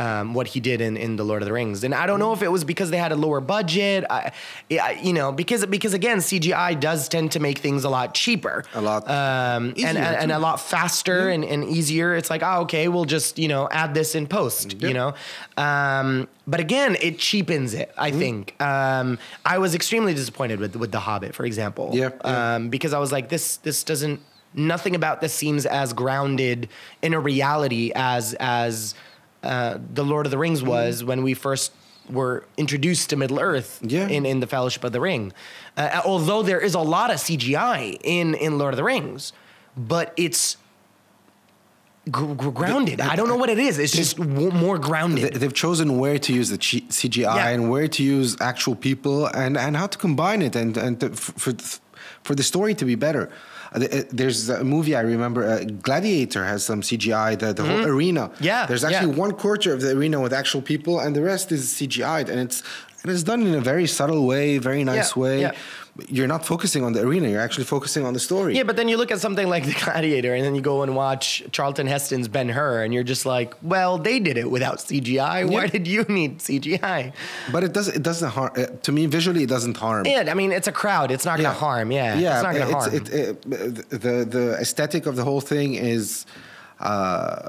Um, 0.00 0.32
what 0.32 0.46
he 0.46 0.60
did 0.60 0.80
in, 0.80 0.96
in 0.96 1.16
the 1.16 1.24
Lord 1.24 1.42
of 1.42 1.46
the 1.46 1.52
Rings, 1.52 1.84
and 1.84 1.94
I 1.94 2.06
don't 2.06 2.18
know 2.18 2.32
if 2.32 2.40
it 2.40 2.48
was 2.48 2.64
because 2.64 2.90
they 2.90 2.96
had 2.96 3.12
a 3.12 3.16
lower 3.16 3.40
budget, 3.40 4.04
I, 4.08 4.32
I, 4.70 4.92
you 5.02 5.12
know, 5.12 5.30
because 5.30 5.66
because 5.66 5.94
again 5.94 6.18
CGI 6.18 6.78
does 6.78 7.08
tend 7.08 7.32
to 7.32 7.40
make 7.40 7.58
things 7.58 7.84
a 7.84 7.90
lot 7.90 8.14
cheaper, 8.14 8.64
A 8.74 8.80
lot 8.80 9.02
um, 9.10 9.74
and, 9.76 9.98
and, 9.98 9.98
and 9.98 10.32
a 10.32 10.38
lot 10.38 10.60
faster 10.60 11.28
and, 11.28 11.44
and 11.44 11.64
easier. 11.64 12.14
It's 12.14 12.30
like, 12.30 12.42
oh, 12.42 12.62
okay, 12.62 12.88
we'll 12.88 13.04
just, 13.04 13.38
you 13.38 13.48
know, 13.48 13.68
add 13.70 13.92
this 13.92 14.14
in 14.14 14.26
post, 14.26 14.80
you 14.80 14.94
know? 14.94 15.14
Um, 15.56 16.28
but 16.46 16.60
again, 16.60 16.96
it 17.00 17.18
cheapens 17.18 17.74
it. 17.74 17.92
I 17.98 18.10
think. 18.10 18.60
Um, 18.60 19.18
I 19.44 19.58
was 19.58 19.74
extremely 19.74 20.14
disappointed 20.14 20.60
with, 20.60 20.76
with 20.76 20.92
The 20.92 21.00
Hobbit, 21.00 21.34
for 21.34 21.44
example. 21.44 21.90
Yeah, 21.92 22.10
yeah. 22.24 22.54
Um, 22.54 22.70
because 22.70 22.92
I 22.92 22.98
was 22.98 23.12
like, 23.12 23.28
this, 23.28 23.58
this 23.58 23.84
doesn't, 23.84 24.20
nothing 24.54 24.94
about 24.94 25.20
this 25.20 25.34
seems 25.34 25.66
as 25.66 25.92
grounded 25.92 26.68
in 27.02 27.14
a 27.14 27.20
reality 27.20 27.92
as, 27.94 28.34
as 28.40 28.94
uh, 29.42 29.78
The 29.94 30.04
Lord 30.04 30.26
of 30.26 30.30
the 30.30 30.38
Rings 30.38 30.62
was 30.62 31.02
when 31.04 31.22
we 31.22 31.34
first 31.34 31.72
were 32.08 32.44
introduced 32.56 33.10
to 33.10 33.16
Middle 33.16 33.38
Earth 33.40 33.78
Yeah. 33.82 34.08
in, 34.08 34.26
in 34.26 34.40
the 34.40 34.46
Fellowship 34.46 34.82
of 34.84 34.92
the 34.92 35.00
Ring. 35.00 35.32
Uh, 35.76 36.00
although 36.04 36.42
there 36.42 36.60
is 36.60 36.74
a 36.74 36.80
lot 36.80 37.10
of 37.10 37.18
CGI 37.18 37.98
in, 38.02 38.34
in 38.34 38.58
Lord 38.58 38.74
of 38.74 38.76
the 38.78 38.84
Rings, 38.84 39.32
but 39.76 40.12
it's 40.16 40.56
gr- 42.10 42.34
grounded. 42.50 43.00
I 43.00 43.14
don't 43.16 43.28
know 43.28 43.36
what 43.36 43.48
it 43.50 43.58
is. 43.58 43.78
It's 43.78 43.92
just 43.92 44.16
w- 44.16 44.50
more 44.50 44.78
grounded. 44.78 45.34
They've 45.34 45.54
chosen 45.54 45.98
where 45.98 46.18
to 46.18 46.32
use 46.32 46.48
the 46.50 46.58
G- 46.58 46.82
CGI 46.88 47.36
Yeah. 47.36 47.48
and 47.48 47.70
where 47.70 47.88
to 47.88 48.02
use 48.02 48.36
actual 48.40 48.74
people 48.74 49.26
and, 49.26 49.56
and 49.56 49.76
how 49.76 49.86
to 49.86 49.98
combine 49.98 50.42
it 50.42 50.56
and, 50.56 50.76
and 50.76 50.98
to, 51.00 51.12
f- 51.12 51.32
for, 51.36 51.52
for 52.22 52.34
the 52.34 52.42
story 52.42 52.74
to 52.74 52.84
be 52.84 52.94
better. 52.96 53.30
Uh, 53.74 53.78
uh, 53.84 54.02
There's 54.10 54.48
a 54.48 54.64
movie 54.64 54.94
I 54.96 55.00
remember, 55.00 55.44
uh, 55.44 55.64
Gladiator 55.64 56.44
has 56.44 56.64
some 56.64 56.80
CGI, 56.82 57.38
the, 57.38 57.52
the 57.52 57.64
whole 57.64 57.84
arena. 57.86 58.28
Mm-hmm. 58.28 58.44
Yeah, 58.44 58.66
There's 58.66 58.84
actually 58.84 59.12
yeah. 59.12 59.18
one 59.18 59.32
quarter 59.32 59.72
of 59.72 59.80
the 59.80 59.90
arena 59.96 60.20
with 60.20 60.32
actual 60.32 60.62
people 60.62 60.98
and 61.00 61.14
the 61.14 61.22
rest 61.22 61.52
is 61.52 61.62
CGI'd. 61.74 62.28
And 62.28 62.40
it's, 62.40 62.62
and 63.02 63.12
it's 63.12 63.22
done 63.22 63.42
in 63.46 63.54
a 63.54 63.60
very 63.60 63.86
subtle 63.86 64.26
way, 64.26 64.58
very 64.58 64.84
nice 64.84 65.14
Yeah, 65.16 65.22
way. 65.22 65.40
yeah. 65.42 65.52
You're 66.08 66.28
not 66.28 66.46
focusing 66.46 66.82
on 66.84 66.92
the 66.92 67.00
arena, 67.02 67.28
you're 67.28 67.40
actually 67.40 67.64
focusing 67.64 68.06
on 68.06 68.14
the 68.14 68.20
story. 68.20 68.56
yeah, 68.56 68.62
but 68.62 68.76
then 68.76 68.88
you 68.88 68.96
look 68.96 69.10
at 69.10 69.20
something 69.20 69.48
like 69.48 69.64
The 69.66 69.74
Gladiator, 69.84 70.34
and 70.34 70.44
then 70.44 70.54
you 70.54 70.60
go 70.62 70.82
and 70.82 70.94
watch 70.94 71.42
Charlton 71.52 71.86
Heston's 71.86 72.28
Ben 72.28 72.48
Hur, 72.48 72.82
and 72.84 72.94
you're 72.94 73.02
just 73.02 73.26
like, 73.26 73.54
well, 73.60 73.98
they 73.98 74.18
did 74.20 74.38
it 74.38 74.50
without 74.50 74.78
CGI. 74.78 75.44
Why 75.50 75.64
Yeah. 75.64 75.66
did 75.66 75.86
you 75.88 76.04
need 76.04 76.38
CGI? 76.38 77.12
But 77.52 77.64
it, 77.64 77.72
does, 77.72 77.88
it 77.88 78.02
doesn't 78.02 78.30
harm, 78.30 78.52
uh, 78.56 78.66
to 78.82 78.92
me, 78.92 79.06
visually, 79.06 79.42
it 79.42 79.48
doesn't 79.48 79.76
harm. 79.76 80.06
Yeah, 80.06 80.28
I 80.30 80.34
mean, 80.34 80.52
it's 80.52 80.68
a 80.68 80.72
crowd. 80.72 81.10
It's 81.10 81.24
not 81.24 81.38
going 81.38 81.50
to 81.52 81.58
harm. 81.58 81.90
Yeah, 81.92 82.14
yeah. 82.18 82.34
it's 82.36 82.42
not 82.44 82.54
going 82.54 82.68
to 82.68 82.74
harm. 82.74 82.94
It, 82.94 83.08
it, 83.12 83.42
the 83.90 84.24
the 84.36 84.56
aesthetic 84.60 85.06
of 85.06 85.16
the 85.16 85.24
whole 85.24 85.40
thing 85.40 85.74
is 85.74 86.24
uh, 86.78 87.48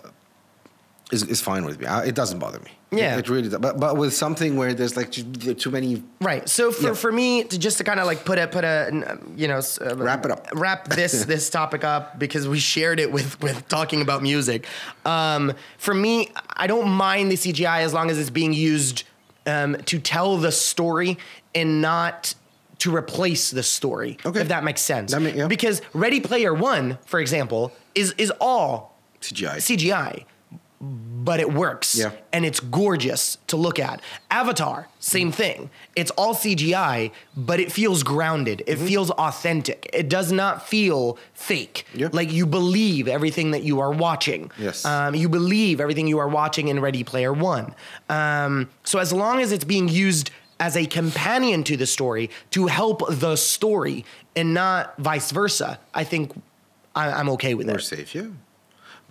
is 1.11 1.23
is 1.23 1.41
fine 1.41 1.63
with 1.65 1.79
me. 1.79 1.85
I, 1.85 2.05
it 2.05 2.15
doesn't 2.15 2.39
bother 2.39 2.59
me. 2.59 2.71
Yeah. 2.93 3.15
it, 3.15 3.19
it 3.19 3.29
really 3.29 3.47
does. 3.49 3.59
But 3.59 3.79
but 3.79 3.95
with 3.95 4.13
something 4.13 4.57
where 4.57 4.73
there's 4.73 4.97
like 4.97 5.11
too, 5.11 5.23
too 5.53 5.71
many. 5.71 6.03
Right. 6.19 6.47
So 6.49 6.71
for, 6.71 6.87
Yeah. 6.87 6.93
for 6.93 7.11
me 7.11 7.43
to 7.45 7.57
just 7.57 7.77
to 7.77 7.83
kind 7.85 7.99
of 7.99 8.05
like 8.05 8.25
put 8.25 8.37
a 8.37 8.47
put 8.47 8.63
a 8.65 9.17
you 9.37 9.47
know 9.47 9.61
uh, 9.81 9.95
Wrap 9.95 10.25
it 10.25 10.31
up. 10.31 10.47
wrap 10.53 10.87
this 10.89 11.23
this 11.33 11.49
topic 11.49 11.83
up 11.85 12.19
because 12.19 12.47
we 12.47 12.59
shared 12.59 12.99
it 12.99 13.11
with 13.11 13.41
with 13.41 13.67
talking 13.69 14.01
about 14.01 14.21
music. 14.21 14.65
Um, 15.05 15.53
for 15.77 15.93
me, 15.93 16.31
I 16.49 16.67
don't 16.67 16.89
mind 16.89 17.31
the 17.31 17.35
CGI 17.37 17.79
as 17.81 17.93
long 17.93 18.09
as 18.09 18.19
it's 18.19 18.29
being 18.29 18.51
used 18.53 19.03
um, 19.45 19.77
to 19.85 19.97
tell 19.99 20.37
the 20.37 20.51
story 20.51 21.17
and 21.55 21.81
not 21.81 22.35
to 22.79 22.93
replace 22.95 23.51
the 23.51 23.63
story. 23.63 24.17
Okay. 24.25 24.41
If 24.41 24.47
that 24.49 24.63
makes 24.63 24.81
sense. 24.81 25.11
That 25.11 25.21
ma- 25.21 25.29
yeah. 25.29 25.47
Because 25.47 25.81
Ready 25.93 26.19
Player 26.19 26.53
One, 26.53 26.97
for 27.05 27.19
example, 27.21 27.71
is 27.95 28.13
is 28.17 28.31
all 28.41 28.97
CGI. 29.21 29.57
CGI, 29.57 30.25
but 31.23 31.39
it 31.39 31.53
works. 31.53 31.95
Yeah. 31.95 32.11
And 32.33 32.45
it's 32.45 32.59
gorgeous 32.59 33.37
to 33.47 33.57
look 33.57 33.79
at. 33.79 34.01
Avatar, 34.31 34.87
same 34.99 35.31
thing. 35.31 35.69
It's 35.95 36.09
all 36.11 36.33
CGI, 36.33 37.11
but 37.35 37.59
it 37.59 37.71
feels 37.71 38.01
grounded. 38.03 38.63
Mm-hmm. 38.65 38.83
It 38.83 38.87
feels 38.87 39.11
authentic. 39.11 39.89
It 39.93 40.09
does 40.09 40.31
not 40.31 40.67
feel 40.67 41.17
fake. 41.33 41.85
Yeah. 41.93 42.09
Like 42.11 42.31
you 42.31 42.45
believe 42.45 43.07
everything 43.07 43.51
that 43.51 43.63
you 43.63 43.79
are 43.79 43.91
watching. 43.91 44.51
Yes. 44.57 44.83
Um, 44.83 45.13
you 45.13 45.29
believe 45.29 45.79
everything 45.79 46.07
you 46.07 46.17
are 46.19 46.27
watching 46.27 46.69
in 46.69 46.79
Ready 46.79 47.03
Player 47.03 47.31
One. 47.33 47.75
Um, 48.09 48.69
so 48.83 48.97
as 48.99 49.13
long 49.13 49.41
as 49.41 49.51
it's 49.51 49.65
being 49.65 49.87
used 49.89 50.31
as 50.59 50.75
a 50.75 50.85
companion 50.85 51.63
to 51.65 51.77
the 51.77 51.87
story 51.87 52.29
to 52.51 52.67
help 52.67 53.01
the 53.09 53.35
story 53.35 54.05
and 54.35 54.53
not 54.53 54.97
vice 54.97 55.31
versa, 55.31 55.79
I 55.93 56.03
think 56.03 56.31
I, 56.95 57.11
I'm 57.11 57.29
okay 57.29 57.53
with 57.53 57.67
We're 57.67 57.77
it. 57.77 57.81
safe, 57.83 58.15
yeah. 58.15 58.27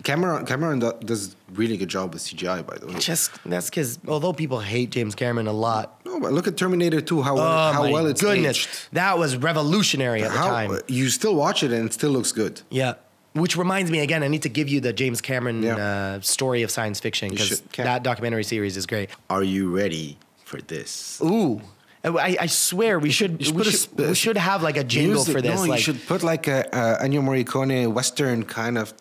Cameron 0.02 0.46
Cameron 0.46 0.78
do- 0.78 0.94
does 1.04 1.36
really 1.52 1.76
good 1.76 1.88
job 1.88 2.12
with 2.14 2.22
CGI, 2.22 2.64
by 2.66 2.76
the 2.78 2.86
way. 2.86 2.94
Just 2.98 3.30
that's 3.44 3.68
because 3.70 3.98
although 4.08 4.32
people 4.32 4.60
hate 4.60 4.90
James 4.90 5.14
Cameron 5.14 5.46
a 5.46 5.52
lot, 5.52 6.00
No, 6.04 6.18
but 6.20 6.32
look 6.32 6.46
at 6.46 6.56
Terminator 6.56 7.00
2, 7.00 7.22
how 7.22 7.36
oh 7.36 7.72
how 7.72 7.90
well 7.90 8.06
it's 8.06 8.20
goodness, 8.22 8.58
aged. 8.66 8.68
that 8.92 9.18
was 9.18 9.36
revolutionary 9.36 10.22
at 10.22 10.32
the 10.32 10.38
How 10.38 10.48
time. 10.50 10.78
you 10.88 11.08
still 11.10 11.34
watch 11.34 11.62
it 11.62 11.70
and 11.72 11.86
it 11.86 11.92
still 11.92 12.10
looks 12.10 12.32
good. 12.32 12.62
Yeah. 12.70 12.94
Which 13.32 13.56
reminds 13.56 13.90
me 13.92 14.00
again, 14.00 14.22
I 14.24 14.28
need 14.28 14.42
to 14.42 14.48
give 14.48 14.68
you 14.68 14.80
the 14.80 14.92
James 14.92 15.20
Cameron 15.20 15.62
Yeah. 15.62 15.76
uh, 15.76 16.20
story 16.20 16.62
of 16.62 16.70
science 16.70 16.98
fiction 16.98 17.30
because 17.30 17.60
that 17.76 18.02
documentary 18.02 18.42
series 18.44 18.76
is 18.76 18.86
great. 18.86 19.10
Are 19.28 19.44
you 19.44 19.70
ready 19.70 20.18
for 20.44 20.60
this? 20.62 21.20
Ooh. 21.22 21.60
I, 22.02 22.38
I 22.40 22.46
swear 22.46 22.98
we 22.98 23.10
should, 23.10 23.44
should 23.44 23.54
we, 23.54 23.62
put 23.62 23.70
should, 23.70 23.80
sp- 23.84 23.98
we 23.98 24.14
should 24.14 24.38
have 24.38 24.62
like 24.62 24.78
a 24.78 24.82
jingle 24.84 25.16
Music- 25.16 25.34
for 25.36 25.42
this. 25.42 25.54
No, 25.54 25.66
like, 25.66 25.78
you 25.78 25.82
should 25.84 26.06
put 26.06 26.22
like 26.22 26.48
a, 26.48 26.60
a 26.72 27.04
Ennio 27.06 27.20
Morricone 27.22 27.92
Western 27.92 28.42
kind 28.44 28.78
of. 28.78 28.96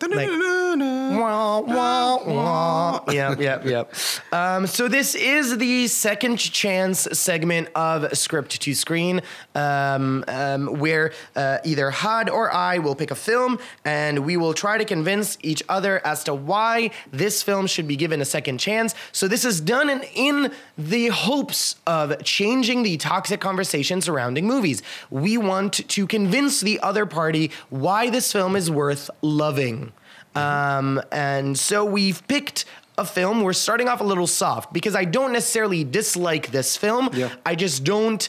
Yep, 3.12 3.40
yep, 3.40 3.64
yep. 3.64 3.94
Um, 4.32 4.66
so 4.66 4.88
this 4.88 5.14
is 5.14 5.58
the 5.58 5.86
second 5.88 6.36
chance 6.38 7.08
segment 7.12 7.68
of 7.74 8.16
script 8.16 8.60
to 8.60 8.74
screen, 8.74 9.20
um, 9.54 10.24
um, 10.28 10.78
where 10.78 11.12
uh, 11.36 11.58
either 11.64 11.90
Had 11.90 12.28
or 12.30 12.52
I 12.52 12.78
will 12.78 12.94
pick 12.94 13.10
a 13.10 13.14
film, 13.14 13.58
and 13.84 14.20
we 14.24 14.36
will 14.36 14.54
try 14.54 14.78
to 14.78 14.84
convince 14.84 15.36
each 15.42 15.62
other 15.68 16.04
as 16.06 16.24
to 16.24 16.34
why 16.34 16.90
this 17.10 17.42
film 17.42 17.66
should 17.66 17.88
be 17.88 17.96
given 17.96 18.20
a 18.20 18.24
second 18.24 18.58
chance. 18.58 18.94
So 19.12 19.28
this 19.28 19.44
is 19.44 19.60
done 19.60 19.90
in, 19.90 20.02
in 20.14 20.52
the 20.78 21.08
hopes 21.08 21.76
of 21.86 22.22
changing 22.24 22.82
the 22.82 22.96
toxic 22.96 23.40
conversation 23.40 24.00
surrounding 24.00 24.46
movies. 24.46 24.82
We 25.10 25.38
want 25.38 25.88
to 25.88 26.06
convince 26.06 26.60
the 26.60 26.80
other 26.80 27.06
party 27.06 27.50
why 27.68 28.10
this 28.10 28.32
film 28.32 28.56
is 28.56 28.70
worth 28.70 29.10
loving. 29.22 29.92
Um, 30.34 31.02
and 31.10 31.58
so 31.58 31.84
we've 31.84 32.26
picked 32.28 32.64
a 32.98 33.04
film, 33.04 33.40
we're 33.40 33.52
starting 33.54 33.88
off 33.88 34.00
a 34.00 34.04
little 34.04 34.26
soft 34.26 34.72
because 34.72 34.94
I 34.94 35.04
don't 35.04 35.32
necessarily 35.32 35.84
dislike 35.84 36.50
this 36.50 36.76
film. 36.76 37.08
Yeah. 37.12 37.30
I 37.46 37.54
just 37.54 37.82
don't 37.82 38.28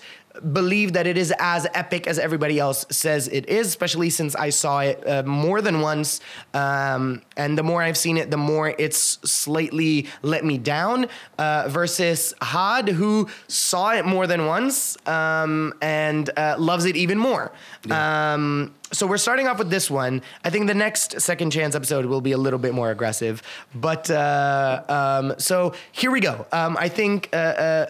believe 0.53 0.93
that 0.93 1.07
it 1.07 1.17
is 1.17 1.33
as 1.39 1.67
epic 1.73 2.07
as 2.07 2.17
everybody 2.17 2.57
else 2.57 2.85
says 2.89 3.27
it 3.27 3.49
is, 3.49 3.67
especially 3.67 4.09
since 4.09 4.35
I 4.35 4.49
saw 4.49 4.79
it 4.79 5.05
uh, 5.07 5.23
more 5.23 5.61
than 5.61 5.81
once. 5.81 6.21
Um, 6.53 7.21
and 7.35 7.57
the 7.57 7.63
more 7.63 7.81
I've 7.81 7.97
seen 7.97 8.17
it, 8.17 8.31
the 8.31 8.37
more 8.37 8.73
it's 8.77 9.19
slightly 9.29 10.07
let 10.21 10.45
me 10.45 10.57
down. 10.57 11.07
Uh, 11.37 11.65
versus 11.67 12.33
Had, 12.41 12.89
who 12.89 13.27
saw 13.47 13.91
it 13.93 14.05
more 14.05 14.25
than 14.25 14.45
once 14.45 14.97
um, 15.07 15.73
and 15.81 16.29
uh, 16.37 16.55
loves 16.57 16.85
it 16.85 16.95
even 16.95 17.17
more. 17.17 17.51
Um, 17.89 18.73
so 18.91 19.07
we're 19.07 19.17
starting 19.17 19.47
off 19.47 19.57
with 19.57 19.69
this 19.69 19.89
one. 19.89 20.21
I 20.43 20.49
think 20.49 20.67
the 20.67 20.73
next 20.73 21.21
second 21.21 21.51
chance 21.51 21.75
episode 21.75 22.05
will 22.05 22.21
be 22.21 22.33
a 22.33 22.37
little 22.37 22.59
bit 22.59 22.73
more 22.73 22.91
aggressive. 22.91 23.41
But 23.73 24.09
uh, 24.09 24.83
um, 24.89 25.35
so 25.37 25.73
here 25.91 26.11
we 26.11 26.19
go. 26.19 26.45
Um, 26.51 26.77
I 26.77 26.89
think 26.89 27.29
uh, 27.31 27.35
uh, 27.35 27.39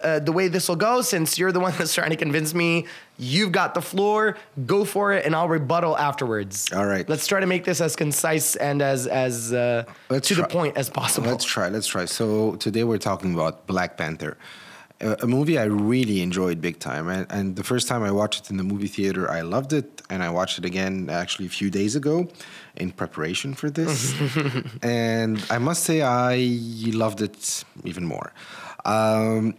uh, 0.02 0.18
the 0.20 0.32
way 0.32 0.48
this 0.48 0.68
will 0.68 0.76
go, 0.76 1.02
since 1.02 1.38
you're 1.38 1.52
the 1.52 1.60
one 1.60 1.74
that's 1.78 1.94
trying 1.94 2.10
to 2.10 2.16
convince 2.16 2.54
me, 2.54 2.86
you've 3.18 3.52
got 3.52 3.74
the 3.74 3.82
floor. 3.82 4.36
Go 4.66 4.84
for 4.84 5.12
it, 5.12 5.26
and 5.26 5.34
I'll 5.34 5.48
rebuttal 5.48 5.98
afterwards. 5.98 6.72
All 6.72 6.86
right. 6.86 7.08
Let's 7.08 7.26
try 7.26 7.40
to 7.40 7.46
make 7.46 7.64
this 7.64 7.80
as 7.80 7.96
concise 7.96 8.56
and 8.56 8.80
as 8.80 9.06
as 9.06 9.52
uh, 9.52 9.84
to 10.08 10.34
the 10.34 10.46
point 10.46 10.76
as 10.76 10.88
possible. 10.88 11.28
Let's 11.28 11.44
try. 11.44 11.68
Let's 11.68 11.86
try. 11.86 12.04
So 12.04 12.56
today 12.56 12.84
we're 12.84 12.98
talking 12.98 13.34
about 13.34 13.66
Black 13.66 13.96
Panther, 13.96 14.36
a, 15.02 15.26
movie 15.26 15.58
I 15.58 15.64
really 15.64 16.22
enjoyed 16.22 16.60
big 16.60 16.78
time. 16.78 17.08
And, 17.08 17.26
and 17.30 17.56
the 17.56 17.64
first 17.64 17.88
time 17.88 18.02
I 18.02 18.10
watched 18.10 18.44
it 18.44 18.50
in 18.50 18.56
the 18.56 18.64
movie 18.64 18.86
theater, 18.86 19.30
I 19.30 19.42
loved 19.42 19.72
it, 19.72 20.02
and 20.08 20.22
I 20.22 20.30
watched 20.30 20.58
it 20.58 20.64
again 20.64 21.10
actually 21.10 21.46
a 21.46 21.50
few 21.50 21.70
days 21.70 21.96
ago 21.96 22.28
in 22.76 22.92
preparation 22.92 23.54
for 23.54 23.70
this. 23.70 24.14
and 24.82 25.44
I 25.50 25.58
must 25.58 25.84
say 25.84 26.02
I 26.02 26.36
loved 26.92 27.20
it 27.20 27.64
even 27.84 28.04
more. 28.04 28.32
Um, 28.84 29.54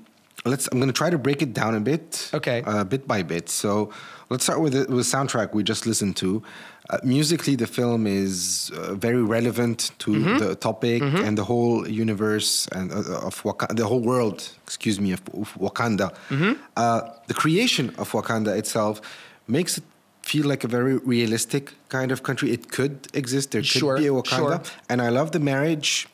let's. 0.46 0.68
I'm 0.72 0.80
going 0.80 0.90
to 0.90 0.94
try 0.94 1.10
to 1.10 1.18
break 1.18 1.42
it 1.42 1.54
down 1.54 1.76
a 1.76 1.80
bit. 1.80 2.30
Okay. 2.34 2.64
Uh, 2.66 2.84
bit 2.84 3.08
by 3.08 3.24
bit. 3.24 3.50
So 3.50 3.92
let's 4.30 4.44
start 4.44 4.62
with 4.62 4.74
the, 4.74 4.80
with 4.80 5.10
the 5.10 5.18
soundtrack 5.18 5.54
we 5.54 5.64
just 5.64 5.86
listened 5.86 6.16
to. 6.18 6.44
Uh, 6.90 6.98
musically, 7.04 7.56
the 7.56 7.68
film 7.68 8.06
is 8.08 8.70
uh, 8.76 8.94
very 8.96 9.24
relevant 9.24 9.92
to 10.00 10.12
Mm-hmm. 10.12 10.38
the 10.38 10.56
topic 10.56 11.02
and 11.02 11.38
the 11.38 11.44
whole 11.46 11.88
universe 11.88 12.68
and 12.76 12.92
uh, 12.92 13.28
of 13.28 13.42
Wakanda, 13.44 13.76
the 13.76 13.86
whole 13.86 14.02
world. 14.02 14.50
Excuse 14.68 15.00
me, 15.00 15.14
of, 15.14 15.22
of 15.34 15.54
Wakanda. 15.60 16.08
Mm-hmm. 16.30 16.54
Uh, 16.76 17.02
the 17.28 17.34
creation 17.34 17.86
of 17.98 18.12
Wakanda 18.12 18.58
itself 18.58 19.00
makes 19.48 19.78
it 19.78 19.84
feel 20.24 20.46
like 20.48 20.64
a 20.66 20.68
very 20.68 20.98
realistic 20.98 21.74
kind 21.90 22.12
of 22.12 22.22
country. 22.24 22.52
It 22.52 22.70
could 22.72 22.96
exist. 23.14 23.52
There 23.52 23.62
could 23.62 23.68
Sure, 23.82 23.98
be 23.98 24.08
a 24.08 24.12
Wakanda, 24.12 24.66
sure. 24.66 24.74
and 24.90 25.02
I 25.02 25.10
love 25.10 25.32
the 25.32 25.40
marriage 25.40 26.08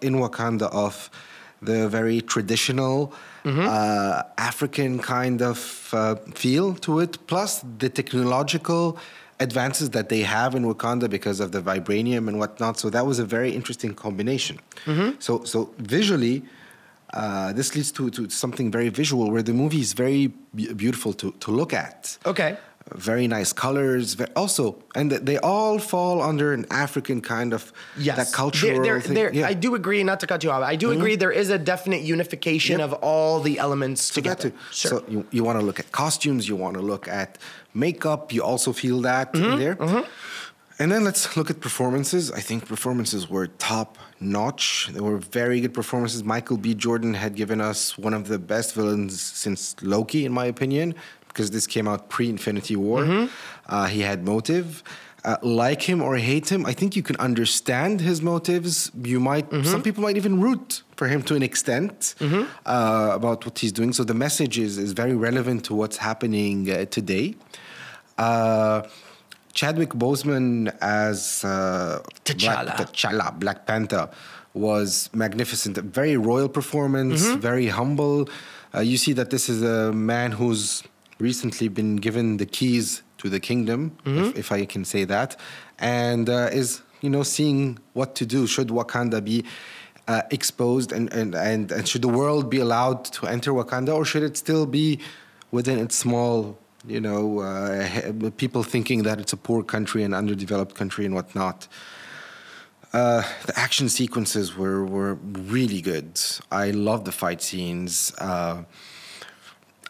in 0.00 0.14
Wakanda 0.14 0.68
of 0.72 1.10
the 1.60 1.88
very 1.88 2.20
traditional 2.22 3.12
Mm-hmm. 3.44 3.66
uh, 3.66 4.22
African 4.38 5.00
kind 5.00 5.42
of 5.42 5.88
uh, 5.92 6.14
feel 6.32 6.74
to 6.74 7.00
it, 7.00 7.18
plus 7.26 7.64
the 7.78 7.88
technological 7.88 8.96
advances 9.42 9.90
that 9.90 10.08
they 10.08 10.22
have 10.36 10.54
in 10.54 10.64
Wakanda 10.64 11.08
because 11.10 11.38
of 11.40 11.52
the 11.52 11.60
vibranium 11.60 12.28
and 12.28 12.38
whatnot. 12.38 12.78
So 12.78 12.90
that 12.90 13.04
was 13.06 13.18
a 13.18 13.24
very 13.24 13.50
interesting 13.58 13.94
combination. 13.94 14.56
Mm-hmm. 14.86 15.10
So, 15.18 15.44
so 15.44 15.58
visually. 15.78 16.42
Uh, 17.14 17.52
this 17.52 17.76
leads 17.76 17.92
to, 17.92 18.08
to 18.08 18.30
something 18.30 18.70
very 18.70 18.88
visual 18.88 19.30
where 19.30 19.42
the 19.42 19.52
movie 19.52 19.82
is 19.82 19.92
very 19.92 20.28
be- 20.54 20.72
beautiful 20.72 21.12
to, 21.12 21.30
to 21.40 21.50
look 21.50 21.74
at 21.74 22.16
okay. 22.24 22.56
Very 22.94 23.26
nice 23.28 23.52
colors. 23.52 24.16
Also, 24.36 24.76
and 24.94 25.10
they 25.10 25.38
all 25.38 25.78
fall 25.78 26.22
under 26.22 26.52
an 26.52 26.66
African 26.70 27.20
kind 27.20 27.52
of 27.52 27.72
Yes. 27.96 28.16
that 28.16 28.32
cultural 28.32 28.82
there- 28.82 29.00
thing. 29.00 29.14
there- 29.14 29.32
yeah. 29.32 29.42
Mm-hmm. 29.42 29.50
I 29.50 29.54
do 29.54 29.74
agree, 29.74 30.02
not 30.04 30.20
to 30.20 30.26
cut 30.26 30.42
you 30.44 30.50
off. 30.50 30.62
I 30.62 30.76
do 30.76 30.90
agree 30.90 31.16
there 31.16 31.30
is 31.42 31.50
a 31.50 31.58
definite 31.58 32.02
unification 32.02 32.78
Yep. 32.78 32.86
of 32.88 32.92
all 33.02 33.40
the 33.40 33.58
elements 33.58 34.08
that 34.08 34.14
together. 34.14 34.50
too. 34.50 34.56
Sure. 34.70 34.90
So 34.90 35.04
you, 35.08 35.26
you 35.30 35.44
want 35.44 35.58
to 35.60 35.64
look 35.64 35.78
at 35.80 35.90
costumes, 35.92 36.48
you 36.48 36.56
want 36.56 36.74
to 36.74 36.82
look 36.82 37.08
at 37.08 37.38
makeup, 37.74 38.32
you 38.32 38.42
also 38.42 38.72
feel 38.72 39.00
that 39.02 39.32
Mm-hmm, 39.32 39.52
in 39.52 39.58
there. 39.58 40.04
And 40.78 40.90
then 40.90 41.04
let's 41.04 41.36
look 41.36 41.48
at 41.50 41.60
performances. 41.60 42.32
I 42.32 42.40
think 42.40 42.66
performances 42.66 43.28
were 43.30 43.46
top 43.46 43.98
notch. 44.18 44.88
They 44.92 45.00
were 45.00 45.18
very 45.18 45.60
good 45.60 45.74
performances. 45.74 46.24
Michael 46.24 46.56
B. 46.56 46.74
Jordan 46.74 47.14
had 47.14 47.36
given 47.36 47.60
us 47.60 47.96
one 47.96 48.14
of 48.14 48.26
the 48.26 48.38
best 48.38 48.74
villains 48.74 49.20
since 49.20 49.76
Loki, 49.82 50.24
in 50.24 50.32
my 50.32 50.46
opinion, 50.46 50.94
because 51.32 51.50
this 51.50 51.66
came 51.66 51.86
out 51.88 52.08
pre 52.08 52.28
Infinity 52.28 52.76
War. 52.76 53.00
Mm-hmm. 53.02 53.26
Uh, 53.66 53.86
he 53.86 54.00
had 54.00 54.24
motive. 54.24 54.82
Uh, 55.24 55.36
like 55.42 55.82
him 55.82 56.02
or 56.02 56.16
hate 56.16 56.50
him, 56.50 56.66
I 56.66 56.72
think 56.72 56.96
you 56.96 57.02
can 57.04 57.14
understand 57.28 58.00
his 58.00 58.20
motives. 58.20 58.90
You 59.04 59.20
might, 59.20 59.48
Mm-hmm. 59.50 59.70
some 59.70 59.80
people 59.80 60.02
might 60.02 60.16
even 60.16 60.40
root 60.40 60.82
for 60.96 61.06
him 61.06 61.22
to 61.28 61.36
an 61.36 61.44
extent 61.44 62.16
uh, 62.20 63.10
about 63.14 63.44
what 63.44 63.56
he's 63.60 63.70
doing. 63.70 63.92
So 63.92 64.02
the 64.02 64.14
message 64.14 64.58
is, 64.58 64.78
is 64.78 64.90
very 65.02 65.14
relevant 65.14 65.64
to 65.66 65.74
what's 65.76 65.98
happening 65.98 66.68
uh, 66.68 66.86
today. 66.86 67.36
Uh, 68.18 68.82
Chadwick 69.54 69.90
Boseman 69.90 70.74
as 70.80 71.44
uh, 71.44 72.02
T'Challa. 72.24 72.64
Black, 72.64 72.76
T'Challa, 72.78 73.38
Black 73.38 73.66
Panther, 73.66 74.08
was 74.54 75.08
magnificent. 75.12 75.78
A 75.78 75.82
very 75.82 76.16
royal 76.16 76.48
performance, 76.48 77.22
very 77.50 77.68
humble. 77.68 78.28
Uh, 78.74 78.80
you 78.80 78.96
see 78.96 79.12
that 79.12 79.30
this 79.30 79.48
is 79.48 79.62
a 79.62 79.92
man 79.92 80.32
who's 80.32 80.82
recently 81.18 81.68
been 81.68 81.96
given 81.96 82.36
the 82.36 82.46
keys 82.46 83.02
to 83.18 83.28
the 83.28 83.40
kingdom, 83.40 83.96
if, 84.04 84.36
if 84.36 84.52
I 84.52 84.64
can 84.64 84.84
say 84.84 85.04
that, 85.04 85.36
and 85.78 86.28
uh, 86.28 86.48
is 86.52 86.82
you 87.00 87.10
know 87.10 87.22
seeing 87.22 87.78
what 87.92 88.14
to 88.16 88.26
do. 88.26 88.46
Should 88.46 88.68
Wakanda 88.68 89.22
be 89.22 89.44
uh, 90.08 90.22
exposed, 90.30 90.92
and, 90.92 91.12
and 91.12 91.34
and 91.34 91.70
and 91.70 91.86
should 91.86 92.02
the 92.02 92.08
world 92.08 92.50
be 92.50 92.58
allowed 92.58 93.04
to 93.16 93.26
enter 93.26 93.52
Wakanda, 93.52 93.94
or 93.94 94.04
should 94.04 94.22
it 94.22 94.36
still 94.36 94.66
be 94.66 94.98
within 95.50 95.78
its 95.78 95.96
small 95.96 96.58
you 96.86 97.00
know, 97.00 97.40
uh, 97.40 98.30
people 98.36 98.62
thinking 98.62 99.04
that 99.04 99.20
it's 99.20 99.32
a 99.32 99.36
poor 99.36 99.62
country 99.62 100.02
and 100.02 100.14
underdeveloped 100.14 100.74
country 100.74 101.04
and 101.06 101.14
whatnot. 101.14 101.68
Uh, 102.92 103.22
the 103.46 103.58
action 103.58 103.88
sequences 103.88 104.56
were, 104.56 104.84
were 104.84 105.14
really 105.14 105.80
good. 105.80 106.20
I 106.50 106.72
love 106.72 107.04
the 107.04 107.12
fight 107.12 107.40
scenes. 107.40 108.12
Uh, 108.18 108.64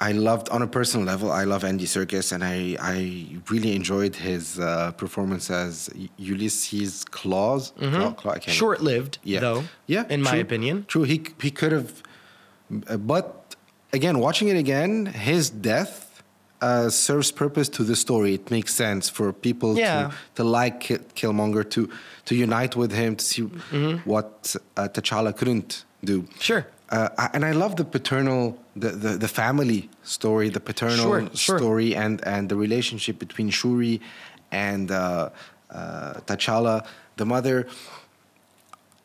I 0.09 0.13
loved, 0.13 0.47
on 0.57 0.61
a 0.63 0.67
personal 0.79 1.07
level, 1.13 1.29
I 1.31 1.45
love 1.53 1.63
Andy 1.65 1.87
Serkis, 1.87 2.33
and 2.33 2.43
I, 2.43 2.57
I 2.97 2.97
really 3.53 3.73
enjoyed 3.81 4.15
his 4.17 4.59
uh, 4.59 4.91
performance 5.03 5.47
as 5.65 5.89
Ulysses 6.19 7.05
Claus. 7.19 7.73
Claw- 7.79 8.13
Claw- 8.23 8.39
Short 8.61 8.81
lived, 8.83 9.19
yeah. 9.23 9.41
though, 9.41 9.63
Yeah, 9.87 10.05
in 10.15 10.21
my 10.23 10.37
opinion. 10.47 10.85
True. 10.93 11.05
He 11.13 11.19
he 11.47 11.51
could 11.51 11.73
have, 11.79 11.91
uh, 12.89 12.97
but 13.13 13.25
again, 13.93 14.17
watching 14.27 14.49
it 14.53 14.57
again, 14.57 15.07
his 15.31 15.51
death 15.51 15.95
uh, 16.61 16.89
serves 16.91 17.31
purpose 17.33 17.69
to 17.77 17.83
the 17.85 17.97
story. 17.97 18.35
It 18.35 18.51
makes 18.51 18.73
sense 18.75 19.05
for 19.17 19.33
people 19.33 19.71
Yeah. 19.79 20.09
to 20.09 20.15
to 20.37 20.45
like 20.45 20.81
Killmonger 21.19 21.65
to 21.75 21.81
to 22.29 22.35
unite 22.35 22.75
with 22.77 22.93
him 22.93 23.11
to 23.17 23.25
see 23.25 23.43
Mm-hmm. 23.43 23.95
what 24.13 24.57
uh, 24.77 24.89
T'Challa 24.95 25.33
couldn't 25.39 25.85
do. 26.05 26.17
Sure. 26.41 26.65
Uh, 26.93 27.09
I- 27.25 27.31
and 27.35 27.43
I 27.45 27.53
love 27.53 27.73
the 27.77 27.85
paternal, 27.97 28.45
the, 28.77 28.91
the, 29.05 29.11
the 29.25 29.29
family 29.43 29.89
story, 30.17 30.49
the 30.51 30.61
paternal 30.61 30.97
Sure, 30.97 31.21
sure. 31.35 31.59
story, 31.59 31.91
and, 31.97 32.15
and 32.27 32.43
the 32.51 32.57
relationship 32.67 33.19
between 33.19 33.49
Shuri 33.51 34.01
and 34.51 34.91
uh, 34.91 35.31
uh, 35.71 36.15
T'Challa, 36.27 36.85
the 37.17 37.25
mother. 37.25 37.67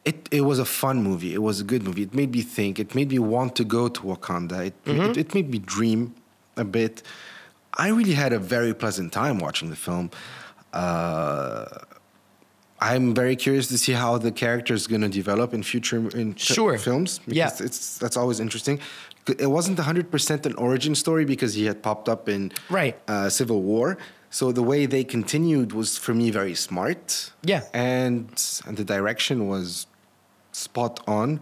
It, 0.04 0.28
it 0.32 0.42
was 0.42 0.60
a 0.60 0.66
fun 0.66 1.02
movie. 1.04 1.34
It 1.34 1.42
was 1.50 1.60
a 1.62 1.64
good 1.64 1.84
movie. 1.84 2.04
It 2.04 2.14
made 2.14 2.32
me 2.38 2.42
think. 2.42 2.78
It 2.80 2.94
made 2.96 3.10
me 3.16 3.20
want 3.20 3.56
to 3.56 3.64
go 3.78 3.88
to 3.90 4.02
Wakanda. 4.02 4.68
It, 4.68 4.74
Mm-hmm. 4.86 5.12
it, 5.12 5.18
it 5.18 5.34
made 5.34 5.50
me 5.50 5.60
dream 5.60 6.14
a 6.58 6.64
bit. 6.66 7.04
I 7.74 7.88
really 7.90 8.14
had 8.24 8.32
a 8.34 8.40
very 8.40 8.74
pleasant 8.74 9.12
time 9.14 9.40
watching 9.40 9.70
the 9.70 9.76
film. 9.88 10.12
Uh, 10.74 11.66
I'm 12.80 13.14
very 13.16 13.36
curious 13.36 13.68
to 13.68 13.78
see 13.78 13.94
how 13.94 14.18
the 14.20 14.32
character 14.32 14.74
is 14.74 14.86
going 14.88 15.02
to 15.02 15.10
develop 15.10 15.54
in 15.54 15.64
future 15.64 15.98
in 16.16 16.36
Sure. 16.36 16.78
films. 16.78 17.20
Yeah. 17.26 17.50
it's 17.60 17.98
that's 17.98 18.18
always 18.18 18.40
interesting. 18.40 18.80
It 19.40 19.48
wasn't 19.50 19.78
100% 19.80 20.46
an 20.46 20.56
origin 20.56 20.96
story 20.96 21.26
because 21.26 21.54
he 21.56 21.66
had 21.66 21.82
popped 21.82 22.08
up 22.08 22.30
in 22.30 22.52
Right. 22.70 22.96
uh, 23.08 23.30
Civil 23.30 23.62
War. 23.62 23.98
So 24.30 24.52
the 24.52 24.64
way 24.64 24.86
they 24.86 25.04
continued 25.04 25.72
was 25.74 25.98
for 25.98 26.14
me 26.14 26.30
very 26.32 26.56
smart. 26.56 27.32
Yeah. 27.44 27.64
and 27.74 28.30
and 28.68 28.78
the 28.78 28.84
direction 28.86 29.48
was 29.48 29.88
spot 30.52 31.00
on. 31.08 31.40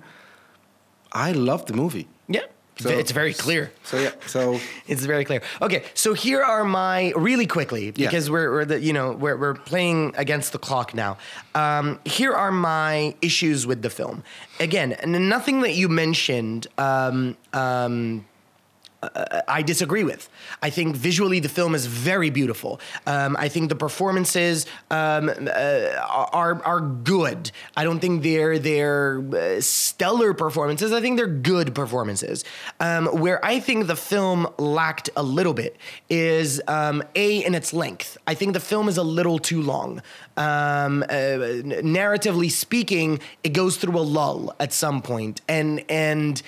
I 1.12 1.32
loved 1.32 1.68
the 1.68 1.74
movie. 1.74 2.08
Yeah. 2.28 2.46
So- 2.78 2.90
it's 2.90 3.12
very 3.12 3.34
clear. 3.34 3.72
So 3.84 3.98
yeah, 3.98 4.12
so 4.28 4.60
It's 4.88 5.06
very 5.06 5.24
clear. 5.26 5.42
Okay, 5.62 5.84
so 5.94 6.14
here 6.14 6.42
are 6.44 6.64
my 6.66 7.14
really 7.16 7.48
quickly 7.48 7.86
Yeah. 7.86 7.92
because 8.08 8.30
we're, 8.30 8.52
we're 8.52 8.66
the 8.66 8.80
you 8.82 8.92
know 8.94 9.14
we're 9.14 9.38
we're 9.38 9.54
playing 9.54 10.14
against 10.18 10.52
the 10.52 10.60
clock 10.60 10.94
now. 10.94 11.18
Um, 11.54 12.00
here 12.06 12.34
are 12.34 12.52
my 12.52 13.16
issues 13.22 13.66
with 13.66 13.82
the 13.82 13.90
film. 13.90 14.24
Again, 14.60 14.94
and 14.94 15.30
nothing 15.30 15.62
that 15.62 15.74
you 15.74 15.88
mentioned. 15.90 16.68
Um, 16.78 17.38
um, 17.54 18.26
uh, 19.16 19.42
I 19.48 19.62
disagree 19.62 20.04
with. 20.04 20.30
I 20.62 20.70
think 20.70 20.96
visually 20.96 21.40
the 21.40 21.50
film 21.50 21.76
is 21.76 21.86
very 21.86 22.30
beautiful. 22.30 22.80
Um, 23.06 23.36
I 23.40 23.50
think 23.50 23.70
the 23.70 23.76
performances 23.76 24.66
um, 24.92 25.30
uh, 25.30 25.90
are 26.34 26.64
are 26.64 26.82
good. 26.82 27.52
I 27.76 27.84
don't 27.84 28.00
think 28.00 28.24
they're 28.24 28.60
they're 28.60 29.24
uh, 29.34 29.62
stellar 29.62 30.34
performances. 30.34 30.92
I 30.92 31.02
think 31.02 31.18
they're 31.18 31.28
good 31.28 31.76
performances. 31.76 32.44
Um, 32.80 33.08
where 33.08 33.44
I 33.44 33.60
think 33.60 33.88
the 33.88 33.96
film 33.96 34.48
lacked 34.58 35.10
a 35.16 35.24
little 35.24 35.54
bit 35.54 35.78
is 36.10 36.62
um, 36.68 37.04
a 37.16 37.44
in 37.44 37.56
its 37.56 37.74
length. 37.74 38.18
I 38.28 38.34
think 38.34 38.54
the 38.54 38.60
film 38.60 38.88
is 38.88 38.98
a 38.98 39.04
little 39.04 39.40
too 39.40 39.62
long. 39.62 40.02
Um, 40.38 41.04
uh, 41.04 41.64
narratively 41.82 42.52
speaking, 42.52 43.20
it 43.44 43.50
goes 43.54 43.78
through 43.78 43.98
a 43.98 44.02
lull 44.02 44.56
at 44.60 44.74
some 44.74 45.02
point, 45.02 45.42
and 45.48 45.84
and 45.90 46.42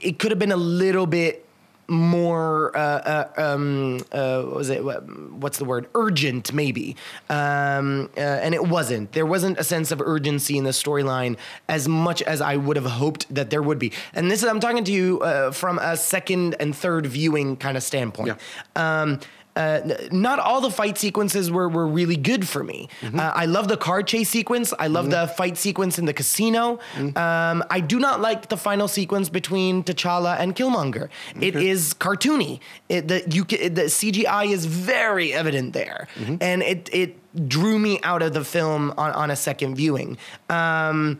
it 0.00 0.18
could 0.18 0.30
have 0.30 0.38
been 0.38 0.52
a 0.52 0.56
little 0.56 1.06
bit 1.06 1.46
more 1.90 2.76
uh, 2.76 2.80
uh, 2.80 3.32
um, 3.36 3.98
uh, 4.12 4.42
what 4.42 4.54
was 4.54 4.70
it 4.70 4.80
what's 4.80 5.58
the 5.58 5.64
word? 5.64 5.88
Urgent 5.94 6.52
maybe. 6.52 6.96
Um, 7.28 8.08
uh, 8.16 8.20
and 8.20 8.54
it 8.54 8.68
wasn't. 8.68 9.12
There 9.12 9.26
wasn't 9.26 9.58
a 9.58 9.64
sense 9.64 9.90
of 9.90 10.00
urgency 10.00 10.56
in 10.56 10.64
the 10.64 10.70
storyline 10.70 11.36
as 11.68 11.88
much 11.88 12.22
as 12.22 12.40
I 12.40 12.56
would 12.56 12.76
have 12.76 12.86
hoped 12.86 13.32
that 13.34 13.50
there 13.50 13.62
would 13.62 13.78
be. 13.78 13.92
And 14.14 14.30
this 14.30 14.42
is 14.42 14.48
I'm 14.48 14.60
talking 14.60 14.84
to 14.84 14.92
you 14.92 15.20
uh, 15.20 15.50
from 15.50 15.78
a 15.78 15.96
second 15.96 16.54
and 16.60 16.74
third 16.74 17.06
viewing 17.06 17.56
kind 17.56 17.76
of 17.76 17.82
standpoint. 17.82 18.38
Yeah. 18.76 19.02
um, 19.02 19.20
uh, 19.60 20.08
not 20.10 20.38
all 20.38 20.60
the 20.60 20.70
fight 20.80 20.96
sequences 20.98 21.50
were, 21.50 21.68
were 21.76 21.86
really 22.00 22.16
good 22.30 22.42
for 22.52 22.62
me. 22.72 22.88
Mm-hmm. 23.02 23.18
Uh, 23.20 23.32
I 23.42 23.46
love 23.56 23.66
the 23.68 23.76
car 23.76 24.02
chase 24.02 24.28
sequence. 24.38 24.72
I 24.78 24.88
love 24.96 25.06
the 25.10 25.22
fight 25.40 25.56
sequence 25.66 25.98
in 26.00 26.06
the 26.10 26.12
casino. 26.20 26.62
Mm-hmm. 26.94 27.18
Um, 27.26 27.56
I 27.76 27.80
do 27.92 27.98
not 28.06 28.20
like 28.20 28.48
the 28.48 28.56
final 28.56 28.88
sequence 28.88 29.28
between 29.28 29.82
T'Challa 29.84 30.32
and 30.42 30.48
Killmonger. 30.56 31.08
It 31.48 31.54
is 31.56 31.94
cartoony. 31.94 32.60
It, 32.88 33.08
the, 33.08 33.18
you, 33.34 33.44
the 33.44 33.86
CGI 33.96 34.44
is 34.56 34.62
very 34.66 35.32
evident 35.32 35.72
there, 35.72 36.00
Mm-hmm. 36.20 36.36
and 36.40 36.62
it 36.62 36.88
it 36.92 37.10
drew 37.48 37.78
me 37.78 38.00
out 38.02 38.22
of 38.22 38.32
the 38.32 38.44
film 38.44 38.92
on, 38.96 39.10
on 39.12 39.30
a 39.30 39.36
second 39.36 39.76
viewing. 39.76 40.16
Um, 40.48 41.18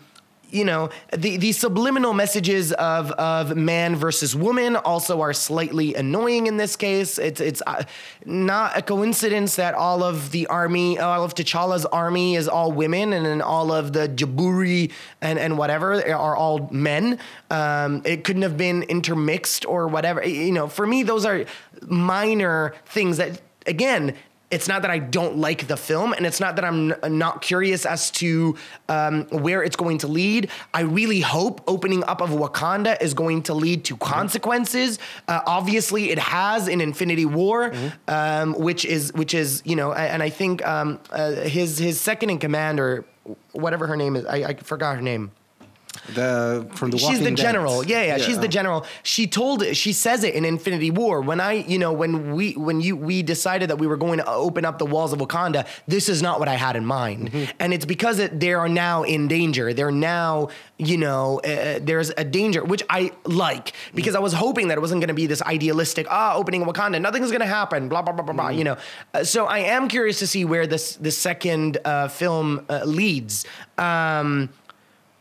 you 0.53 0.65
know 0.65 0.91
the 1.13 1.37
the 1.37 1.53
subliminal 1.53 2.13
messages 2.13 2.73
of 2.73 3.11
of 3.13 3.57
man 3.57 3.97
versus 3.97 4.35
woman 4.35 4.77
also 4.77 5.21
are 5.21 5.33
slightly 5.33 5.95
annoying 5.95 6.47
in 6.47 6.57
this 6.57 6.77
case. 6.77 7.19
It's 7.19 7.41
it's 7.41 7.63
uh, 7.67 7.85
not 8.25 8.77
a 8.77 8.83
coincidence 8.83 9.57
that 9.57 9.75
all 9.75 10.03
of 10.03 10.31
the 10.31 10.47
army, 10.47 10.99
all 10.99 11.25
of 11.25 11.35
T'Challa's 11.35 11.87
army 11.87 12.37
is 12.37 12.49
all 12.49 12.73
women, 12.73 13.13
and 13.13 13.25
then 13.25 13.43
all 13.43 13.73
of 13.73 13.93
the 13.93 14.09
Jabari 14.09 14.91
and 15.21 15.39
and 15.39 15.59
whatever 15.59 15.95
are 16.15 16.37
all 16.37 16.69
men. 16.71 17.19
Um, 17.51 18.03
it 18.05 18.25
couldn't 18.25 18.43
have 18.43 18.57
been 18.57 18.83
intermixed 18.85 19.67
or 19.67 19.89
whatever. 19.89 20.27
You 20.27 20.53
know, 20.53 20.69
for 20.69 20.87
me, 20.87 21.03
those 21.03 21.25
are 21.25 21.45
minor 21.83 22.75
things 22.87 23.17
that 23.17 23.41
again 23.67 24.15
it's 24.51 24.67
not 24.67 24.83
that 24.83 24.91
I 24.91 24.99
don't 24.99 25.39
like 25.39 25.69
the 25.69 25.77
film, 25.77 26.13
and 26.13 26.27
it's 26.27 26.41
not 26.41 26.57
that 26.57 26.65
I'm 26.65 26.93
n- 26.93 27.19
not 27.19 27.41
curious 27.41 27.87
as 27.87 28.11
to 28.13 28.57
um, 28.89 29.27
where 29.27 29.63
it's 29.63 29.77
going 29.77 29.99
to 29.99 30.09
lead. 30.09 30.51
I 30.75 30.81
really 30.81 31.21
hope 31.21 31.63
opening 31.69 32.03
up 32.05 32.21
of 32.21 32.31
Wakanda 32.31 33.01
is 33.01 33.15
going 33.15 33.43
to 33.45 33.55
lead 33.55 33.85
to 33.87 33.97
consequences. 33.97 34.99
Uh, 35.29 35.41
obviously, 35.47 36.11
it 36.11 36.19
has 36.19 36.67
in 36.69 36.81
Infinity 36.81 37.27
War, 37.27 37.73
um, 38.09 38.55
which 38.55 38.85
is 38.85 39.13
which 39.13 39.35
is 39.35 39.63
you 39.65 39.77
know, 39.77 39.93
and 39.93 40.23
I 40.23 40.31
think 40.31 40.67
um, 40.67 40.99
uh, 41.11 41.33
his 41.33 41.79
his 41.79 42.01
second 42.01 42.31
in 42.31 42.39
command 42.39 42.81
or 42.81 43.05
whatever 43.53 43.87
her 43.87 43.97
name 43.97 44.17
is, 44.17 44.25
I, 44.27 44.37
I 44.39 44.55
forgot 44.55 44.97
her 44.97 45.03
name 45.03 45.31
The 46.15 46.69
from 46.75 46.91
the 46.91 46.99
she's 46.99 47.21
the 47.21 47.31
general. 47.33 47.85
Yeah, 47.85 48.03
yeah, 48.03 48.19
she's 48.19 48.39
the 48.39 48.49
general. 48.49 48.87
She 49.03 49.27
told 49.27 49.65
she 49.77 49.93
says 49.93 50.25
it 50.25 50.35
in 50.35 50.45
Infinity 50.45 50.91
War 50.91 51.21
when 51.21 51.41
I, 51.41 51.53
you 51.53 51.79
know, 51.79 51.93
when 51.93 52.33
we 52.35 52.53
when 52.53 52.81
you 52.81 52.97
we 52.97 53.23
decided 53.23 53.71
that 53.71 53.77
we 53.77 53.87
were 53.87 53.97
going 53.97 54.19
to 54.19 54.27
open 54.27 54.65
up 54.65 54.79
the 54.79 54.87
walls 54.87 55.13
of 55.13 55.19
Wakanda, 55.19 55.67
this 55.87 56.09
is 56.09 56.23
not 56.23 56.39
what 56.39 56.49
I 56.49 56.55
had 56.55 56.77
in 56.77 56.87
mind. 56.87 57.33
Mm-hmm. 57.33 57.51
And 57.59 57.75
it's 57.75 57.85
because 57.85 58.19
it, 58.19 58.39
they 58.41 58.53
are 58.53 58.69
now 58.69 59.03
in 59.03 59.29
danger. 59.29 59.73
They're 59.75 59.91
now, 59.91 60.49
you 60.79 60.97
know, 60.97 61.41
uh, 61.41 61.81
there's 61.83 62.11
a 62.17 62.25
danger 62.25 62.65
which 62.65 62.83
I 62.89 63.13
like 63.25 63.73
because 63.95 64.15
I 64.15 64.21
was 64.21 64.33
hoping 64.33 64.69
that 64.69 64.79
it 64.79 64.81
wasn't 64.81 65.01
going 65.01 65.09
to 65.09 65.15
be 65.15 65.27
this 65.27 65.43
idealistic 65.43 66.07
ah 66.09 66.35
opening 66.37 66.65
Wakanda, 66.65 67.01
nothing's 67.01 67.31
going 67.31 67.41
to 67.41 67.47
happen, 67.47 67.89
blah 67.89 68.03
blah 68.03 68.13
blah 68.13 68.25
blah 68.25 68.35
blah, 68.35 68.49
Mm-hmm. 68.49 68.59
you 68.59 68.65
know. 68.65 68.77
Uh, 69.13 69.25
so 69.25 69.47
I 69.47 69.59
am 69.59 69.89
curious 69.89 70.19
to 70.21 70.27
see 70.27 70.45
where 70.45 70.67
this 70.67 70.97
the 70.97 71.11
second 71.11 71.79
uh, 71.85 72.09
film 72.09 72.65
uh, 72.69 72.85
leads. 72.85 73.45
Um, 73.77 74.51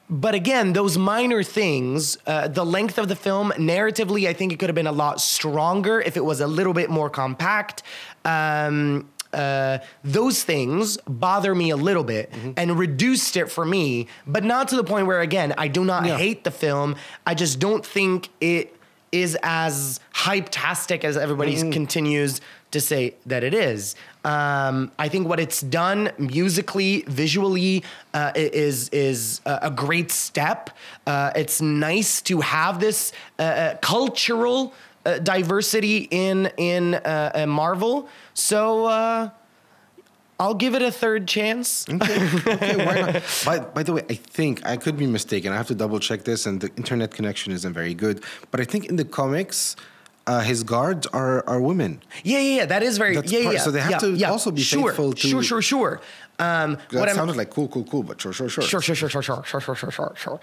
but 0.10 0.34
again, 0.34 0.74
those 0.74 0.97
minor 0.97 1.43
things, 1.43 2.18
uh, 2.26 2.47
the 2.47 2.66
length 2.66 2.97
of 2.97 3.07
the 3.07 3.16
film, 3.16 3.51
narratively, 3.57 4.28
I 4.28 4.34
think 4.34 4.51
it 4.51 4.60
could 4.60 4.70
have 4.70 4.76
been 4.76 4.88
a 4.88 4.91
lot 4.91 5.22
stronger 5.22 6.01
if 6.01 6.18
it 6.18 6.26
was 6.26 6.41
a 6.41 6.47
little 6.47 6.74
bit 6.74 6.89
more 6.89 7.10
compact. 7.10 7.84
Um, 8.26 9.10
uh, 9.32 9.78
those 10.03 10.43
things 10.43 10.97
bother 11.07 11.53
me 11.53 11.70
a 11.70 11.78
little 11.78 12.03
bit 12.03 12.34
and 12.57 12.80
reduced 12.80 13.38
it 13.38 13.51
for 13.51 13.64
me, 13.64 14.07
but 14.26 14.43
not 14.43 14.68
to 14.70 14.76
the 14.76 14.84
point 14.84 15.05
where, 15.05 15.22
again, 15.22 15.53
I 15.57 15.68
do 15.68 15.86
not 15.86 16.05
hate 16.05 16.43
the 16.43 16.51
film. 16.51 16.95
I 17.28 17.36
just 17.36 17.60
don't 17.60 17.86
think 17.86 18.30
it 18.41 18.76
is 19.12 19.38
as 19.43 19.99
hype-tastic 20.14 21.03
as 21.03 21.18
everybody 21.18 21.55
continues 21.72 22.41
to 22.72 22.82
say 22.82 23.16
that 23.26 23.43
it 23.43 23.53
is. 23.53 23.95
Um, 24.26 24.91
I 24.99 25.07
think 25.07 25.28
what 25.28 25.39
it's 25.39 25.61
done 25.61 26.11
musically, 26.17 27.03
visually, 27.07 27.84
uh, 28.13 28.32
is 28.36 28.89
is 28.89 29.41
a 29.45 29.59
a 29.63 29.72
great 29.72 30.11
step. 30.11 30.72
Uh, 31.07 31.32
it's 31.36 31.61
nice 31.61 32.22
to 32.24 32.41
have 32.41 32.80
this 32.80 33.13
uh, 33.38 33.43
uh, 33.43 33.78
cultural 33.78 34.74
uh, 35.05 35.20
diversity 35.20 36.07
in 36.11 36.51
in 36.57 36.95
uh, 36.95 37.32
uh, 37.34 37.45
Marvel. 37.47 38.09
So 38.34 38.86
uh, 38.86 39.30
I'll 40.39 40.53
give 40.53 40.76
it 40.76 40.82
a 40.82 40.91
third 40.91 41.28
chance. 41.28 41.88
okay, 41.89 42.86
why 42.86 43.01
not? 43.01 43.24
By, 43.45 43.59
by 43.59 43.84
the 43.84 43.93
way, 43.93 44.03
I 44.09 44.15
think 44.15 44.65
I 44.65 44.78
could 44.78 44.97
be 44.97 45.07
mistaken. 45.07 45.51
I 45.53 45.57
have 45.57 45.67
to 45.67 45.76
double 45.76 45.99
check 45.99 46.24
this, 46.24 46.45
and 46.45 46.61
the 46.61 46.70
internet 46.78 47.11
connection 47.11 47.51
isn't 47.53 47.74
very 47.74 47.93
good. 47.93 48.24
But 48.51 48.59
I 48.59 48.65
think 48.65 48.86
in 48.86 48.95
the 48.95 49.05
comics, 49.05 49.76
uh, 50.30 50.42
his 50.52 50.60
guards 50.74 51.04
are 51.22 51.38
are 51.52 51.60
women. 51.72 51.92
Yeah, 52.24 52.40
yeah, 52.40 52.56
yeah. 52.60 52.66
That 52.74 52.84
is 52.90 52.94
very 53.04 53.16
That's 53.16 53.32
yeah, 53.34 53.44
part- 53.44 53.56
yeah. 53.56 53.66
so 53.66 53.72
they 53.76 53.82
have 53.88 53.92
yeah, 53.96 54.06
to 54.06 54.10
yeah. 54.24 54.32
also 54.36 54.50
be 54.52 54.62
sure, 54.62 54.90
faithful 54.90 55.14
to- 55.14 55.28
Sure, 55.34 55.44
sure, 55.50 55.62
sure. 55.74 55.94
Um, 56.50 56.78
That 56.92 57.00
what 57.00 57.08
I'm- 57.10 57.18
sounded 57.20 57.36
like 57.42 57.50
cool, 57.56 57.68
cool, 57.74 57.84
cool, 57.92 58.04
but 58.10 58.16
sure, 58.22 58.32
sure, 58.38 58.48
sure. 58.54 58.64
Sure, 58.72 58.82
sure, 58.88 58.96
sure, 58.96 59.10
sure, 59.10 59.22
sure, 59.30 59.44
sure, 59.52 59.62
sure, 59.66 59.76
sure, 59.82 59.92
sure, 59.98 60.14
sure. 60.24 60.40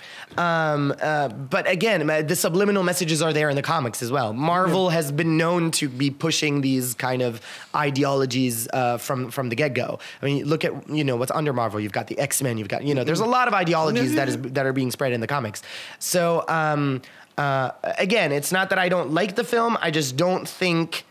Um, 0.47 0.83
uh, 1.11 1.29
but 1.55 1.65
again, 1.77 2.01
the 2.33 2.37
subliminal 2.37 2.83
messages 2.91 3.19
are 3.27 3.33
there 3.39 3.49
in 3.53 3.57
the 3.57 3.67
comics 3.75 3.99
as 4.03 4.11
well. 4.17 4.31
Marvel 4.53 4.87
has 4.91 5.07
been 5.21 5.33
known 5.43 5.71
to 5.81 5.89
be 5.89 6.09
pushing 6.27 6.61
these 6.69 6.87
kind 7.07 7.23
of 7.29 7.41
ideologies 7.75 8.69
uh, 8.73 8.99
from 9.07 9.31
from 9.37 9.49
the 9.51 9.57
get 9.63 9.73
go. 9.83 9.99
I 10.21 10.25
mean, 10.27 10.45
look 10.53 10.63
at 10.69 10.73
you 10.99 11.05
know 11.09 11.17
what's 11.21 11.33
under 11.41 11.53
Marvel. 11.61 11.79
You've 11.81 11.93
got 12.01 12.07
the 12.13 12.19
X 12.19 12.43
Men. 12.43 12.59
You've 12.59 12.73
got 12.75 12.81
you 12.89 12.95
know 12.97 13.05
there's 13.09 13.25
a 13.31 13.33
lot 13.39 13.47
of 13.49 13.55
ideologies 13.55 14.15
that 14.19 14.29
is 14.29 14.37
that 14.57 14.65
are 14.67 14.73
being 14.81 14.91
spread 14.91 15.13
in 15.13 15.21
the 15.21 15.27
comics. 15.37 15.63
So 15.99 16.45
um, 16.49 17.01
uh, 17.39 17.71
again, 17.99 18.33
it's 18.33 18.53
not 18.53 18.71
that 18.71 18.79
I 18.79 18.89
don't 18.89 19.13
like 19.13 19.37
the 19.37 19.45
film. 19.45 19.77
I 19.81 19.91
just 19.91 20.17
don't 20.17 20.49
think 20.49 21.05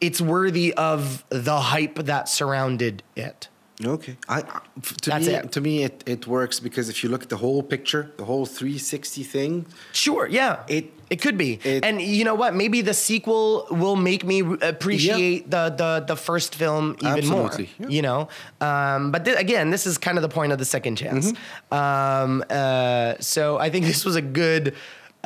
it's 0.00 0.20
worthy 0.20 0.74
of 0.74 1.24
the 1.30 1.58
hype 1.58 1.96
that 1.96 2.28
surrounded 2.28 3.02
it. 3.16 3.48
Okay. 3.84 4.16
I, 4.26 4.40
to 4.40 5.10
That's 5.10 5.26
me, 5.26 5.34
it. 5.34 5.52
to 5.52 5.60
me, 5.60 5.84
it, 5.84 6.02
it 6.06 6.26
works 6.26 6.60
because 6.60 6.88
if 6.88 7.02
you 7.04 7.10
look 7.10 7.22
at 7.22 7.28
the 7.28 7.36
whole 7.36 7.62
picture, 7.62 8.10
the 8.16 8.24
whole 8.24 8.46
360 8.46 9.22
thing, 9.22 9.66
Sure, 9.92 10.26
yeah. 10.26 10.62
It- 10.68 10.92
it 11.08 11.22
could 11.22 11.38
be. 11.38 11.60
it- 11.62 11.84
and 11.84 12.02
you 12.02 12.24
know 12.24 12.34
what? 12.34 12.52
Maybe 12.54 12.80
the 12.80 12.92
sequel 12.94 13.66
will 13.70 13.94
make 13.94 14.24
me 14.24 14.42
re- 14.42 14.58
appreciate 14.60 15.48
the, 15.50 15.68
the 15.70 16.04
the 16.04 16.16
first 16.16 16.56
film 16.56 16.96
even 17.00 17.18
Absolutely, 17.18 17.70
more. 17.78 17.88
yeah. 17.90 17.94
You 17.96 18.02
know? 18.02 18.28
Um, 18.60 19.12
but 19.12 19.24
thi- 19.24 19.34
again, 19.34 19.70
this 19.70 19.86
is 19.86 19.98
kind 19.98 20.18
of 20.18 20.22
the 20.22 20.28
point 20.30 20.50
of 20.52 20.58
the 20.58 20.64
second 20.64 20.96
chance. 20.96 21.30
Mm-hmm. 21.30 21.74
Um, 21.74 22.44
uh, 22.50 23.14
so 23.20 23.56
I 23.58 23.70
think 23.70 23.84
this 23.86 24.04
was 24.04 24.16
a 24.16 24.22
good 24.22 24.74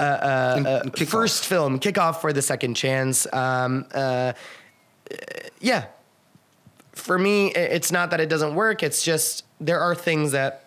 uh, 0.00 0.02
uh, 0.02 0.54
And- 0.56 0.66
and 0.66 0.92
kickoff. 0.94 1.08
first 1.08 1.44
film 1.46 1.78
kickoff 1.78 2.20
for 2.20 2.32
the 2.32 2.42
second 2.42 2.74
chance. 2.74 3.26
Um, 3.32 3.86
uh, 3.94 4.32
yeah. 5.60 5.84
For 6.92 7.18
me, 7.18 7.48
it's 7.52 7.92
not 7.92 8.10
that 8.10 8.20
it 8.20 8.28
doesn't 8.28 8.54
work. 8.54 8.82
It's 8.82 9.02
just 9.02 9.44
there 9.60 9.80
are 9.80 9.94
things 9.94 10.32
that 10.32 10.64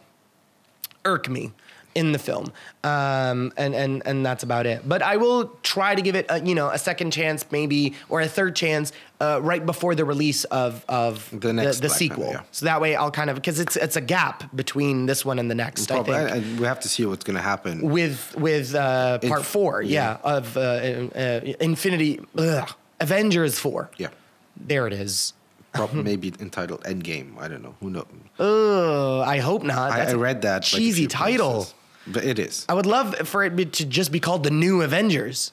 irk 1.06 1.28
me 1.30 1.52
in 1.96 2.12
the 2.12 2.20
film, 2.20 2.52
um, 2.84 3.54
and 3.58 3.76
and 3.76 4.02
and 4.06 4.26
that's 4.26 4.44
about 4.44 4.66
it. 4.66 4.88
But 4.88 5.02
I 5.02 5.18
will 5.18 5.48
try 5.64 5.96
to 5.96 6.02
give 6.02 6.16
it, 6.16 6.26
a, 6.30 6.44
you 6.44 6.56
know, 6.56 6.70
a 6.70 6.78
second 6.78 7.12
chance, 7.12 7.46
maybe, 7.52 7.96
or 8.10 8.22
a 8.22 8.28
third 8.28 8.56
chance, 8.56 8.92
uh, 9.22 9.40
right 9.42 9.66
before 9.66 9.96
the 9.96 10.06
release 10.06 10.44
of 10.46 10.84
of 10.90 11.30
The 11.40 11.54
next 11.54 11.80
the, 11.80 11.88
Black 11.88 11.98
sequel. 11.98 12.24
Panther, 12.26 12.40
yeah. 12.40 12.48
So 12.52 12.66
that 12.66 12.82
way, 12.82 12.96
I'll 12.96 13.12
kind 13.12 13.30
of 13.30 13.36
because 13.36 13.60
it's 13.60 13.76
it's 13.76 13.96
a 13.96 14.02
gap 14.02 14.54
between 14.56 15.06
this 15.06 15.24
one 15.24 15.40
and 15.40 15.50
the 15.50 15.56
next. 15.56 15.92
I 15.92 15.96
probably, 15.96 16.16
think 16.16 16.32
and 16.32 16.60
we 16.60 16.66
have 16.66 16.80
to 16.82 16.90
see 16.90 17.06
what's 17.06 17.24
going 17.24 17.38
to 17.38 17.42
happen. 17.44 17.82
with 17.82 18.36
with 18.38 18.76
uh, 18.76 19.20
part 19.20 19.40
Inf- 19.40 19.48
four, 19.48 19.82
yeah, 19.82 20.18
yeah. 20.24 20.38
of 20.38 20.58
uh, 20.58 20.60
uh, 20.60 21.54
Infinity 21.60 22.20
ugh, 22.38 22.70
Avengers 23.00 23.60
four. 23.60 23.90
Yeah. 23.98 24.08
There 24.56 24.88
it 24.88 24.94
is. 24.94 25.34
Probably 25.74 26.04
maybe 26.12 26.34
entitled 26.40 26.84
Endgame. 26.84 27.38
I 27.40 27.48
don't 27.48 27.64
know. 27.64 27.76
Who 27.80 27.90
knows? 27.90 28.06
Ugh, 28.40 29.28
I 29.28 29.40
hope 29.40 29.64
not. 29.64 29.92
I, 29.92 30.06
I 30.06 30.14
read 30.14 30.44
that. 30.44 30.64
cheesy 30.64 31.02
few 31.02 31.08
title. 31.08 31.54
places. 31.54 31.74
But 32.08 32.24
it 32.26 32.38
is. 32.40 32.66
I 32.68 32.74
would 32.74 32.86
love 32.86 33.16
for 33.28 33.44
it 33.44 33.56
be- 33.56 33.66
to 33.66 33.86
just 33.86 34.12
be 34.12 34.20
called 34.20 34.44
the 34.44 34.52
New 34.52 34.82
Avengers. 34.82 35.52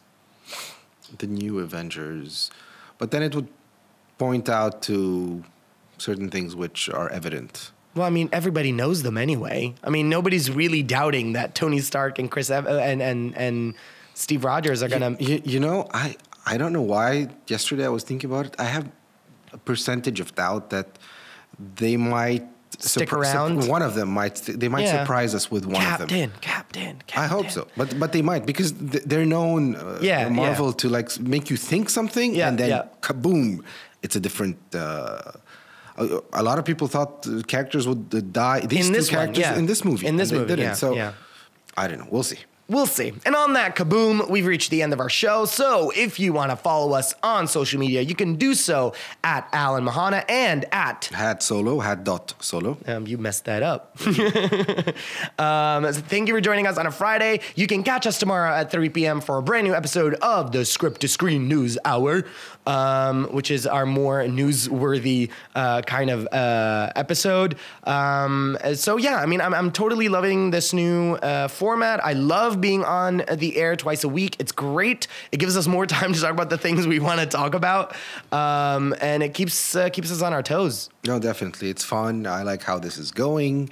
the 1.18 1.26
new 1.26 1.58
Avengers, 1.58 2.50
but 2.98 3.10
then 3.10 3.22
it 3.22 3.34
would 3.34 3.48
point 4.18 4.48
out 4.48 4.82
to 4.82 5.42
certain 5.98 6.30
things 6.30 6.54
which 6.54 6.88
are 6.88 7.08
evident. 7.10 7.72
Well, 7.94 8.06
I 8.06 8.10
mean, 8.10 8.28
everybody 8.32 8.70
knows 8.72 9.02
them 9.02 9.18
anyway. 9.18 9.74
I 9.82 9.90
mean, 9.90 10.08
nobody's 10.08 10.50
really 10.50 10.82
doubting 10.82 11.32
that 11.32 11.54
Tony 11.56 11.80
Stark 11.80 12.18
and 12.20 12.30
Chris 12.30 12.48
Ev- 12.50 12.66
uh, 12.66 12.78
and 12.78 13.02
and 13.02 13.36
and 13.36 13.74
Steve 14.14 14.44
Rogers 14.44 14.82
are 14.82 14.88
gonna. 14.88 15.16
You, 15.18 15.42
you 15.44 15.58
know, 15.60 15.88
I 15.92 16.16
I 16.46 16.56
don't 16.56 16.72
know 16.72 16.82
why. 16.82 17.28
Yesterday 17.48 17.84
I 17.84 17.88
was 17.88 18.04
thinking 18.04 18.30
about 18.30 18.46
it. 18.46 18.54
I 18.58 18.64
have 18.64 18.88
a 19.52 19.58
percentage 19.58 20.20
of 20.20 20.34
doubt 20.36 20.70
that 20.70 20.86
they 21.76 21.96
might 21.96 22.46
Stick 22.78 23.08
surpri- 23.08 23.24
sup- 23.26 23.34
around? 23.34 23.68
one 23.68 23.82
of 23.82 23.94
them 23.94 24.08
might. 24.10 24.36
They 24.60 24.68
might 24.68 24.84
Yeah. 24.86 25.00
surprise 25.02 25.34
us 25.34 25.50
with 25.50 25.64
one 25.66 25.82
of 25.84 25.98
them. 25.98 26.08
Captain, 26.08 26.30
Captain, 26.40 26.94
Captain. 27.06 27.24
I 27.24 27.26
hope 27.26 27.50
so, 27.50 27.66
but 27.76 27.88
but 27.98 28.12
they 28.12 28.22
might 28.22 28.46
because 28.46 28.72
they're 29.10 29.26
known, 29.26 29.74
uh, 29.76 29.98
Yeah, 30.00 30.28
Marvel, 30.28 30.66
yeah. 30.68 30.72
to 30.82 30.88
like 30.88 31.08
make 31.20 31.50
you 31.50 31.56
think 31.56 31.90
something, 31.90 32.34
Yeah, 32.34 32.48
and 32.48 32.56
then 32.58 32.68
yeah. 32.70 32.82
kaboom, 33.02 33.60
it's 34.02 34.16
a 34.16 34.20
different. 34.20 34.56
Uh, 34.74 35.32
a, 35.96 36.20
a 36.32 36.42
lot 36.42 36.58
of 36.58 36.64
people 36.64 36.86
thought 36.88 37.22
the 37.22 37.42
characters 37.44 37.84
would 37.88 38.04
uh, 38.14 38.20
die. 38.32 38.60
These 38.60 38.86
In 38.88 38.94
two 38.94 39.00
one, 39.00 39.10
characters 39.16 39.44
yeah. 39.44 39.58
in 39.58 39.66
this 39.66 39.84
movie, 39.84 40.06
In 40.06 40.16
this 40.16 40.30
movie, 40.32 40.46
didn't. 40.56 40.76
So 40.76 40.94
yeah. 40.94 41.12
I 41.76 41.88
don't 41.88 41.98
know. 41.98 42.08
We'll 42.10 42.22
see. 42.32 42.38
We'll 42.70 42.86
see. 42.86 43.12
And 43.26 43.34
on 43.34 43.54
that 43.54 43.74
kaboom, 43.74 44.30
we've 44.30 44.46
reached 44.46 44.70
the 44.70 44.80
end 44.80 44.92
of 44.92 45.00
our 45.00 45.08
show. 45.08 45.44
So 45.44 45.90
if 45.90 46.20
you 46.20 46.32
want 46.32 46.52
to 46.52 46.56
follow 46.56 46.92
us 46.92 47.12
on 47.20 47.48
social 47.48 47.80
media, 47.80 48.00
you 48.02 48.14
can 48.14 48.36
do 48.36 48.54
so 48.54 48.94
at 49.24 49.48
Alan 49.52 49.84
Mahana 49.84 50.24
and 50.28 50.64
at 50.72 51.06
Had 51.06 51.42
solo, 51.42 51.80
had 51.80 52.04
dot 52.04 52.34
solo. 52.38 52.78
Um, 52.86 53.08
you 53.08 53.18
messed 53.18 53.46
that 53.46 53.64
up. 53.64 53.96
um, 55.40 55.92
so 55.92 56.00
thank 56.00 56.28
you 56.28 56.34
for 56.34 56.40
joining 56.40 56.68
us 56.68 56.78
on 56.78 56.86
a 56.86 56.92
Friday. 56.92 57.40
You 57.56 57.66
can 57.66 57.82
catch 57.82 58.06
us 58.06 58.18
tomorrow 58.18 58.54
at 58.54 58.70
3 58.70 58.88
p.m. 58.90 59.20
for 59.20 59.38
a 59.38 59.42
brand 59.42 59.66
new 59.66 59.74
episode 59.74 60.14
of 60.22 60.52
the 60.52 60.64
Script 60.64 61.00
to 61.00 61.08
Screen 61.08 61.48
News 61.48 61.76
Hour, 61.84 62.22
um, 62.68 63.24
which 63.32 63.50
is 63.50 63.66
our 63.66 63.84
more 63.84 64.20
newsworthy 64.22 65.30
uh, 65.56 65.82
kind 65.82 66.08
of 66.08 66.28
uh, 66.30 66.92
episode. 66.94 67.56
Um, 67.82 68.56
so, 68.74 68.96
yeah, 68.96 69.16
I 69.16 69.26
mean, 69.26 69.40
I'm, 69.40 69.54
I'm 69.54 69.72
totally 69.72 70.08
loving 70.08 70.52
this 70.52 70.72
new 70.72 71.14
uh, 71.14 71.48
format. 71.48 72.04
I 72.04 72.12
love 72.12 72.59
being 72.60 72.84
on 72.84 73.24
the 73.32 73.56
air 73.56 73.76
twice 73.76 74.04
a 74.04 74.08
week. 74.08 74.36
It's 74.38 74.52
great. 74.52 75.06
It 75.32 75.38
gives 75.38 75.56
us 75.56 75.66
more 75.66 75.86
time 75.98 76.12
to 76.12 76.20
talk 76.20 76.32
about 76.32 76.50
the 76.50 76.58
things 76.58 76.86
we 76.86 76.98
want 76.98 77.20
to 77.20 77.26
talk 77.26 77.54
about, 77.54 77.94
um, 78.32 78.94
and 79.00 79.22
it 79.22 79.34
keeps 79.34 79.74
uh, 79.74 79.88
keeps 79.88 80.10
us 80.12 80.22
on 80.22 80.32
our 80.32 80.42
toes. 80.42 80.90
No, 81.06 81.18
definitely. 81.18 81.70
It's 81.70 81.84
fun. 81.84 82.26
I 82.26 82.42
like 82.42 82.62
how 82.62 82.78
this 82.78 82.98
is 82.98 83.10
going. 83.10 83.70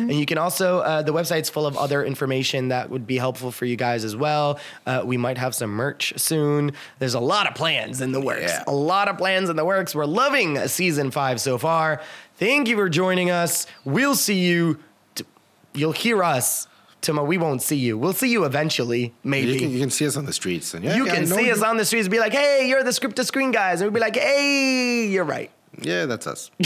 And 0.09 0.13
you 0.13 0.25
can 0.25 0.37
also 0.37 0.79
uh, 0.79 1.01
the 1.01 1.11
website's 1.11 1.49
full 1.49 1.65
of 1.65 1.75
other 1.75 2.05
information 2.05 2.69
that 2.69 2.89
would 2.89 3.05
be 3.05 3.17
helpful 3.17 3.51
for 3.51 3.65
you 3.65 3.75
guys 3.75 4.05
as 4.05 4.15
well. 4.15 4.57
Uh, 4.85 5.01
we 5.03 5.17
might 5.17 5.37
have 5.37 5.53
some 5.53 5.71
merch 5.71 6.13
soon. 6.15 6.71
There's 6.99 7.13
a 7.13 7.19
lot 7.19 7.45
of 7.47 7.55
plans 7.55 7.99
in 7.99 8.13
the 8.13 8.21
works. 8.21 8.43
Yeah. 8.43 8.63
A 8.67 8.73
lot 8.73 9.09
of 9.09 9.17
plans 9.17 9.49
in 9.49 9.57
the 9.57 9.65
works. 9.65 9.93
We're 9.93 10.05
loving 10.05 10.65
season 10.77 11.11
five 11.11 11.41
so 11.41 11.57
far. 11.57 12.01
Thank 12.37 12.69
you 12.69 12.75
for 12.77 12.87
joining 12.87 13.29
us. 13.31 13.67
We'll 13.83 14.15
see 14.15 14.39
you. 14.39 14.79
T- 15.15 15.25
you'll 15.73 15.91
hear 15.91 16.23
us. 16.23 16.67
Tomorrow. 17.01 17.27
We 17.27 17.37
won't 17.37 17.61
see 17.61 17.75
you. 17.77 17.95
We'll 17.97 18.13
see 18.13 18.29
you 18.29 18.43
eventually, 18.43 19.13
maybe. 19.23 19.53
You 19.53 19.59
can, 19.59 19.69
you 19.71 19.79
can 19.79 19.91
see 19.91 20.07
us 20.07 20.17
on 20.17 20.25
the 20.25 20.33
streets. 20.33 20.73
And 20.73 20.83
yeah, 20.83 20.95
You 20.95 21.05
yeah, 21.05 21.13
can 21.15 21.27
see 21.27 21.51
us 21.51 21.61
on 21.61 21.77
the 21.77 21.85
streets 21.85 22.05
and 22.05 22.11
be 22.11 22.19
like, 22.19 22.33
hey, 22.33 22.67
you're 22.67 22.83
the 22.83 22.91
script 22.91 23.15
to 23.17 23.23
screen 23.23 23.51
guys. 23.51 23.81
And 23.81 23.87
we'll 23.91 23.93
be 23.93 23.99
like, 24.01 24.15
hey, 24.15 25.05
you're 25.07 25.23
right. 25.23 25.51
Yeah, 25.79 26.05
that's 26.05 26.25
us. 26.25 26.49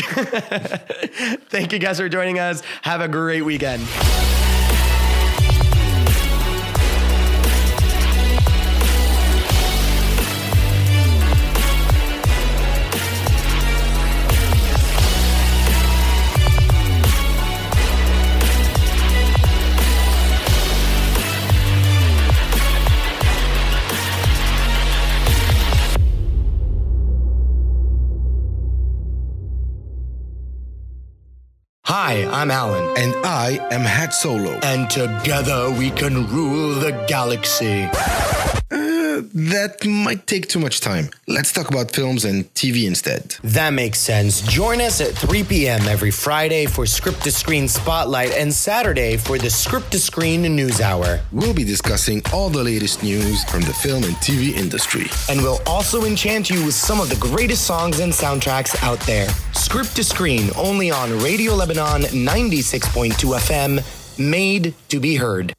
Thank 1.49 1.74
you 1.74 1.80
guys 1.80 1.99
for 1.99 2.07
joining 2.07 2.39
us. 2.39 2.64
Have 2.84 3.01
a 3.01 3.09
great 3.09 3.41
weekend. 3.41 3.84
Hi, 32.12 32.26
I'm 32.30 32.51
Alan. 32.51 32.97
and 32.97 33.16
I 33.26 33.57
am 33.72 33.86
Had 33.86 34.14
Solo. 34.14 34.59
And 34.64 34.89
together 34.89 35.72
we 35.72 35.91
can 35.91 36.28
rule 36.28 36.74
the 36.76 36.91
galaxy. 37.07 37.89
Uh, 38.72 39.22
that 39.34 39.86
might 39.86 40.26
take 40.28 40.47
too 40.47 40.59
much 40.59 40.80
time. 40.80 41.09
Let's 41.28 41.51
talk 41.51 41.69
about 41.69 41.91
films 41.91 42.24
and 42.24 42.45
TV 42.53 42.88
instead. 42.88 43.36
That 43.43 43.72
makes 43.72 43.99
sense. 43.99 44.41
Join 44.41 44.80
us 44.80 45.01
at 45.01 45.09
3 45.09 45.43
p.m. 45.43 45.82
every 45.88 46.11
Friday 46.11 46.65
for 46.67 46.86
Script 46.86 47.22
to 47.24 47.32
Screen 47.32 47.67
Spotlight 47.67 48.32
and 48.32 48.53
Saturday 48.53 49.17
for 49.17 49.38
the 49.38 49.49
Script 49.49 49.91
to 49.91 49.99
Screen 49.99 50.43
News 50.43 50.80
Hour. 50.80 51.19
We'll 51.34 51.53
be 51.53 51.65
discussing 51.65 52.22
all 52.34 52.49
the 52.49 52.63
latest 52.63 53.03
news 53.03 53.43
from 53.45 53.61
the 53.61 53.74
film 53.74 54.03
and 54.03 54.15
TV 54.17 54.53
industry. 54.55 55.07
And 55.30 55.41
we'll 55.41 55.61
also 55.67 56.05
enchant 56.05 56.49
you 56.49 56.63
with 56.65 56.74
some 56.74 57.01
of 57.01 57.09
the 57.09 57.17
greatest 57.17 57.67
songs 57.67 57.99
and 57.99 58.13
soundtracks 58.13 58.82
out 58.84 58.99
there. 59.01 59.28
Script 59.53 59.97
to 59.97 60.03
Screen 60.03 60.49
only 60.55 60.91
on 60.91 61.19
Radio 61.19 61.53
Lebanon 61.53 62.03
96.2 62.03 63.11
FM, 63.38 64.19
made 64.19 64.74
to 64.89 64.99
be 64.99 65.15
heard. 65.15 65.53